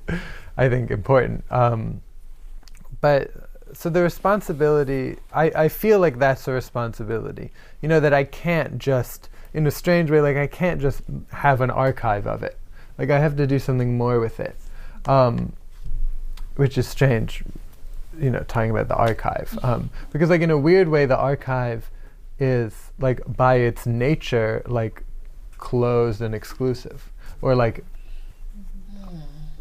I 0.57 0.70
think 0.70 0.91
important. 0.91 1.43
Um, 1.51 2.01
but 3.01 3.32
so 3.74 3.89
the 3.89 4.01
responsibility, 4.01 5.17
I, 5.34 5.51
I 5.55 5.67
feel 5.67 5.99
like 5.99 6.20
that's 6.20 6.47
a 6.47 6.51
responsibility. 6.51 7.51
You 7.82 7.89
know 7.89 7.99
that 7.99 8.13
I 8.13 8.24
can't 8.24 8.78
just, 8.78 9.30
in 9.53 9.67
a 9.67 9.72
strange 9.72 10.09
way, 10.11 10.22
like 10.22 10.38
I 10.38 10.47
can't 10.47 10.82
just 10.82 11.01
have 11.32 11.61
an 11.61 11.70
archive 11.70 12.28
of 12.28 12.43
it. 12.43 12.57
Like 12.99 13.09
I 13.09 13.19
have 13.19 13.37
to 13.37 13.47
do 13.47 13.57
something 13.59 13.97
more 13.97 14.19
with 14.19 14.41
it, 14.41 14.57
um, 15.05 15.53
which 16.57 16.77
is 16.77 16.85
strange. 16.85 17.45
You 18.19 18.29
know, 18.29 18.43
talking 18.45 18.71
about 18.71 18.89
the 18.89 18.95
archive, 18.95 19.57
um, 19.63 19.89
because 20.11 20.29
like 20.29 20.41
in 20.41 20.51
a 20.51 20.57
weird 20.57 20.89
way, 20.89 21.05
the 21.05 21.17
archive 21.17 21.89
is 22.37 22.91
like 22.99 23.21
by 23.25 23.55
its 23.55 23.85
nature 23.85 24.61
like 24.65 25.03
closed 25.57 26.21
and 26.21 26.35
exclusive, 26.35 27.09
or 27.41 27.55
like 27.55 27.85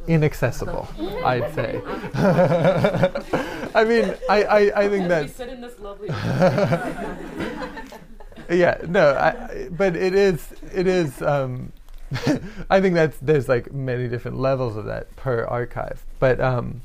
inaccessible, 0.08 0.88
I'd 1.24 1.54
say. 1.54 1.80
I 3.74 3.84
mean, 3.84 4.16
I, 4.28 4.42
I, 4.42 4.82
I 4.82 4.88
think 4.88 5.06
that. 5.06 5.30
sit 5.30 5.48
in 5.48 5.60
this 5.60 5.78
lovely. 5.78 6.08
yeah, 8.50 8.78
no, 8.88 9.14
I, 9.14 9.68
but 9.70 9.94
it 9.94 10.16
is, 10.16 10.52
it 10.74 10.88
is. 10.88 11.22
Um, 11.22 11.72
I 12.70 12.80
think 12.80 12.94
that's 12.94 13.18
there's 13.18 13.48
like 13.48 13.72
many 13.72 14.08
different 14.08 14.38
levels 14.38 14.76
of 14.76 14.84
that 14.86 15.14
per 15.16 15.44
archive, 15.44 16.04
but 16.18 16.40
um, 16.40 16.82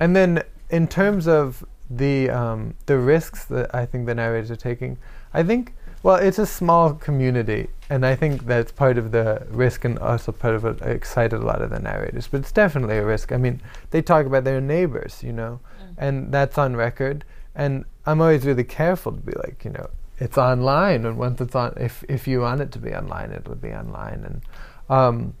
and 0.00 0.16
then 0.16 0.42
in 0.70 0.88
terms 0.88 1.28
of 1.28 1.64
the 1.90 2.30
um, 2.30 2.74
the 2.86 2.98
risks 2.98 3.44
that 3.46 3.74
I 3.74 3.84
think 3.86 4.06
the 4.06 4.14
narrators 4.14 4.50
are 4.50 4.56
taking, 4.56 4.98
I 5.34 5.42
think 5.42 5.74
well, 6.02 6.16
it's 6.16 6.38
a 6.40 6.46
small 6.46 6.94
community, 6.94 7.68
and 7.88 8.04
I 8.04 8.16
think 8.16 8.46
that's 8.46 8.72
part 8.72 8.98
of 8.98 9.12
the 9.12 9.46
risk 9.50 9.84
and 9.84 9.98
also 10.00 10.32
part 10.32 10.56
of 10.56 10.64
what 10.64 10.82
excited 10.82 11.40
a 11.40 11.44
lot 11.44 11.62
of 11.62 11.70
the 11.70 11.78
narrators. 11.78 12.26
But 12.26 12.40
it's 12.40 12.50
definitely 12.50 12.96
a 12.96 13.04
risk. 13.04 13.30
I 13.30 13.36
mean, 13.36 13.60
they 13.90 14.02
talk 14.02 14.26
about 14.26 14.42
their 14.42 14.60
neighbors, 14.60 15.22
you 15.22 15.32
know, 15.32 15.60
mm. 15.80 15.94
and 15.98 16.32
that's 16.32 16.58
on 16.58 16.74
record. 16.74 17.24
And 17.54 17.84
I'm 18.04 18.20
always 18.20 18.44
really 18.44 18.64
careful 18.64 19.12
to 19.12 19.20
be 19.20 19.32
like, 19.32 19.64
you 19.64 19.70
know, 19.70 19.90
it's 20.22 20.38
online, 20.38 21.04
and 21.04 21.18
once 21.18 21.40
it's 21.40 21.56
on, 21.56 21.74
if 21.76 22.04
if 22.08 22.28
you 22.28 22.42
want 22.42 22.60
it 22.60 22.70
to 22.72 22.78
be 22.78 22.94
online, 22.94 23.32
it 23.32 23.48
will 23.48 23.56
be 23.56 23.72
online. 23.72 24.22
And 24.24 24.42
um, 24.88 25.34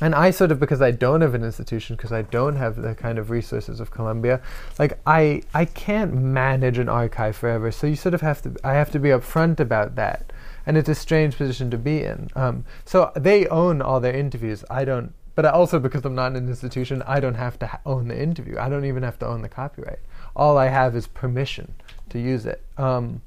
and 0.00 0.14
I 0.14 0.30
sort 0.30 0.52
of 0.52 0.60
because 0.60 0.80
I 0.80 0.92
don't 0.92 1.22
have 1.22 1.34
an 1.34 1.42
institution 1.42 1.96
because 1.96 2.12
I 2.12 2.22
don't 2.22 2.54
have 2.54 2.76
the 2.76 2.94
kind 2.94 3.18
of 3.18 3.30
resources 3.30 3.80
of 3.80 3.90
Columbia, 3.90 4.40
like 4.78 5.00
I 5.06 5.42
I 5.54 5.64
can't 5.64 6.14
manage 6.14 6.78
an 6.78 6.88
archive 6.88 7.34
forever. 7.34 7.72
So 7.72 7.88
you 7.88 7.96
sort 7.96 8.14
of 8.14 8.20
have 8.20 8.40
to 8.42 8.54
I 8.62 8.74
have 8.74 8.92
to 8.92 9.00
be 9.00 9.08
upfront 9.08 9.58
about 9.58 9.96
that, 9.96 10.32
and 10.66 10.78
it's 10.78 10.88
a 10.88 10.94
strange 10.94 11.36
position 11.36 11.68
to 11.72 11.78
be 11.78 12.04
in. 12.04 12.30
Um, 12.36 12.64
so 12.84 13.10
they 13.16 13.48
own 13.48 13.82
all 13.82 13.98
their 13.98 14.14
interviews. 14.14 14.64
I 14.70 14.84
don't. 14.84 15.14
But 15.34 15.46
also 15.46 15.80
because 15.80 16.04
I'm 16.04 16.14
not 16.14 16.36
an 16.36 16.46
institution, 16.46 17.02
I 17.06 17.18
don't 17.18 17.36
have 17.46 17.58
to 17.60 17.66
ha- 17.66 17.80
own 17.86 18.06
the 18.08 18.22
interview. 18.22 18.58
I 18.58 18.68
don't 18.68 18.84
even 18.84 19.02
have 19.02 19.18
to 19.20 19.26
own 19.26 19.42
the 19.42 19.48
copyright. 19.48 20.00
All 20.36 20.58
I 20.58 20.68
have 20.68 20.94
is 20.94 21.06
permission 21.06 21.74
to 22.10 22.18
use 22.20 22.44
it. 22.44 22.62
Um, 22.76 23.22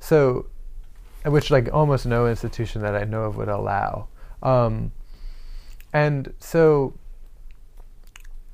so, 0.00 0.46
which 1.24 1.50
like 1.50 1.72
almost 1.72 2.06
no 2.06 2.26
institution 2.26 2.82
that 2.82 2.96
I 2.96 3.04
know 3.04 3.24
of 3.24 3.36
would 3.36 3.48
allow. 3.48 4.08
Um, 4.42 4.92
and 5.92 6.32
so 6.40 6.94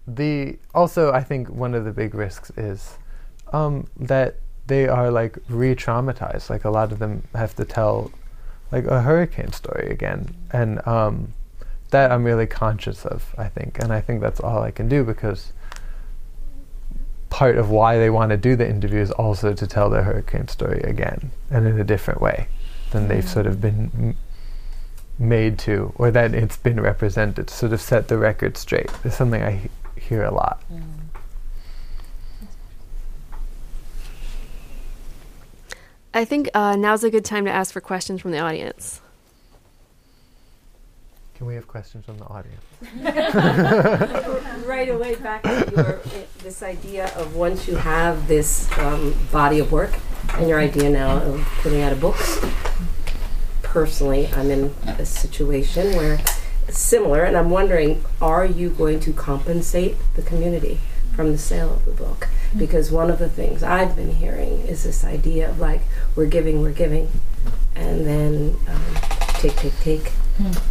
the 0.07 0.59
also 0.75 1.13
I 1.13 1.23
think 1.23 1.49
one 1.49 1.75
of 1.75 1.85
the 1.85 1.93
big 1.93 2.15
risks 2.15 2.51
is 2.57 2.99
um, 3.53 3.87
that 3.97 4.37
they 4.67 4.89
are 4.89 5.11
like 5.11 5.39
re-traumatized. 5.49 6.51
Like 6.51 6.65
a 6.65 6.71
lot 6.71 6.93
of 6.93 6.99
them 6.99 7.25
have 7.35 7.55
to 7.57 7.65
tell 7.65 8.11
like 8.73 8.85
a 8.85 9.03
hurricane 9.03 9.53
story 9.53 9.89
again, 9.91 10.35
and 10.53 10.87
um, 10.87 11.33
that 11.91 12.11
I'm 12.11 12.25
really 12.25 12.47
conscious 12.47 13.07
of. 13.07 13.35
I 13.39 13.49
think, 13.49 13.79
and 13.79 13.93
I 13.93 14.01
think 14.01 14.21
that's 14.21 14.41
all 14.41 14.63
I 14.63 14.73
can 14.73 14.89
do 14.89 15.05
because 15.05 15.53
part 17.37 17.59
of 17.59 17.69
why 17.69 17.99
they 17.99 18.09
want 18.09 18.31
to 18.31 18.37
do 18.39 18.57
the 18.57 18.67
interview 18.67 18.99
is 18.99 19.11
also 19.11 19.53
to 19.53 19.67
tell 19.67 19.91
their 19.91 20.03
hurricane 20.03 20.49
story 20.49 20.81
again 20.85 21.31
and 21.51 21.67
in 21.67 21.79
a 21.79 21.85
different 21.85 22.19
way 22.19 22.49
than 22.93 23.09
they've 23.09 23.29
sort 23.29 23.47
of 23.47 23.61
been 23.61 23.91
m- 23.95 24.17
made 25.19 25.59
to, 25.59 25.93
or 25.97 26.11
that 26.11 26.33
it's 26.33 26.57
been 26.57 26.81
represented, 26.81 27.47
to 27.47 27.53
sort 27.53 27.75
of 27.75 27.81
set 27.83 28.09
the 28.09 28.17
record 28.17 28.57
straight. 28.57 28.89
It's 29.05 29.17
something 29.17 29.43
I 29.43 29.51
he- 29.51 30.01
hear 30.01 30.25
a 30.25 30.33
lot. 30.33 30.63
Mm. 30.73 30.83
I 36.15 36.25
think 36.25 36.49
uh, 36.55 36.75
now's 36.77 37.05
a 37.05 37.11
good 37.11 37.27
time 37.27 37.45
to 37.45 37.51
ask 37.51 37.71
for 37.71 37.83
questions 37.83 38.23
from 38.23 38.31
the 38.31 38.39
audience. 38.39 39.03
Can 41.37 41.47
we 41.47 41.55
have 41.55 41.69
questions 41.69 42.07
from 42.07 42.17
the 42.17 42.25
audience? 42.25 42.65
right 44.67 44.89
away, 44.89 45.17
back 45.17 45.43
to 45.43 45.71
your, 45.77 46.01
this 46.43 46.63
idea 46.63 47.13
of 47.15 47.37
once 47.37 47.69
you 47.69 47.77
have 47.77 48.27
this 48.27 48.71
um, 48.79 49.15
body 49.31 49.59
of 49.59 49.71
work 49.71 49.93
and 50.37 50.49
your 50.49 50.59
idea 50.59 50.89
now 50.89 51.19
of 51.19 51.47
putting 51.61 51.83
out 51.83 51.93
a 51.93 51.97
book, 51.97 52.17
personally, 53.63 54.29
I'm 54.33 54.51
in 54.51 54.75
a 54.87 55.05
situation 55.05 55.95
where 55.97 56.19
similar, 56.71 57.25
and 57.25 57.37
I'm 57.37 57.51
wondering, 57.51 58.03
are 58.23 58.47
you 58.47 58.71
going 58.71 58.99
to 59.01 59.13
compensate 59.13 59.97
the 60.15 60.23
community 60.23 60.81
from 61.15 61.33
the 61.33 61.39
sale 61.39 61.75
of 61.75 61.85
the 61.85 61.93
book? 61.93 62.29
Because 62.57 62.91
one 62.91 63.11
of 63.11 63.19
the 63.19 63.29
things 63.29 63.63
I've 63.63 63.95
been 63.95 64.15
hearing 64.15 64.61
is 64.61 64.85
this 64.85 65.05
idea 65.05 65.51
of 65.51 65.61
like, 65.61 65.83
we're 66.15 66.29
giving, 66.29 66.63
we're 66.63 66.73
giving, 66.73 67.11
and 67.75 68.07
then 68.07 68.57
um, 68.69 68.83
take, 69.35 69.57
take, 69.57 69.79
take, 69.81 70.13
mm. 70.39 70.63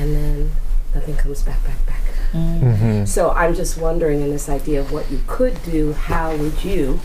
And 0.00 0.16
then 0.16 0.50
nothing 0.94 1.16
comes 1.16 1.42
back, 1.42 1.62
back, 1.64 1.86
back. 1.86 2.02
Mm-hmm. 2.32 3.04
So 3.04 3.30
I'm 3.30 3.54
just 3.54 3.76
wondering 3.76 4.20
in 4.20 4.30
this 4.30 4.48
idea 4.48 4.80
of 4.80 4.92
what 4.92 5.10
you 5.10 5.20
could 5.26 5.62
do, 5.62 5.92
how 5.92 6.34
would 6.36 6.64
you, 6.64 6.98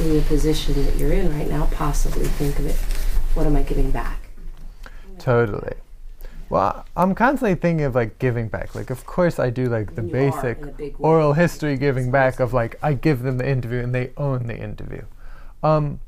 in 0.00 0.14
the 0.14 0.22
position 0.22 0.84
that 0.84 0.96
you're 0.96 1.12
in 1.12 1.32
right 1.32 1.48
now, 1.48 1.66
possibly 1.66 2.26
think 2.26 2.58
of 2.58 2.66
it? 2.66 2.76
What 3.34 3.46
am 3.46 3.56
I 3.56 3.62
giving 3.62 3.90
back? 3.90 4.30
Totally. 5.18 5.74
Well, 6.48 6.84
I'm 6.96 7.14
constantly 7.14 7.54
thinking 7.54 7.84
of 7.84 7.94
like 7.94 8.18
giving 8.18 8.48
back. 8.48 8.74
Like, 8.74 8.90
of 8.90 9.06
course, 9.06 9.38
I 9.38 9.50
do 9.50 9.66
like 9.66 9.94
the 9.94 10.02
basic 10.02 10.58
oral 10.98 11.34
history 11.34 11.76
giving 11.76 12.10
back 12.10 12.40
of 12.40 12.52
like 12.52 12.76
I 12.82 12.94
give 12.94 13.22
them 13.22 13.38
the 13.38 13.48
interview 13.48 13.78
and 13.78 13.94
they 13.94 14.10
own 14.16 14.48
the 14.48 14.58
interview. 14.58 15.02
Um, 15.62 16.00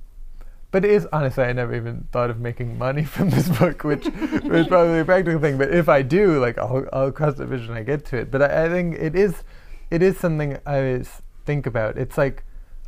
but 0.73 0.87
it 0.87 0.91
is 0.91 1.07
honestly, 1.13 1.45
I 1.45 1.53
never 1.53 1.75
even 1.75 2.09
thought 2.13 2.31
of 2.31 2.41
making 2.41 2.79
money 2.79 3.05
from 3.15 3.31
this 3.31 3.49
book, 3.49 3.85
which 3.85 4.07
was 4.07 4.67
probably 4.67 4.99
a 4.99 5.05
practical 5.05 5.41
thing. 5.41 5.59
But 5.59 5.73
if 5.73 5.89
I 5.89 6.03
do, 6.03 6.41
like, 6.41 6.59
I'll, 6.59 6.87
I'll 6.93 7.13
cross 7.13 7.37
the 7.37 7.47
vision 7.47 7.75
I 7.75 7.83
get 7.83 8.05
to 8.07 8.17
it. 8.17 8.31
But 8.31 8.43
I, 8.43 8.65
I 8.65 8.69
think 8.69 8.97
it 8.99 9.15
is, 9.15 9.45
it 9.91 10.03
is 10.03 10.19
something 10.19 10.59
I 10.67 10.79
always 10.79 11.23
think 11.45 11.67
about. 11.67 11.99
It's 11.99 12.19
like, 12.19 12.43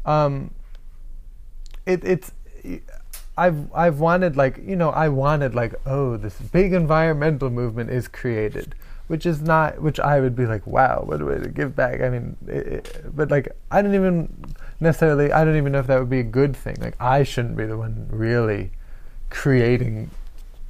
um, 0.04 0.50
it, 1.86 2.02
it's. 2.04 2.32
I've 3.36 3.72
I've 3.74 3.98
wanted 3.98 4.36
like 4.36 4.58
you 4.64 4.76
know 4.76 4.90
I 4.90 5.08
wanted 5.08 5.56
like 5.56 5.74
oh 5.86 6.16
this 6.16 6.38
big 6.38 6.72
environmental 6.72 7.50
movement 7.50 7.90
is 7.90 8.06
created, 8.06 8.76
which 9.06 9.26
is 9.26 9.42
not 9.42 9.80
which 9.82 10.00
I 10.00 10.20
would 10.20 10.34
be 10.34 10.46
like 10.46 10.66
wow 10.66 11.02
what 11.04 11.20
a 11.20 11.24
way 11.24 11.38
to 11.38 11.48
give 11.48 11.76
back. 11.76 12.00
I 12.00 12.08
mean, 12.08 12.36
it, 12.46 13.04
but 13.14 13.30
like 13.30 13.48
I 13.70 13.82
don't 13.82 13.94
even 13.94 14.32
necessarily 14.80 15.32
I 15.32 15.44
don't 15.44 15.56
even 15.56 15.72
know 15.72 15.80
if 15.80 15.86
that 15.88 15.98
would 15.98 16.10
be 16.10 16.20
a 16.20 16.24
good 16.24 16.56
thing. 16.56 16.76
Like 16.80 16.96
I 17.00 17.22
shouldn't 17.22 17.56
be 17.56 17.66
the 17.66 17.76
one 17.76 18.08
really 18.10 18.72
creating 19.30 20.10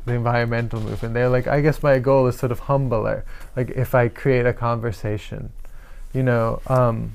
the 0.04 0.14
environmental 0.14 0.80
movement. 0.80 1.14
They're 1.14 1.28
like 1.28 1.46
I 1.46 1.60
guess 1.60 1.82
my 1.82 1.98
goal 1.98 2.26
is 2.26 2.36
sort 2.36 2.52
of 2.52 2.60
humbler. 2.60 3.24
Like 3.56 3.70
if 3.70 3.94
I 3.94 4.08
create 4.08 4.46
a 4.46 4.52
conversation, 4.52 5.52
you 6.12 6.22
know. 6.22 6.60
Um, 6.66 7.12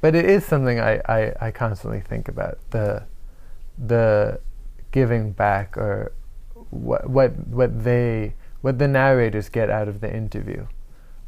but 0.00 0.14
it 0.14 0.26
is 0.26 0.44
something 0.44 0.78
I, 0.80 1.00
I, 1.08 1.32
I 1.40 1.50
constantly 1.50 2.00
think 2.00 2.28
about 2.28 2.58
the 2.70 3.04
the 3.78 4.38
giving 4.92 5.32
back 5.32 5.76
or 5.78 6.12
what 6.70 7.08
what 7.08 7.30
what 7.48 7.84
they 7.84 8.34
what 8.64 8.78
the 8.78 8.88
narrators 8.88 9.50
get 9.50 9.68
out 9.68 9.88
of 9.88 10.00
the 10.00 10.10
interview. 10.10 10.66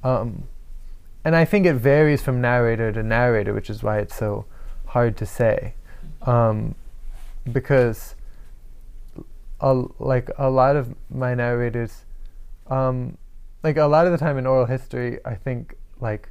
Um, 0.02 0.44
and 1.22 1.36
I 1.36 1.44
think 1.44 1.66
it 1.66 1.74
varies 1.74 2.22
from 2.22 2.40
narrator 2.40 2.90
to 2.92 3.02
narrator, 3.02 3.52
which 3.52 3.68
is 3.68 3.82
why 3.82 3.98
it's 3.98 4.16
so 4.16 4.46
hard 4.86 5.18
to 5.18 5.26
say. 5.26 5.74
Um, 6.22 6.76
because 7.52 8.14
a, 9.60 9.84
like 9.98 10.30
a 10.38 10.48
lot 10.48 10.76
of 10.76 10.94
my 11.10 11.34
narrators, 11.34 12.06
um, 12.68 13.18
like 13.62 13.76
a 13.76 13.84
lot 13.84 14.06
of 14.06 14.12
the 14.12 14.18
time 14.18 14.38
in 14.38 14.46
oral 14.46 14.64
history, 14.64 15.18
I 15.26 15.34
think 15.34 15.74
like 16.00 16.30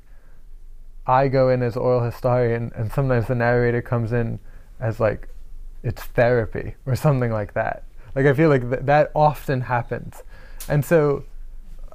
I 1.05 1.27
go 1.27 1.49
in 1.49 1.61
as 1.61 1.77
oral 1.77 2.03
historian, 2.03 2.71
and 2.75 2.91
sometimes 2.91 3.27
the 3.27 3.35
narrator 3.35 3.83
comes 3.83 4.11
in 4.11 4.39
as 4.79 4.99
like 4.99 5.27
it's 5.83 6.01
therapy 6.01 6.73
or 6.87 6.95
something 6.95 7.31
like 7.31 7.53
that. 7.53 7.83
Like 8.15 8.25
I 8.25 8.33
feel 8.33 8.49
like 8.49 8.67
th- 8.67 8.85
that 8.85 9.11
often 9.13 9.61
happens, 9.61 10.23
and 10.69 10.83
so, 10.83 11.23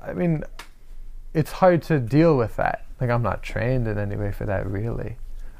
I 0.02 0.12
mean, 0.12 0.44
it's 1.34 1.52
hard 1.52 1.82
to 1.84 1.98
deal 1.98 2.36
with 2.36 2.56
that. 2.56 2.84
Like 3.00 3.10
I'm 3.10 3.22
not 3.22 3.42
trained 3.42 3.86
in 3.86 3.98
any 3.98 4.16
way 4.16 4.32
for 4.32 4.46
that, 4.46 4.66
really. 4.66 5.16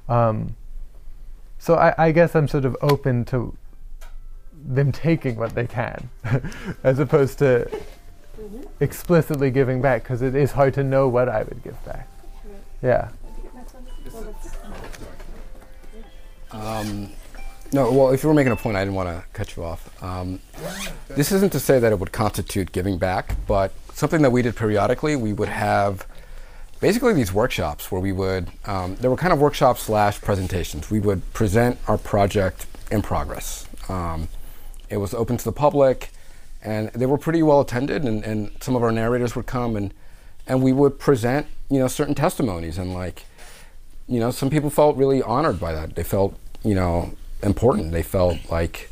Um, 0.08 0.56
so 1.58 1.74
I, 1.74 1.94
I 1.96 2.12
guess 2.12 2.34
I'm 2.34 2.48
sort 2.48 2.64
of 2.64 2.76
open 2.82 3.24
to 3.26 3.56
them 4.52 4.92
taking 4.92 5.36
what 5.36 5.54
they 5.54 5.66
can, 5.66 6.10
as 6.84 6.98
opposed 6.98 7.38
to 7.38 7.68
mm-hmm. 8.38 8.62
explicitly 8.80 9.50
giving 9.50 9.80
back, 9.80 10.02
because 10.02 10.22
it 10.22 10.34
is 10.34 10.52
hard 10.52 10.74
to 10.74 10.84
know 10.84 11.08
what 11.08 11.28
I 11.28 11.42
would 11.42 11.62
give 11.62 11.82
back. 11.84 12.08
Yeah. 12.82 13.10
Um, 16.52 17.12
no, 17.72 17.90
well, 17.92 18.10
if 18.10 18.22
you 18.22 18.28
were 18.28 18.34
making 18.34 18.52
a 18.52 18.56
point, 18.56 18.76
I 18.76 18.80
didn't 18.80 18.94
want 18.94 19.08
to 19.08 19.24
cut 19.32 19.56
you 19.56 19.64
off. 19.64 20.02
Um, 20.02 20.40
this 21.08 21.32
isn't 21.32 21.52
to 21.52 21.60
say 21.60 21.78
that 21.78 21.92
it 21.92 21.98
would 21.98 22.12
constitute 22.12 22.72
giving 22.72 22.98
back, 22.98 23.36
but 23.46 23.72
something 23.92 24.22
that 24.22 24.30
we 24.30 24.42
did 24.42 24.56
periodically, 24.56 25.16
we 25.16 25.32
would 25.32 25.48
have 25.48 26.06
basically 26.80 27.12
these 27.12 27.32
workshops 27.32 27.92
where 27.92 28.00
we 28.00 28.12
would, 28.12 28.48
um, 28.64 28.96
there 28.96 29.10
were 29.10 29.16
kind 29.16 29.32
of 29.32 29.38
workshops 29.38 29.82
slash 29.82 30.20
presentations. 30.20 30.90
We 30.90 31.00
would 31.00 31.32
present 31.32 31.78
our 31.86 31.98
project 31.98 32.66
in 32.90 33.02
progress. 33.02 33.66
Um, 33.88 34.28
it 34.88 34.96
was 34.96 35.14
open 35.14 35.36
to 35.36 35.44
the 35.44 35.52
public, 35.52 36.10
and 36.62 36.90
they 36.90 37.06
were 37.06 37.18
pretty 37.18 37.42
well 37.42 37.60
attended, 37.60 38.04
and, 38.04 38.24
and 38.24 38.50
some 38.60 38.74
of 38.76 38.82
our 38.82 38.92
narrators 38.92 39.36
would 39.36 39.46
come 39.46 39.76
and 39.76 39.94
and 40.46 40.62
we 40.62 40.72
would 40.72 40.98
present, 40.98 41.46
you 41.68 41.78
know, 41.78 41.86
certain 41.86 42.14
testimonies, 42.14 42.76
and 42.76 42.92
like, 42.92 43.24
you 44.08 44.18
know, 44.18 44.32
some 44.32 44.50
people 44.50 44.68
felt 44.68 44.96
really 44.96 45.22
honored 45.22 45.60
by 45.60 45.72
that. 45.72 45.94
They 45.94 46.02
felt, 46.02 46.36
you 46.64 46.74
know, 46.74 47.12
important. 47.42 47.92
They 47.92 48.02
felt 48.02 48.50
like 48.50 48.90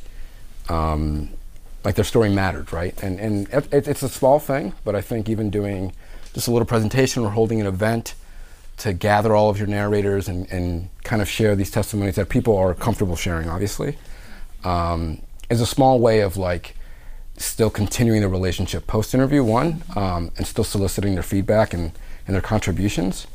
um, 0.69 1.31
like 1.85 1.95
their 1.95 2.05
story 2.05 2.29
mattered, 2.31 2.73
right? 2.73 3.01
And 3.03 3.19
and 3.21 3.49
it, 3.53 3.89
it's 3.89 4.03
a 4.03 4.09
small 4.09 4.39
thing, 4.39 4.75
but 4.85 4.95
I 4.95 5.01
think 5.01 5.29
even 5.29 5.51
doing 5.51 5.93
just 6.35 6.49
a 6.49 6.51
little 6.51 6.67
presentation 6.67 7.25
or 7.25 7.31
holding 7.31 7.61
an 7.61 7.67
event 7.67 8.15
to 8.79 8.93
gather 8.93 9.35
all 9.35 9.51
of 9.51 9.59
your 9.59 9.67
narrators 9.67 10.29
and, 10.29 10.51
and 10.53 10.89
kind 11.03 11.21
of 11.21 11.29
share 11.29 11.57
these 11.57 11.71
testimonies 11.71 12.15
that 12.15 12.29
people 12.29 12.57
are 12.57 12.75
comfortable 12.75 13.17
sharing, 13.17 13.49
obviously, 13.49 13.99
um, 14.65 15.21
is 15.51 15.61
a 15.61 15.67
small 15.67 15.99
way 15.99 16.21
of 16.21 16.37
like 16.37 16.77
still 17.37 17.71
continuing 17.71 18.21
the 18.21 18.29
relationship 18.29 18.87
post 18.87 19.15
interview 19.15 19.43
one 19.43 19.83
um, 19.97 20.31
and 20.37 20.47
still 20.47 20.65
soliciting 20.65 21.15
their 21.15 21.23
feedback 21.23 21.75
and, 21.75 21.93
and 22.27 22.35
their 22.35 22.43
contributions, 22.43 23.27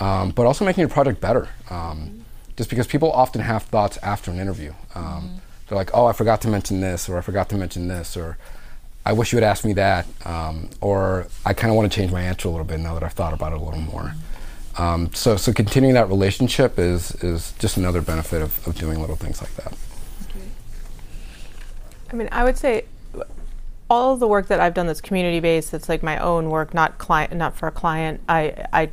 um, 0.00 0.30
but 0.30 0.46
also 0.46 0.64
making 0.64 0.80
your 0.80 0.88
project 0.88 1.20
better. 1.20 1.48
Um, 1.70 2.24
just 2.58 2.68
because 2.68 2.88
people 2.88 3.12
often 3.12 3.40
have 3.40 3.62
thoughts 3.62 3.98
after 4.02 4.32
an 4.32 4.40
interview. 4.40 4.72
Um, 4.96 5.04
mm-hmm. 5.04 5.36
They're 5.68 5.78
like, 5.78 5.90
oh, 5.94 6.06
I 6.06 6.12
forgot 6.12 6.40
to 6.40 6.48
mention 6.48 6.80
this, 6.80 7.08
or 7.08 7.16
I 7.16 7.20
forgot 7.20 7.48
to 7.50 7.56
mention 7.56 7.86
this, 7.86 8.16
or 8.16 8.36
I 9.06 9.12
wish 9.12 9.32
you 9.32 9.36
had 9.36 9.44
asked 9.44 9.64
me 9.64 9.74
that, 9.74 10.06
um, 10.26 10.68
or 10.80 11.28
I 11.46 11.54
kind 11.54 11.70
of 11.70 11.76
want 11.76 11.90
to 11.90 11.96
change 11.96 12.10
my 12.10 12.20
answer 12.20 12.48
a 12.48 12.50
little 12.50 12.66
bit 12.66 12.80
now 12.80 12.94
that 12.94 13.04
I've 13.04 13.12
thought 13.12 13.32
about 13.32 13.52
it 13.52 13.60
a 13.60 13.62
little 13.62 13.80
more. 13.80 14.12
Um, 14.76 15.14
so, 15.14 15.36
so 15.36 15.52
continuing 15.52 15.94
that 15.94 16.08
relationship 16.08 16.80
is 16.80 17.12
is 17.22 17.52
just 17.60 17.76
another 17.76 18.02
benefit 18.02 18.42
of, 18.42 18.66
of 18.66 18.76
doing 18.76 19.00
little 19.00 19.16
things 19.16 19.40
like 19.40 19.54
that. 19.54 19.72
I 22.10 22.16
mean, 22.16 22.28
I 22.32 22.42
would 22.42 22.58
say 22.58 22.86
all 23.88 24.16
the 24.16 24.26
work 24.26 24.48
that 24.48 24.58
I've 24.58 24.74
done 24.74 24.88
that's 24.88 25.00
community 25.00 25.38
based, 25.38 25.70
that's 25.70 25.88
like 25.88 26.02
my 26.02 26.18
own 26.18 26.50
work, 26.50 26.74
not 26.74 26.98
client, 26.98 27.32
not 27.34 27.56
for 27.56 27.68
a 27.68 27.72
client. 27.72 28.20
I 28.28 28.66
I 28.72 28.90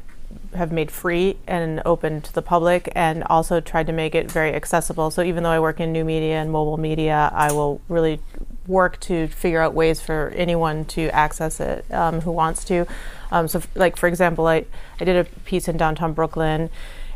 have 0.55 0.71
made 0.71 0.91
free 0.91 1.37
and 1.47 1.81
open 1.85 2.21
to 2.21 2.33
the 2.33 2.41
public 2.41 2.91
and 2.95 3.23
also 3.25 3.59
tried 3.59 3.87
to 3.87 3.93
make 3.93 4.15
it 4.15 4.31
very 4.31 4.53
accessible. 4.53 5.11
So 5.11 5.21
even 5.21 5.43
though 5.43 5.51
I 5.51 5.59
work 5.59 5.79
in 5.79 5.91
new 5.91 6.03
media 6.03 6.35
and 6.41 6.51
mobile 6.51 6.77
media, 6.77 7.31
I 7.33 7.51
will 7.51 7.81
really 7.89 8.19
work 8.67 8.99
to 8.99 9.27
figure 9.27 9.61
out 9.61 9.73
ways 9.73 10.01
for 10.01 10.33
anyone 10.35 10.85
to 10.85 11.09
access 11.09 11.59
it 11.59 11.85
um, 11.91 12.21
who 12.21 12.31
wants 12.31 12.63
to. 12.65 12.85
Um, 13.31 13.47
so, 13.47 13.59
f- 13.59 13.67
like 13.75 13.97
for 13.97 14.07
example, 14.07 14.47
I, 14.47 14.65
I 14.99 15.05
did 15.05 15.15
a 15.15 15.23
piece 15.41 15.67
in 15.67 15.77
downtown 15.77 16.13
Brooklyn, 16.13 16.69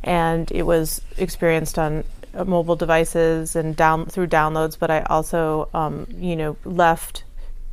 and 0.03 0.51
it 0.51 0.63
was 0.63 1.01
experienced 1.17 1.79
on 1.79 2.03
uh, 2.33 2.45
mobile 2.45 2.75
devices 2.75 3.55
and 3.55 3.75
down 3.75 4.05
through 4.05 4.27
downloads. 4.27 4.77
But 4.77 4.91
I 4.91 5.01
also, 5.01 5.69
um, 5.73 6.07
you 6.17 6.35
know, 6.35 6.57
left 6.65 7.23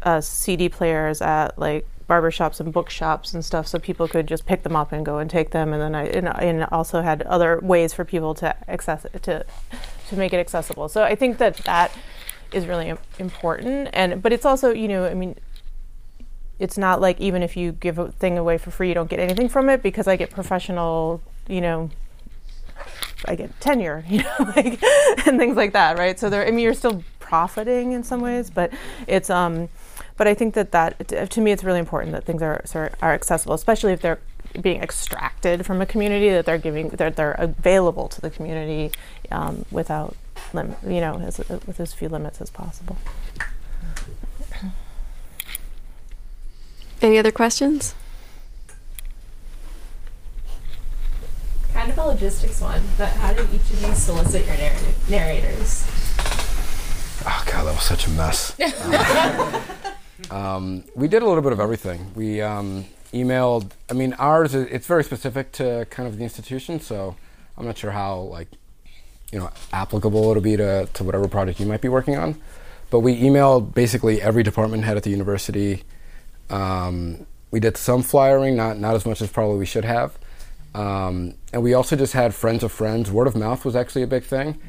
uh, 0.03 0.21
CD 0.21 0.69
players 0.69 1.21
at 1.21 1.59
like 1.59 1.87
barbershops 2.09 2.61
and 2.61 2.73
bookshops 2.73 3.35
and 3.35 3.45
stuff 3.45 3.67
so 3.67 3.79
people 3.79 4.07
could 4.07 4.27
just 4.27 4.47
pick 4.47 4.63
them 4.63 4.77
up 4.77 4.93
and 4.93 5.05
go 5.05 5.19
and 5.19 5.29
take 5.29 5.51
them. 5.51 5.73
And 5.73 5.83
then 5.83 5.95
I 5.95 6.07
and, 6.07 6.29
and 6.29 6.65
also 6.71 7.03
had 7.03 7.23
other 7.23 7.59
ways 7.63 7.93
for 7.93 8.05
people 8.05 8.35
to 8.37 8.55
access 8.71 9.05
it, 9.07 9.23
to 9.25 9.45
to 10.09 10.17
make 10.17 10.33
it 10.33 10.39
accessible. 10.39 10.89
So 10.89 11.03
I 11.03 11.15
think 11.15 11.39
that 11.39 11.57
that 11.59 11.93
is 12.53 12.67
really 12.67 12.95
important. 13.19 13.91
And 13.93 14.23
but 14.23 14.33
it's 14.33 14.45
also 14.45 14.73
you 14.73 14.89
know 14.89 15.07
I 15.07 15.15
mean 15.15 15.37
it's 16.59 16.79
not 16.79 17.01
like 17.01 17.21
even 17.21 17.43
if 17.43 17.57
you 17.57 17.73
give 17.73 17.99
a 17.99 18.11
thing 18.13 18.39
away 18.39 18.57
for 18.57 18.71
free 18.71 18.89
you 18.89 18.95
don't 18.95 19.11
get 19.11 19.21
anything 19.21 19.49
from 19.49 19.69
it 19.69 19.83
because 19.83 20.09
I 20.09 20.17
get 20.17 20.31
professional 20.31 21.21
you 21.49 21.61
know 21.61 21.91
I 23.25 23.35
get 23.35 23.59
tenure, 23.61 24.05
you 24.09 24.23
know, 24.23 24.53
like 24.57 24.83
and 25.27 25.39
things 25.39 25.57
like 25.57 25.73
that, 25.73 25.99
right? 25.99 26.19
So 26.19 26.31
there, 26.31 26.47
I 26.47 26.51
mean, 26.51 26.61
you're 26.61 26.75
still 26.75 27.03
profiting 27.19 27.93
in 27.93 28.03
some 28.05 28.21
ways, 28.21 28.51
but 28.51 28.73
it's 29.07 29.31
um, 29.31 29.69
but 30.17 30.27
I 30.27 30.35
think 30.35 30.55
that 30.55 30.73
that 30.73 31.09
to 31.31 31.41
me 31.41 31.53
it's 31.53 31.65
really 31.65 31.79
important 31.79 32.13
that 32.13 32.25
things 32.25 32.43
are 32.43 32.63
are 32.75 33.13
accessible, 33.13 33.55
especially 33.55 33.93
if 33.93 34.01
they're 34.01 34.21
being 34.61 34.83
extracted 34.83 35.67
from 35.67 35.81
a 35.81 35.87
community 35.87 36.31
that 36.31 36.47
they're 36.47 36.59
giving 36.59 36.89
that 36.91 37.17
they're 37.17 37.33
available 37.33 38.09
to 38.09 38.21
the 38.21 38.31
community 38.31 38.91
um, 39.31 39.65
without 39.71 40.17
lim- 40.53 40.77
you 40.87 41.01
know 41.01 41.19
as, 41.21 41.39
with 41.39 41.81
as 41.81 41.93
few 41.93 42.09
limits 42.09 42.41
as 42.41 42.51
possible. 42.51 42.97
Any 47.03 47.19
other 47.19 47.31
questions? 47.31 47.95
Kind 51.75 51.91
of 51.91 51.99
a 51.99 52.07
logistics 52.07 52.61
one, 52.63 52.83
but 52.97 53.09
how 53.11 53.35
did 53.35 53.53
each 53.53 53.61
of 53.71 53.83
you 53.83 53.95
solicit 53.95 54.47
your 54.47 54.57
narr- 54.57 54.95
narrators? 55.11 55.87
Oh 57.29 57.43
god, 57.47 57.65
that 57.67 57.75
was 57.75 57.83
such 57.83 58.07
a 58.07 58.11
mess. 58.11 58.59
Um, 58.59 59.63
we 60.95 61.09
did 61.09 61.23
a 61.23 61.27
little 61.27 61.43
bit 61.43 61.53
of 61.53 61.61
everything. 61.61 62.13
We 62.15 62.41
um, 62.41 62.85
emailed. 63.13 63.71
I 63.91 63.95
mean, 63.95 64.15
ours 64.15 64.55
it's 64.55 64.87
very 64.87 65.05
specific 65.05 65.53
to 65.53 65.87
kind 65.91 66.09
of 66.09 66.19
the 66.19 66.25
institution, 66.25 66.81
so 66.81 67.17
I'm 67.57 67.67
not 67.67 67.79
sure 67.79 67.91
how 67.91 68.21
like 68.21 68.49
you 69.33 69.39
know 69.39 69.51
applicable 69.73 70.31
it'll 70.31 70.43
be 70.43 70.57
to 70.57 70.87
to 70.93 71.05
whatever 71.05 71.29
project 71.29 71.61
you 71.61 71.67
might 71.67 71.81
be 71.81 71.89
working 71.89 72.17
on. 72.17 72.41
But 72.91 73.01
we 73.01 73.21
emailed 73.21 73.75
basically 73.75 74.23
every 74.23 74.43
department 74.43 74.85
head 74.85 74.97
at 74.97 75.03
the 75.03 75.11
university. 75.11 75.83
Um, 76.51 77.27
we 77.51 77.61
did 77.61 77.77
some 77.77 78.03
flyering, 78.03 78.57
not 78.57 78.79
not 78.79 78.95
as 78.95 79.07
much 79.07 79.21
as 79.21 79.31
probably 79.31 79.59
we 79.59 79.67
should 79.67 79.85
have. 79.85 80.19
Um, 80.75 81.35
and 81.55 81.63
we 81.63 81.73
also 81.73 81.97
just 81.97 82.13
had 82.13 82.35
friends 82.35 82.63
of 82.63 82.71
friends. 82.71 83.11
Word 83.11 83.27
of 83.27 83.35
mouth 83.35 83.65
was 83.65 83.75
actually 83.75 84.03
a 84.03 84.07
big 84.07 84.25
thing. 84.25 84.61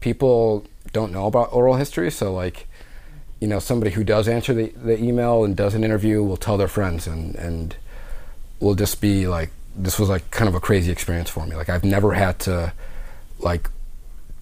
People 0.00 0.64
don't 0.92 1.10
know 1.10 1.26
about 1.26 1.52
oral 1.52 1.74
history. 1.74 2.12
So 2.12 2.32
like, 2.32 2.68
you 3.40 3.46
know, 3.46 3.58
somebody 3.58 3.92
who 3.92 4.04
does 4.04 4.28
answer 4.28 4.52
the, 4.52 4.68
the 4.70 5.02
email 5.02 5.44
and 5.44 5.56
does 5.56 5.74
an 5.74 5.84
interview 5.84 6.22
will 6.22 6.36
tell 6.36 6.56
their 6.56 6.68
friends 6.68 7.06
and 7.06 7.34
and 7.36 7.76
will 8.60 8.74
just 8.74 9.00
be 9.00 9.28
like, 9.28 9.50
this 9.76 9.98
was 9.98 10.08
like 10.08 10.30
kind 10.30 10.48
of 10.48 10.54
a 10.54 10.60
crazy 10.60 10.90
experience 10.90 11.30
for 11.30 11.46
me. 11.46 11.54
Like 11.54 11.68
I've 11.68 11.84
never 11.84 12.12
had 12.12 12.38
to 12.40 12.72
like 13.38 13.70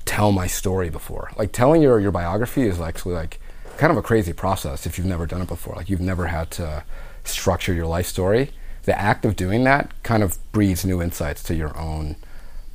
tell 0.06 0.32
my 0.32 0.46
story 0.46 0.88
before. 0.88 1.30
Like 1.36 1.52
telling 1.52 1.82
your 1.82 2.00
your 2.00 2.12
biography 2.12 2.62
is 2.62 2.80
actually 2.80 3.14
like 3.14 3.38
kind 3.76 3.90
of 3.90 3.98
a 3.98 4.02
crazy 4.02 4.32
process 4.32 4.86
if 4.86 4.96
you've 4.96 5.06
never 5.06 5.26
done 5.26 5.42
it 5.42 5.48
before. 5.48 5.74
Like 5.74 5.90
you've 5.90 6.00
never 6.00 6.26
had 6.26 6.50
to 6.52 6.84
structure 7.24 7.74
your 7.74 7.86
life 7.86 8.06
story. 8.06 8.50
The 8.84 8.98
act 8.98 9.24
of 9.24 9.36
doing 9.36 9.64
that 9.64 9.90
kind 10.02 10.22
of 10.22 10.38
breeds 10.52 10.84
new 10.84 11.02
insights 11.02 11.42
to 11.44 11.54
your 11.54 11.76
own 11.76 12.16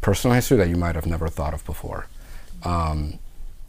personal 0.02 0.36
history 0.36 0.58
that 0.58 0.70
you 0.70 0.76
might 0.76 0.96
have 0.96 1.06
never 1.06 1.28
thought 1.30 1.54
of 1.54 1.66
before. 1.66 2.06
Um, 2.64 3.18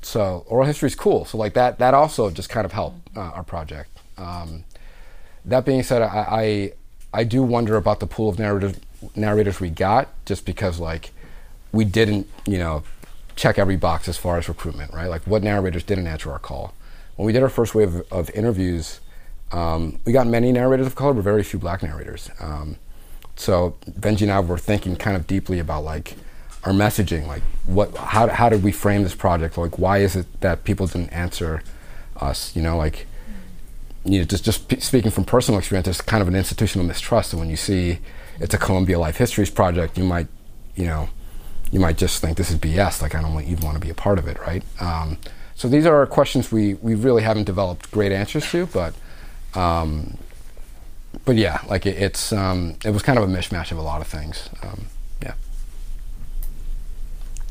so 0.02 0.44
oral 0.48 0.66
history 0.66 0.88
is 0.88 0.94
cool. 0.94 1.24
So 1.24 1.38
like 1.38 1.54
that 1.54 1.78
that 1.78 1.94
also 1.94 2.30
just 2.30 2.48
kind 2.48 2.64
of 2.64 2.72
helped 2.72 3.16
uh, 3.16 3.20
our 3.20 3.42
project. 3.44 3.90
Um, 4.18 4.64
that 5.44 5.64
being 5.64 5.82
said, 5.82 6.02
I, 6.02 6.26
I 6.30 6.72
I 7.20 7.24
do 7.24 7.42
wonder 7.42 7.76
about 7.76 8.00
the 8.00 8.06
pool 8.06 8.28
of 8.28 8.38
narrators 8.38 8.76
narrators 9.16 9.60
we 9.60 9.70
got, 9.70 10.08
just 10.24 10.44
because 10.44 10.78
like 10.78 11.10
we 11.72 11.84
didn't 11.84 12.28
you 12.46 12.58
know 12.58 12.82
check 13.36 13.58
every 13.58 13.76
box 13.76 14.08
as 14.08 14.16
far 14.16 14.38
as 14.38 14.48
recruitment, 14.48 14.92
right? 14.92 15.08
Like 15.08 15.22
what 15.22 15.42
narrators 15.42 15.84
didn't 15.84 16.06
answer 16.06 16.30
our 16.30 16.38
call. 16.38 16.74
When 17.16 17.26
we 17.26 17.32
did 17.32 17.42
our 17.42 17.48
first 17.48 17.74
wave 17.74 17.94
of, 17.94 18.12
of 18.12 18.30
interviews, 18.30 19.00
um, 19.52 19.98
we 20.04 20.12
got 20.12 20.26
many 20.26 20.52
narrators 20.52 20.86
of 20.86 20.94
color, 20.94 21.14
but 21.14 21.22
very 21.22 21.42
few 21.42 21.58
black 21.58 21.82
narrators. 21.82 22.30
Um, 22.40 22.76
so 23.36 23.76
Benji 23.90 24.22
and 24.22 24.32
I 24.32 24.40
were 24.40 24.58
thinking 24.58 24.96
kind 24.96 25.16
of 25.16 25.26
deeply 25.26 25.58
about 25.58 25.84
like 25.84 26.16
our 26.64 26.72
messaging, 26.72 27.26
like 27.26 27.42
what, 27.66 27.96
how, 27.96 28.28
how 28.28 28.48
did 28.48 28.62
we 28.62 28.72
frame 28.72 29.02
this 29.02 29.14
project? 29.14 29.58
Like 29.58 29.78
why 29.78 29.98
is 29.98 30.16
it 30.16 30.40
that 30.40 30.64
people 30.64 30.86
didn't 30.86 31.10
answer 31.10 31.62
us? 32.16 32.54
You 32.54 32.62
know, 32.62 32.76
like 32.76 33.06
you 34.04 34.18
know, 34.18 34.24
just 34.24 34.44
just 34.44 34.68
p- 34.68 34.80
speaking 34.80 35.10
from 35.10 35.24
personal 35.24 35.58
experience, 35.58 35.86
there's 35.86 36.00
kind 36.00 36.22
of 36.22 36.28
an 36.28 36.34
institutional 36.34 36.86
mistrust. 36.86 37.32
And 37.32 37.40
when 37.40 37.50
you 37.50 37.56
see 37.56 37.98
it's 38.40 38.54
a 38.54 38.58
Columbia 38.58 38.98
Life 38.98 39.16
Histories 39.16 39.50
project, 39.50 39.96
you 39.96 40.04
might, 40.04 40.26
you 40.74 40.86
know, 40.86 41.08
you 41.70 41.80
might 41.80 41.98
just 41.98 42.20
think 42.20 42.36
this 42.36 42.50
is 42.50 42.58
BS. 42.58 43.02
Like 43.02 43.14
I 43.14 43.22
don't 43.22 43.40
even 43.42 43.64
want 43.64 43.76
to 43.76 43.80
be 43.80 43.90
a 43.90 43.94
part 43.94 44.18
of 44.18 44.26
it, 44.26 44.38
right? 44.40 44.62
Um, 44.80 45.18
so 45.54 45.68
these 45.68 45.86
are 45.86 46.06
questions 46.06 46.50
we 46.50 46.74
we 46.74 46.94
really 46.94 47.22
haven't 47.22 47.44
developed 47.44 47.90
great 47.90 48.12
answers 48.12 48.48
to, 48.50 48.66
but 48.66 48.94
um, 49.54 50.18
but 51.24 51.36
yeah, 51.36 51.60
like 51.68 51.86
it, 51.86 51.96
it's 51.96 52.32
um, 52.32 52.76
it 52.84 52.90
was 52.90 53.02
kind 53.02 53.18
of 53.18 53.28
a 53.28 53.32
mishmash 53.32 53.70
of 53.70 53.78
a 53.78 53.82
lot 53.82 54.00
of 54.00 54.06
things. 54.06 54.48
Um. 54.62 54.86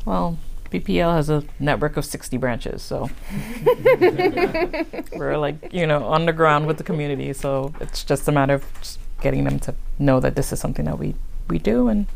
Well, 0.04 0.38
BPL 0.70 1.14
has 1.14 1.28
a 1.30 1.44
network 1.60 1.96
of 1.96 2.04
60 2.04 2.36
branches, 2.38 2.82
so 2.82 3.10
we're 5.12 5.36
like, 5.36 5.72
you 5.72 5.86
know, 5.86 6.04
on 6.04 6.26
the 6.26 6.32
ground 6.32 6.66
with 6.66 6.78
the 6.78 6.84
community. 6.84 7.32
So 7.32 7.74
it's 7.80 8.02
just 8.02 8.26
a 8.26 8.32
matter 8.32 8.54
of 8.54 8.64
just 8.80 8.98
getting 9.20 9.44
them 9.44 9.58
to 9.60 9.74
know 9.98 10.18
that 10.20 10.34
this 10.34 10.52
is 10.52 10.58
something 10.60 10.86
that 10.86 10.98
we, 10.98 11.14
we 11.48 11.58
do 11.58 11.88
and 11.88 12.06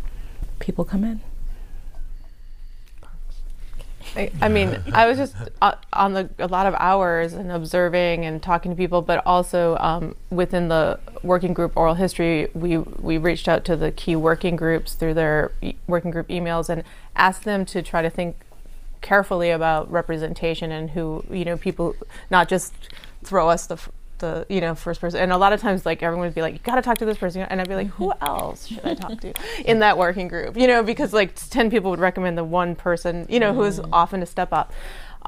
people 0.59 0.85
come 0.85 1.05
in. 1.05 1.21
I, 4.17 4.31
I 4.41 4.49
mean, 4.49 4.81
I 4.95 5.07
was 5.07 5.19
just 5.19 5.35
uh, 5.61 5.75
on 5.93 6.15
the 6.15 6.31
a 6.39 6.49
lot 6.49 6.67
of 6.67 6.75
hours 6.79 7.35
and 7.35 7.53
observing 7.53 8.25
and 8.25 8.43
talking 8.43 8.71
to 8.73 8.77
people, 8.77 9.03
but 9.03 9.23
also 9.27 9.77
um, 9.77 10.17
within 10.31 10.69
the 10.69 10.99
working 11.23 11.53
group 11.53 11.77
oral 11.77 11.95
history, 11.95 12.49
we 12.55 12.79
we 12.79 13.19
reached 13.19 13.47
out 13.47 13.65
to 13.67 13.77
the 13.77 13.93
key 13.93 14.17
working 14.17 14.57
groups 14.57 14.95
through 14.95 15.15
their 15.15 15.53
e- 15.61 15.75
working 15.87 16.11
group 16.11 16.29
emails 16.29 16.69
and 16.71 16.83
asked 17.15 17.45
them 17.45 17.67
to 17.67 17.83
try 17.83 18.01
to 18.01 18.11
think 18.11 18.37
carefully 19.03 19.51
about 19.51 19.91
representation 19.91 20.73
and 20.73 20.91
who 20.91 21.23
you 21.31 21.45
know 21.45 21.57
people 21.57 21.95
not 22.31 22.49
just 22.49 22.73
throw 23.23 23.51
us 23.51 23.67
the 23.67 23.75
f- 23.75 23.91
the 24.19 24.47
you 24.49 24.61
know 24.61 24.75
first 24.75 25.01
person. 25.01 25.21
And 25.21 25.33
a 25.33 25.39
lot 25.39 25.53
of 25.53 25.61
times 25.61 25.87
like 25.87 26.03
everyone 26.03 26.27
would 26.27 26.35
be 26.35 26.43
like 26.43 26.55
you 26.55 26.61
got 26.61 26.77
to 26.77 26.83
talk 26.83 26.99
to 26.99 27.05
this 27.05 27.19
person. 27.19 27.43
And 27.43 27.61
i'd 27.61 27.69
be 27.69 27.75
like 27.75 27.89
who 27.89 28.11
mm-hmm. 28.11 28.25
else 28.25 28.67
should 28.69 28.85
i 28.85 28.95
talk 28.95 29.21
to 29.21 29.33
in 29.65 29.81
that 29.81 29.99
working 29.99 30.29
group? 30.29 30.57
You 30.57 30.67
know 30.67 30.83
because 30.83 31.13
like 31.13 31.35
10 31.35 31.71
people 31.71 31.91
would 31.91 32.01
recommend 32.01 32.37
the 32.39 32.45
one 32.45 32.75
person 32.75 33.27
you 33.29 33.41
know 33.41 33.53
who 33.53 33.63
is 33.63 33.81
mm-hmm. 33.81 33.93
often 33.93 34.23
a 34.23 34.27
step 34.27 34.53
up 34.53 34.73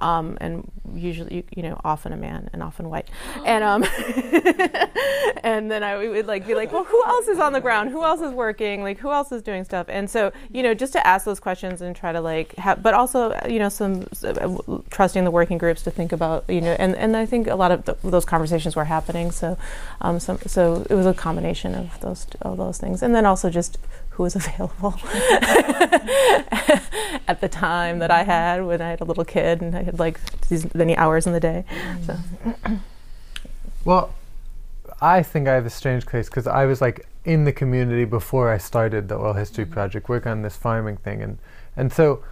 um, 0.00 0.38
and 0.40 0.70
usually 0.94 1.36
you, 1.36 1.44
you 1.56 1.62
know 1.62 1.80
often 1.84 2.12
a 2.12 2.16
man 2.16 2.48
and 2.52 2.62
often 2.62 2.88
white. 2.88 3.08
And 3.44 3.62
um 3.64 3.82
and 5.42 5.70
then 5.70 5.82
i 5.82 5.96
would 5.96 6.26
like 6.26 6.46
be 6.46 6.54
like 6.54 6.72
well 6.72 6.84
who 6.84 7.02
else 7.06 7.28
is 7.28 7.38
on 7.38 7.52
the 7.52 7.60
ground? 7.60 7.90
Who 7.90 8.04
else 8.04 8.20
is 8.20 8.32
working? 8.32 8.82
Like 8.82 8.98
who 8.98 9.10
else 9.10 9.32
is 9.32 9.42
doing 9.42 9.64
stuff? 9.64 9.86
And 9.88 10.08
so 10.08 10.32
you 10.50 10.62
know 10.62 10.74
just 10.74 10.92
to 10.94 11.06
ask 11.06 11.24
those 11.24 11.40
questions 11.40 11.82
and 11.82 11.94
try 11.94 12.12
to 12.12 12.20
like 12.20 12.54
have 12.56 12.82
but 12.82 12.94
also 12.94 13.38
you 13.48 13.58
know 13.58 13.68
some 13.68 14.06
uh, 14.24 14.58
trusting 14.90 15.24
the 15.24 15.30
working 15.30 15.58
groups 15.58 15.82
to 15.82 15.90
think 15.90 16.12
about 16.12 16.44
you 16.48 16.60
know 16.60 16.76
and 16.78 16.96
and 16.96 17.16
i 17.16 17.26
think 17.26 17.46
a 17.46 17.54
lot 17.54 17.70
of 17.70 17.84
th- 17.84 17.98
those 18.02 18.24
conversations 18.24 18.76
were 18.76 18.84
happening. 18.84 19.30
So 19.30 19.56
um 20.00 20.20
some, 20.20 20.38
so 20.46 20.86
it 20.88 20.94
was 20.94 21.06
a 21.06 21.14
combination 21.14 21.74
of 21.74 22.00
those 22.00 22.26
of 22.42 22.56
those 22.56 22.78
things. 22.78 23.02
And 23.02 23.14
then 23.14 23.26
also 23.26 23.50
just 23.50 23.78
who 24.18 24.24
was 24.24 24.36
available 24.42 24.94
at 27.28 27.38
the 27.40 27.48
time 27.48 28.00
that 28.00 28.10
I 28.10 28.24
had 28.24 28.66
when 28.66 28.82
I 28.82 28.90
had 28.90 29.00
a 29.00 29.04
little 29.04 29.24
kid 29.24 29.62
and 29.62 29.74
I 29.74 29.84
had 29.84 29.98
like 29.98 30.20
these 30.48 30.74
many 30.74 30.96
hours 30.96 31.26
in 31.26 31.32
the 31.32 31.40
day. 31.40 31.64
So. 32.04 32.18
Well, 33.84 34.12
I 35.00 35.22
think 35.22 35.46
I 35.46 35.54
have 35.54 35.64
a 35.66 35.70
strange 35.70 36.04
case 36.04 36.28
because 36.28 36.48
I 36.48 36.66
was 36.66 36.80
like 36.80 37.06
in 37.24 37.44
the 37.44 37.52
community 37.52 38.04
before 38.04 38.52
I 38.52 38.58
started 38.58 39.08
the 39.08 39.14
oral 39.14 39.34
history 39.34 39.64
project, 39.64 40.08
work 40.08 40.26
on 40.26 40.42
this 40.42 40.56
farming 40.56 40.96
thing, 40.96 41.22
and 41.22 41.38
and 41.76 41.92
so, 41.92 42.24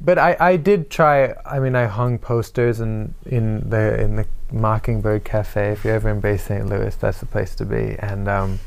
but 0.00 0.18
I, 0.18 0.36
I 0.38 0.56
did 0.56 0.90
try. 0.90 1.34
I 1.44 1.58
mean, 1.58 1.74
I 1.74 1.86
hung 1.86 2.18
posters 2.18 2.78
and 2.78 3.14
in 3.26 3.68
the 3.68 4.00
in 4.00 4.14
the 4.14 4.26
Mockingbird 4.52 5.24
Cafe. 5.24 5.72
If 5.72 5.84
you're 5.84 5.94
ever 5.94 6.08
in 6.10 6.20
Bay 6.20 6.36
St. 6.36 6.64
Louis, 6.66 6.94
that's 6.94 7.18
the 7.18 7.26
place 7.26 7.56
to 7.56 7.64
be. 7.64 7.96
And 7.98 8.28
um, 8.28 8.60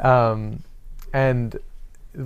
um, 0.00 0.62
and 1.12 1.58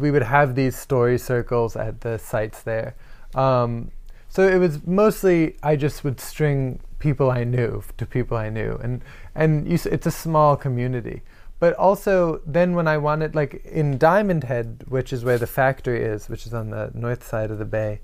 we 0.01 0.11
would 0.11 0.23
have 0.23 0.55
these 0.55 0.77
story 0.77 1.19
circles 1.19 1.77
at 1.77 2.01
the 2.01 2.19
sites 2.19 2.63
there. 2.63 2.95
Um, 3.35 3.91
so 4.29 4.47
it 4.47 4.59
was 4.59 4.85
mostly 4.87 5.57
I 5.63 5.77
just 5.77 6.05
would 6.05 6.21
string 6.21 6.81
people 6.99 7.31
I 7.31 7.45
knew 7.45 7.83
to 7.99 8.07
people 8.07 8.37
I 8.37 8.49
knew, 8.49 8.79
and 8.83 9.03
and 9.35 9.69
you, 9.69 9.79
it's 9.91 10.07
a 10.07 10.11
small 10.11 10.57
community. 10.57 11.23
But 11.61 11.75
also, 11.75 12.41
then 12.45 12.75
when 12.75 12.89
I 12.89 12.99
wanted, 12.99 13.35
like 13.35 13.65
in 13.65 13.97
Diamond 13.97 14.45
Head, 14.45 14.85
which 14.89 15.13
is 15.13 15.25
where 15.25 15.39
the 15.39 15.47
factory 15.47 16.03
is, 16.03 16.29
which 16.29 16.47
is 16.47 16.53
on 16.53 16.71
the 16.71 16.91
north 16.95 17.27
side 17.27 17.51
of 17.51 17.59
the 17.59 17.65
bay, 17.65 18.01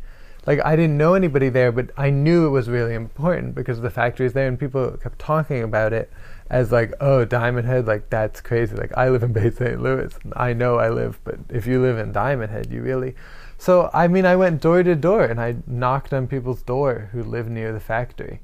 like 0.47 0.61
I 0.65 0.77
didn't 0.77 0.97
know 0.97 1.15
anybody 1.15 1.49
there, 1.49 1.73
but 1.73 1.91
I 1.97 2.11
knew 2.11 2.47
it 2.47 2.51
was 2.51 2.69
really 2.69 2.95
important 2.95 3.55
because 3.55 3.81
the 3.81 3.91
factory 3.91 4.27
is 4.27 4.33
there, 4.33 4.49
and 4.49 4.59
people 4.59 4.97
kept 5.03 5.19
talking 5.19 5.63
about 5.63 5.93
it 5.93 6.11
as 6.51 6.73
like, 6.73 6.93
oh, 7.01 7.25
Diamond 7.25 7.67
Head, 7.69 7.87
like 7.87 8.11
that's 8.11 8.41
crazy. 8.41 8.75
Like 8.75 8.93
I 8.97 9.09
live 9.09 9.23
in 9.23 9.33
Bay 9.33 9.51
St. 9.51 9.81
Louis, 9.81 10.13
I 10.35 10.53
know 10.53 10.79
I 10.79 10.91
live, 10.91 11.21
but 11.23 11.39
if 11.49 11.67
you 11.67 11.81
live 11.81 11.97
in 11.97 12.13
Diamond 12.13 12.51
Head, 12.51 12.73
you 12.73 12.83
really. 12.83 13.15
So 13.57 13.89
I 13.95 14.09
mean, 14.09 14.27
I 14.27 14.37
went 14.37 14.61
door 14.61 14.83
to 14.83 14.95
door 14.97 15.25
and 15.25 15.41
I 15.41 15.57
knocked 15.67 16.13
on 16.13 16.27
people's 16.27 16.63
door 16.63 17.11
who 17.13 17.23
live 17.23 17.49
near 17.49 17.73
the 17.73 17.81
factory, 17.81 18.41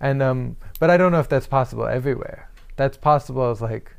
and 0.00 0.22
um, 0.22 0.56
but 0.78 0.88
I 0.88 0.96
don't 0.96 1.12
know 1.12 1.20
if 1.20 1.28
that's 1.28 1.46
possible 1.46 1.86
everywhere. 1.86 2.50
That's 2.76 2.96
possible 2.96 3.50
as 3.50 3.60
like. 3.60 3.92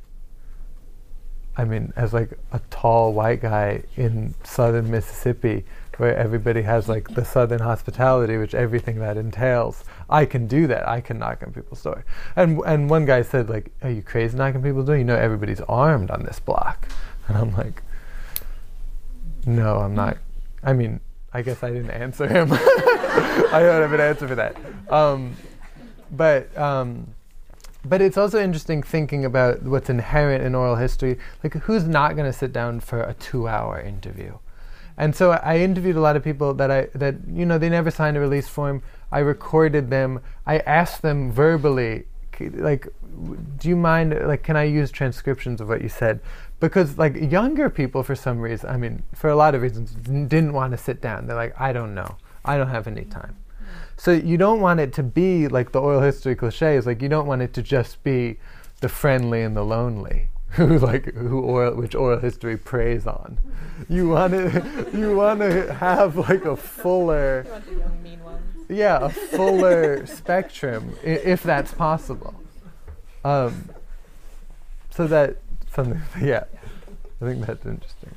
I 1.58 1.66
mean, 1.66 1.92
as 1.98 2.14
like 2.14 2.40
a 2.54 2.62
tall 2.70 3.14
white 3.14 3.42
guy 3.42 3.84
in 3.98 4.34
southern 4.44 4.90
Mississippi, 4.90 5.66
where 6.02 6.18
everybody 6.18 6.64
has 6.64 6.90
like 6.90 7.14
the 7.14 7.24
southern 7.24 7.60
hospitality, 7.60 8.36
which 8.36 8.56
everything 8.56 8.98
that 8.98 9.18
entails. 9.18 9.84
I 10.10 10.26
can 10.26 10.48
do 10.48 10.66
that. 10.66 10.90
I 10.90 11.00
can 11.00 11.20
knock 11.20 11.44
on 11.44 11.54
people's 11.54 11.84
door. 11.84 12.04
And 12.36 12.60
and 12.66 12.90
one 12.90 13.06
guy 13.06 13.22
said 13.22 13.52
like, 13.52 13.72
"Are 13.84 13.92
you 13.92 14.02
crazy 14.02 14.36
knocking 14.36 14.64
people's 14.64 14.88
door? 14.88 14.98
You 14.98 15.04
know 15.04 15.16
everybody's 15.16 15.62
armed 15.62 16.10
on 16.10 16.24
this 16.24 16.40
block." 16.40 16.88
And 17.28 17.38
I'm 17.38 17.56
like, 17.56 17.84
"No, 19.46 19.78
I'm 19.78 19.94
not." 19.94 20.18
I 20.64 20.74
mean, 20.74 21.00
I 21.34 21.44
guess 21.44 21.62
I 21.62 21.70
didn't 21.70 21.92
answer 21.92 22.28
him. 22.28 22.52
I 22.54 23.60
don't 23.62 23.82
have 23.84 23.94
an 23.94 24.02
answer 24.02 24.28
for 24.28 24.36
that. 24.36 24.58
Um, 24.90 25.36
but 26.10 26.58
um, 26.58 27.14
but 27.86 28.02
it's 28.02 28.18
also 28.18 28.42
interesting 28.42 28.82
thinking 28.82 29.24
about 29.24 29.62
what's 29.62 29.90
inherent 29.90 30.44
in 30.44 30.56
oral 30.56 30.78
history. 30.78 31.20
Like, 31.44 31.54
who's 31.54 31.84
not 31.84 32.16
going 32.16 32.30
to 32.30 32.38
sit 32.38 32.52
down 32.52 32.80
for 32.80 33.04
a 33.04 33.14
two-hour 33.14 33.80
interview? 33.80 34.40
And 35.02 35.16
so 35.16 35.32
I 35.32 35.58
interviewed 35.58 35.96
a 35.96 36.00
lot 36.00 36.16
of 36.16 36.24
people 36.24 36.54
that 36.54 36.70
I 36.70 36.82
that 36.94 37.16
you 37.28 37.44
know 37.44 37.58
they 37.58 37.70
never 37.70 37.90
signed 37.90 38.18
a 38.18 38.20
release 38.20 38.48
form. 38.48 38.84
I 39.12 39.20
recorded 39.20 39.90
them. 39.90 40.20
I 40.46 40.60
asked 40.60 41.02
them 41.02 41.32
verbally, 41.32 42.06
like, 42.40 42.88
do 43.58 43.68
you 43.68 43.76
mind? 43.76 44.16
Like, 44.28 44.44
can 44.44 44.56
I 44.56 44.66
use 44.66 44.92
transcriptions 44.92 45.60
of 45.60 45.70
what 45.70 45.82
you 45.82 45.90
said? 45.90 46.20
Because 46.60 47.00
like 47.00 47.16
younger 47.32 47.68
people, 47.68 48.04
for 48.04 48.14
some 48.14 48.40
reason, 48.40 48.70
I 48.70 48.78
mean, 48.78 49.02
for 49.16 49.32
a 49.32 49.36
lot 49.36 49.56
of 49.56 49.64
reasons, 49.64 49.90
didn't 49.94 50.54
want 50.54 50.72
to 50.74 50.78
sit 50.78 51.02
down. 51.02 51.26
They're 51.26 51.36
like, 51.36 51.60
I 51.60 51.74
don't 51.74 51.96
know. 51.96 52.18
I 52.46 52.58
don't 52.58 52.70
have 52.70 52.86
any 52.86 53.06
time. 53.06 53.38
So 53.98 54.12
you 54.12 54.38
don't 54.38 54.62
want 54.62 54.80
it 54.80 54.94
to 54.94 55.04
be 55.04 55.48
like 55.48 55.72
the 55.72 55.82
oral 55.82 56.02
history 56.02 56.36
cliches. 56.36 56.86
Like 56.86 57.02
you 57.02 57.10
don't 57.10 57.26
want 57.26 57.42
it 57.42 57.56
to 57.56 57.64
just 57.64 58.04
be 58.04 58.38
the 58.82 58.90
friendly 58.90 59.42
and 59.42 59.58
the 59.58 59.66
lonely, 59.66 60.28
who 60.58 60.80
like 60.80 61.14
who 61.14 61.50
oil 61.50 61.76
which 61.76 61.96
oral 61.96 62.20
history 62.20 62.58
preys 62.58 63.08
on. 63.08 63.38
You 63.90 64.10
want 64.10 64.34
to 64.34 64.88
you 64.94 65.16
want 65.16 65.40
to 65.40 65.74
have 65.74 66.18
like 66.18 66.46
a 66.46 66.56
fuller. 66.58 67.46
yeah 68.70 69.00
a 69.06 69.10
fuller 69.10 70.06
spectrum 70.20 70.96
i- 71.04 71.08
if 71.08 71.44
that's 71.44 71.74
possible. 71.74 72.34
Um, 73.24 73.70
so 74.90 75.08
that 75.08 75.38
something 75.74 76.02
yeah, 76.22 76.44
I 77.22 77.26
think 77.26 77.46
that's 77.46 77.66
interesting. 77.66 78.16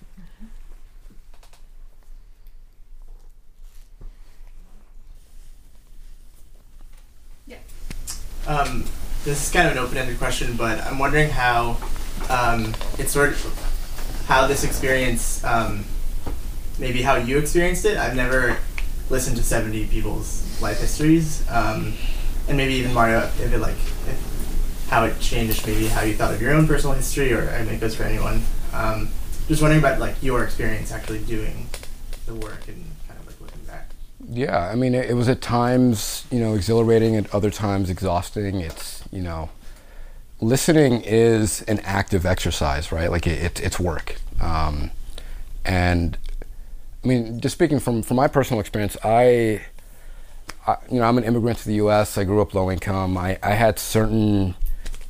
Um, 8.47 8.85
this 9.25 9.47
is 9.47 9.51
kind 9.51 9.67
of 9.67 9.73
an 9.73 9.79
open-ended 9.79 10.19
question, 10.19 10.55
but 10.57 10.79
I'm 10.85 10.99
wondering 10.99 11.31
how 11.31 11.79
um, 12.29 12.75
it's 12.99 13.13
sort 13.13 13.31
of 13.31 14.25
how 14.27 14.47
this 14.47 14.65
experience, 14.65 15.43
um, 15.45 15.85
maybe 16.79 17.03
how 17.03 17.17
you 17.17 17.39
experienced 17.39 17.85
it. 17.85 17.97
I've 17.97 18.17
never 18.17 18.59
listened 19.11 19.37
to 19.37 19.43
70 19.43 19.87
people's 19.87 20.61
life 20.63 20.81
histories, 20.81 21.45
um, 21.51 21.95
and 22.49 22.57
maybe 22.57 22.75
even 22.75 22.93
Mario, 22.93 23.21
if 23.21 23.53
it 23.53 23.59
like 23.59 23.75
if, 23.75 24.87
how 24.89 25.05
it 25.05 25.19
changed, 25.21 25.67
maybe 25.67 25.87
how 25.87 26.03
you 26.03 26.15
thought 26.15 26.33
of 26.33 26.41
your 26.41 26.53
own 26.53 26.67
personal 26.67 26.95
history, 26.97 27.33
or 27.33 27.51
I 27.51 27.63
mean, 27.65 27.75
it 27.75 27.81
goes 27.81 27.95
for 27.95 28.05
anyone. 28.05 28.43
Um, 28.73 29.11
just 29.49 29.61
wondering 29.61 29.81
about 29.83 30.01
like 30.01 30.23
your 30.23 30.43
experience 30.45 30.91
actually 30.91 31.21
doing 31.21 31.67
the 32.27 32.35
work 32.35 32.67
and 32.69 32.85
kind 33.07 33.21
of 33.21 33.27
like 33.27 33.41
looking 33.41 33.61
back. 33.67 33.91
Yeah, 34.29 34.69
I 34.69 34.75
mean, 34.75 34.95
it, 34.95 35.11
it 35.11 35.15
was 35.15 35.29
at 35.29 35.43
times, 35.43 36.25
you 36.31 36.41
know, 36.41 36.55
exhilarating, 36.55 37.17
at 37.17 37.33
other 37.35 37.51
times 37.51 37.91
exhausting. 37.91 38.61
It's, 38.61 39.03
you 39.13 39.23
know, 39.23 39.51
listening 40.41 41.03
is 41.03 41.63
an 41.63 41.81
active 41.81 42.27
exercise, 42.27 42.93
right? 42.93 43.11
Like 43.11 43.27
it, 43.27 43.43
it, 43.43 43.61
it's 43.61 43.81
work. 43.81 44.17
Um, 44.41 44.91
and 45.65 46.19
I 47.03 47.07
mean, 47.07 47.41
just 47.41 47.55
speaking 47.55 47.81
from, 47.81 48.03
from 48.03 48.17
my 48.17 48.29
personal 48.29 48.61
experience, 48.61 48.97
I, 49.05 49.65
I, 50.67 50.77
you 50.91 50.99
know, 50.99 51.05
I'm 51.05 51.19
an 51.19 51.25
immigrant 51.25 51.59
to 51.61 51.67
the 51.67 51.75
U.S. 51.75 52.19
I 52.19 52.25
grew 52.25 52.41
up 52.41 52.55
low 52.55 52.71
income. 52.71 53.17
I, 53.17 53.39
I 53.43 53.53
had 53.53 53.79
certain 53.79 54.55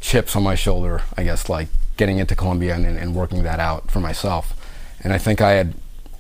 chips 0.01 0.37
on 0.37 0.43
my 0.43 0.55
shoulder, 0.55 1.03
I 1.17 1.25
guess, 1.25 1.49
like 1.49 1.69
getting 1.97 2.19
into 2.19 2.35
Columbia 2.35 2.75
and, 2.75 2.85
and 2.85 3.15
working 3.15 3.43
that 3.45 3.61
out 3.61 3.91
for 3.91 4.01
myself. 4.01 4.61
And 5.01 5.13
I 5.13 5.19
think 5.19 5.41
I 5.41 5.53
had 5.53 5.75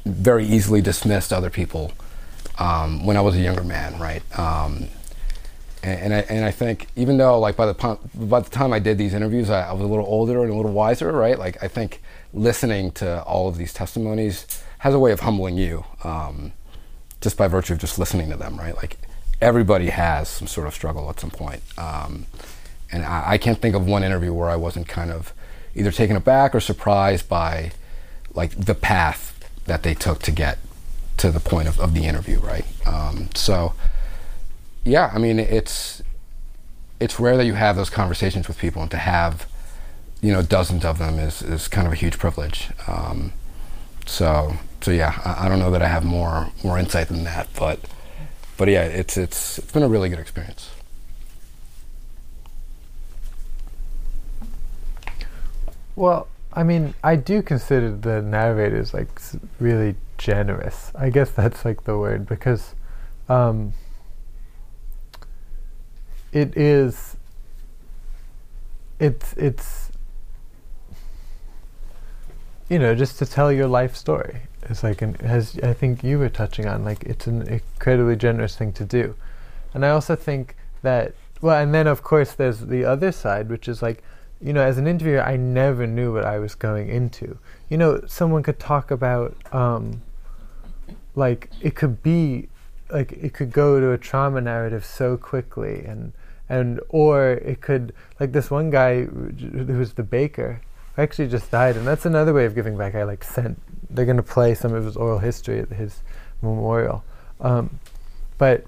very 0.05 0.45
easily 0.45 0.81
dismissed 0.81 1.33
other 1.33 1.51
people 1.51 1.93
um, 2.59 3.05
when 3.05 3.17
I 3.17 3.21
was 3.21 3.35
a 3.35 3.41
younger 3.41 3.65
man, 3.65 3.99
right? 3.99 4.23
Um, 4.39 4.89
and, 5.85 6.01
and 6.01 6.15
I 6.15 6.19
and 6.31 6.45
I 6.45 6.51
think 6.51 6.89
even 6.97 7.19
though 7.19 7.39
like 7.39 7.57
by 7.57 7.67
the 7.67 7.99
by 8.15 8.41
the 8.41 8.51
time 8.51 8.73
I 8.73 8.79
did 8.79 8.97
these 8.97 9.15
interviews, 9.15 9.51
I, 9.51 9.69
I 9.69 9.73
was 9.73 9.83
a 9.83 9.87
little 9.87 10.07
older 10.07 10.43
and 10.43 10.51
a 10.51 10.55
little 10.57 10.73
wiser, 10.73 11.13
right? 11.13 11.39
Like 11.39 11.63
I 11.63 11.69
think 11.69 12.01
listening 12.33 12.91
to 12.93 13.23
all 13.25 13.49
of 13.49 13.59
these 13.59 13.73
testimonies 13.73 14.47
has 14.79 14.95
a 14.95 14.99
way 14.99 15.13
of 15.13 15.21
humbling 15.21 15.57
you, 15.57 15.85
um, 16.03 16.53
just 17.21 17.37
by 17.37 17.49
virtue 17.49 17.75
of 17.75 17.79
just 17.79 17.99
listening 17.99 18.31
to 18.31 18.37
them, 18.37 18.57
right? 18.57 18.75
Like 18.77 18.97
everybody 19.41 19.91
has 19.91 20.29
some 20.29 20.49
sort 20.49 20.67
of 20.67 20.75
struggle 20.75 21.09
at 21.11 21.21
some 21.21 21.31
point, 21.31 21.63
um, 21.77 22.27
and 22.91 23.05
I, 23.05 23.33
I 23.33 23.39
can't 23.39 23.61
think 23.61 23.75
of 23.75 23.87
one 23.87 24.03
interview 24.03 24.33
where 24.33 24.49
I 24.49 24.57
wasn't 24.57 24.89
kind 24.89 25.11
of 25.11 25.35
either 25.75 25.91
taken 25.91 26.17
aback 26.17 26.55
or 26.55 26.61
surprised 26.61 27.29
by 27.29 27.73
like 28.33 28.53
the 28.57 28.75
path 28.75 29.33
that 29.67 29.83
they 29.83 29.95
took 29.95 30.21
to 30.23 30.31
get 30.31 30.59
to 31.19 31.31
the 31.31 31.41
point 31.41 31.69
of, 31.69 31.79
of 31.79 31.95
the 31.95 32.05
interview, 32.05 32.39
right? 32.39 32.65
Um, 32.87 33.29
so, 33.35 33.75
yeah, 34.85 35.11
I 35.15 35.19
mean, 35.19 35.39
it's 35.39 36.03
it's 37.01 37.19
rare 37.19 37.37
that 37.37 37.47
you 37.47 37.55
have 37.55 37.77
those 37.77 37.91
conversations 37.91 38.49
with 38.49 38.59
people, 38.59 38.83
and 38.83 38.91
to 38.91 38.99
have 38.99 39.47
you 40.21 40.33
know 40.33 40.43
dozens 40.43 40.85
of 40.85 40.99
them 40.99 41.19
is, 41.19 41.43
is 41.43 41.69
kind 41.69 41.87
of 41.87 41.93
a 41.93 41.97
huge 41.97 42.19
privilege. 42.19 42.69
Um, 42.87 43.33
so, 44.07 44.57
so 44.81 44.91
yeah, 44.91 45.21
I, 45.25 45.47
I 45.47 45.49
don't 45.49 45.59
know 45.59 45.71
that 45.71 45.83
I 45.83 45.89
have 45.89 46.05
more 46.05 46.51
more 46.63 46.79
insight 46.79 47.09
than 47.09 47.25
that, 47.25 47.49
but 47.59 47.81
but 48.57 48.69
yeah, 48.69 48.83
it's 48.85 49.17
it's 49.17 49.59
it's 49.59 49.73
been 49.73 49.83
a 49.83 49.89
really 49.89 50.09
good 50.09 50.19
experience. 50.19 50.71
Well, 55.97 56.29
I 56.53 56.63
mean, 56.65 56.95
I 57.05 57.17
do 57.17 57.43
consider 57.43 57.91
the 57.91 58.21
narrators 58.21 58.93
like 58.93 59.09
really 59.61 59.95
generous. 60.19 60.91
I 60.95 61.11
guess 61.11 61.31
that's 61.31 61.65
like 61.65 61.85
the 61.85 61.97
word 61.97 62.27
because 62.27 62.75
um, 63.29 63.73
it 66.35 66.57
is. 66.57 67.17
It's 68.99 69.33
it's. 69.35 69.91
You 72.69 72.79
know, 72.79 72.95
just 72.95 73.19
to 73.19 73.27
tell 73.27 73.53
your 73.53 73.67
life 73.67 73.95
story. 73.95 74.43
It's 74.63 74.83
like 74.83 75.03
an 75.03 75.17
as 75.21 75.59
I 75.63 75.73
think 75.73 76.03
you 76.03 76.19
were 76.19 76.29
touching 76.29 76.67
on. 76.67 76.85
Like 76.85 77.05
it's 77.05 77.27
an 77.27 77.43
incredibly 77.47 78.17
generous 78.17 78.57
thing 78.57 78.73
to 78.75 78.85
do, 78.85 79.15
and 79.73 79.85
I 79.85 79.91
also 79.91 80.17
think 80.17 80.57
that 80.83 81.15
well, 81.41 81.63
and 81.63 81.75
then 81.75 81.87
of 81.87 82.03
course 82.03 82.33
there's 82.33 82.61
the 82.61 82.85
other 82.85 83.13
side, 83.13 83.49
which 83.49 83.69
is 83.69 83.83
like 83.83 84.03
you 84.45 84.53
know, 84.53 84.63
as 84.63 84.77
an 84.77 84.87
interviewer, 84.87 85.23
I 85.23 85.37
never 85.37 85.87
knew 85.87 86.13
what 86.13 86.25
I 86.25 86.39
was 86.39 86.55
going 86.55 86.91
into. 86.91 87.39
You 87.71 87.79
know, 87.79 88.03
someone 88.07 88.43
could 88.43 88.59
talk 88.59 88.91
about, 88.91 89.35
um, 89.55 90.03
like, 91.15 91.51
it 91.63 91.75
could 91.75 92.03
be, 92.03 92.49
like, 92.91 93.13
it 93.13 93.33
could 93.33 93.53
go 93.53 93.81
to 93.81 93.93
a 93.93 93.99
trauma 93.99 94.43
narrative 94.43 94.85
so 94.85 95.17
quickly, 95.17 95.85
and 95.87 96.13
and 96.49 96.81
or 96.89 97.33
it 97.33 97.61
could, 97.61 97.93
like, 98.21 98.33
this 98.33 98.51
one 98.51 98.71
guy 98.71 99.05
who 99.05 99.79
was 99.79 99.95
the 99.95 100.03
baker, 100.03 100.61
actually 100.97 101.29
just 101.29 101.51
died, 101.51 101.77
and 101.77 101.87
that's 101.87 102.07
another 102.07 102.33
way 102.33 102.45
of 102.45 102.55
giving 102.55 102.77
back. 102.77 102.95
I 102.95 103.05
like 103.05 103.25
sent. 103.25 103.61
They're 103.91 104.07
gonna 104.07 104.23
play 104.23 104.55
some 104.55 104.73
of 104.75 104.85
his 104.85 104.97
oral 104.97 105.19
history 105.19 105.61
at 105.61 105.71
his 105.71 106.03
memorial, 106.43 107.05
um, 107.41 107.79
but 108.39 108.65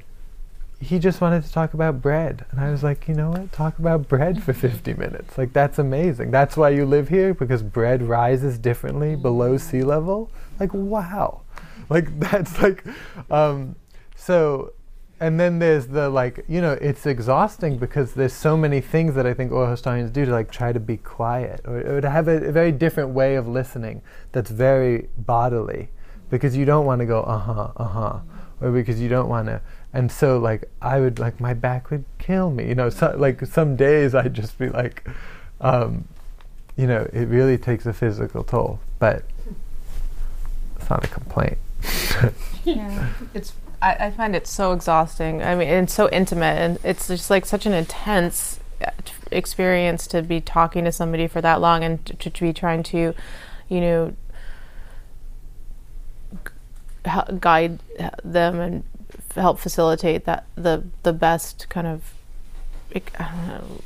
he 0.81 0.99
just 0.99 1.21
wanted 1.21 1.43
to 1.43 1.53
talk 1.53 1.75
about 1.75 2.03
bread. 2.03 2.45
And 2.51 2.61
I 2.61 2.71
was 2.71 2.83
like, 2.83 3.09
you 3.09 3.15
know 3.15 3.31
what? 3.31 3.51
Talk 3.53 3.79
about 3.79 4.09
bread 4.09 4.43
for 4.43 4.53
50 4.53 4.95
minutes. 4.95 5.39
Like, 5.39 5.53
that's 5.53 5.79
amazing. 5.79 6.31
That's 6.31 6.57
why 6.57 6.71
you 6.71 6.85
live 6.85 7.09
here, 7.09 7.33
because 7.33 7.63
bread 7.63 8.03
rises 8.03 8.59
differently 8.59 9.17
below 9.17 9.57
sea 9.57 9.83
level. 9.83 10.31
Like, 10.61 10.75
wow. 10.75 11.43
Like, 11.89 12.19
that's 12.21 12.61
like, 12.61 12.85
um, 13.31 13.77
so, 14.17 14.73
and 15.21 15.41
then 15.41 15.59
there's 15.59 15.87
the 15.89 16.09
like, 16.09 16.45
you 16.49 16.61
know, 16.61 16.73
it's 16.73 17.07
exhausting 17.07 17.79
because 17.79 18.15
there's 18.15 18.33
so 18.33 18.57
many 18.57 18.81
things 18.81 19.15
that 19.15 19.27
I 19.27 19.35
think 19.35 19.53
oral 19.53 19.71
historians 19.71 20.11
do 20.11 20.25
to 20.25 20.31
like 20.31 20.51
try 20.51 20.73
to 20.73 20.81
be 20.81 20.97
quiet 20.99 21.61
or, 21.65 21.79
or 21.79 22.01
to 22.01 22.11
have 22.11 22.29
a, 22.29 22.49
a 22.49 22.53
very 22.53 22.73
different 22.73 23.11
way 23.11 23.37
of 23.37 23.49
listening 23.49 24.03
that's 24.33 24.51
very 24.51 25.09
bodily 25.17 25.89
because 26.29 26.57
you 26.57 26.65
don't 26.65 26.87
want 26.87 27.01
to 27.01 27.07
go, 27.07 27.23
uh 27.23 27.39
huh, 27.39 27.69
uh 27.77 27.85
huh, 27.85 28.19
or 28.61 28.71
because 28.73 29.01
you 29.01 29.09
don't 29.09 29.29
want 29.29 29.47
to 29.47 29.61
and 29.97 30.13
so 30.13 30.39
like 30.39 30.69
I 30.83 31.01
would 31.01 31.19
like 31.19 31.41
my 31.41 31.55
back 31.55 31.91
would 31.91 32.05
kill 32.19 32.51
me. 32.51 32.69
You 32.69 32.75
know, 32.75 32.91
so, 32.91 33.15
like 33.17 33.45
some 33.47 33.77
days 33.77 34.15
I'd 34.15 34.35
just 34.35 34.59
be 34.59 34.69
like, 34.69 35.09
um, 35.63 36.07
you 36.77 36.87
know, 36.87 37.09
it 37.15 37.25
really 37.29 37.57
takes 37.57 37.87
a 37.87 37.95
physical 37.95 38.45
toll, 38.45 38.79
but 38.99 39.25
it's 40.77 40.91
not 40.91 41.03
a 41.03 41.09
complaint. 41.09 41.57
yeah. 42.65 43.09
It's 43.33 43.55
I, 43.83 44.07
I 44.07 44.11
find 44.11 44.35
it 44.35 44.47
so 44.47 44.73
exhausting. 44.73 45.43
I 45.43 45.55
mean, 45.55 45.69
it's 45.69 45.95
so 45.95 46.09
intimate, 46.11 46.59
and 46.59 46.79
it's 46.85 47.09
just 47.09 47.31
like 47.31 47.47
such 47.47 47.67
an 47.67 47.73
intense 47.73 48.61
uh, 48.85 48.91
experience 49.31 50.07
to 50.09 50.23
be 50.23 50.41
talking 50.41 50.85
to 50.85 50.93
somebody 50.93 51.27
for 51.27 51.41
that 51.41 51.61
long 51.61 51.85
and 51.85 52.05
to, 52.07 52.31
to 52.31 52.41
be 52.41 52.53
trying 52.53 52.83
to, 52.85 53.15
you 53.69 53.81
know, 53.81 54.17
guide 57.39 57.81
them 58.25 58.61
and 58.61 58.85
help 59.35 59.59
facilitate 59.59 60.25
that 60.25 60.45
the 60.57 60.85
the 61.03 61.13
best 61.13 61.69
kind 61.69 61.87
of 61.87 62.15
know, 62.95 63.81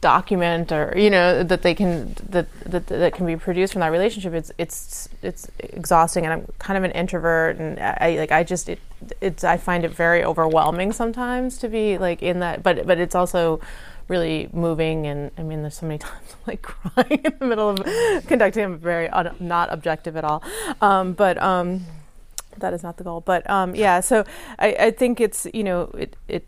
document 0.00 0.72
or 0.72 0.92
you 0.96 1.10
know 1.10 1.42
that 1.42 1.62
they 1.62 1.74
can 1.74 2.14
that, 2.28 2.48
that 2.64 2.86
that 2.88 3.12
can 3.12 3.26
be 3.26 3.36
produced 3.36 3.72
from 3.72 3.80
that 3.80 3.92
relationship 3.92 4.32
it's 4.34 4.50
it's 4.58 5.08
it's 5.22 5.48
exhausting 5.60 6.24
and 6.24 6.32
I'm 6.32 6.48
kind 6.58 6.76
of 6.76 6.84
an 6.84 6.90
introvert 6.90 7.58
and 7.58 7.78
I 7.78 8.16
like 8.18 8.32
I 8.32 8.42
just 8.42 8.68
it 8.68 8.80
it's 9.20 9.44
I 9.44 9.56
find 9.56 9.84
it 9.84 9.90
very 9.90 10.24
overwhelming 10.24 10.92
sometimes 10.92 11.58
to 11.58 11.68
be 11.68 11.98
like 11.98 12.22
in 12.22 12.40
that 12.40 12.62
but 12.62 12.86
but 12.86 12.98
it's 12.98 13.14
also 13.14 13.60
really 14.08 14.48
moving 14.52 15.06
and 15.06 15.30
I 15.38 15.42
mean 15.42 15.62
there's 15.62 15.76
so 15.76 15.86
many 15.86 15.98
times 16.06 16.32
I'm 16.32 16.38
like 16.46 16.62
crying 16.62 17.20
in 17.24 17.34
the 17.38 17.46
middle 17.46 17.70
of 17.70 18.26
conducting 18.26 18.64
I'm 18.64 18.78
very 18.78 19.08
un, 19.08 19.34
not 19.38 19.72
objective 19.72 20.16
at 20.16 20.24
all. 20.24 20.42
Um, 20.80 21.12
but 21.12 21.40
um, 21.40 21.86
that 22.58 22.74
is 22.74 22.82
not 22.82 22.96
the 22.96 23.04
goal 23.04 23.20
but 23.20 23.48
um, 23.48 23.74
yeah 23.74 24.00
so 24.00 24.24
I, 24.58 24.76
I 24.78 24.90
think 24.90 25.20
it's 25.20 25.46
you 25.54 25.62
know 25.62 25.82
it 25.96 26.16
it 26.26 26.46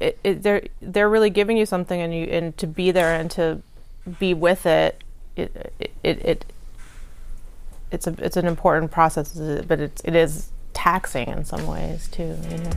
it, 0.00 0.18
it, 0.22 0.42
they're 0.42 0.62
they're 0.80 1.08
really 1.08 1.30
giving 1.30 1.56
you 1.56 1.66
something 1.66 2.00
and 2.00 2.14
you 2.14 2.24
and 2.24 2.56
to 2.58 2.66
be 2.66 2.90
there 2.90 3.14
and 3.14 3.30
to 3.32 3.62
be 4.18 4.32
with 4.34 4.64
it 4.66 5.02
it 5.36 5.72
it, 5.78 5.92
it, 6.02 6.24
it 6.24 6.44
it's 7.90 8.06
a 8.06 8.14
it's 8.18 8.36
an 8.36 8.46
important 8.46 8.90
process 8.90 9.32
but 9.66 9.80
it's 9.80 10.00
it 10.04 10.14
is 10.14 10.50
taxing 10.72 11.28
in 11.28 11.44
some 11.44 11.66
ways 11.66 12.08
too 12.08 12.36
you 12.50 12.58
know 12.58 12.70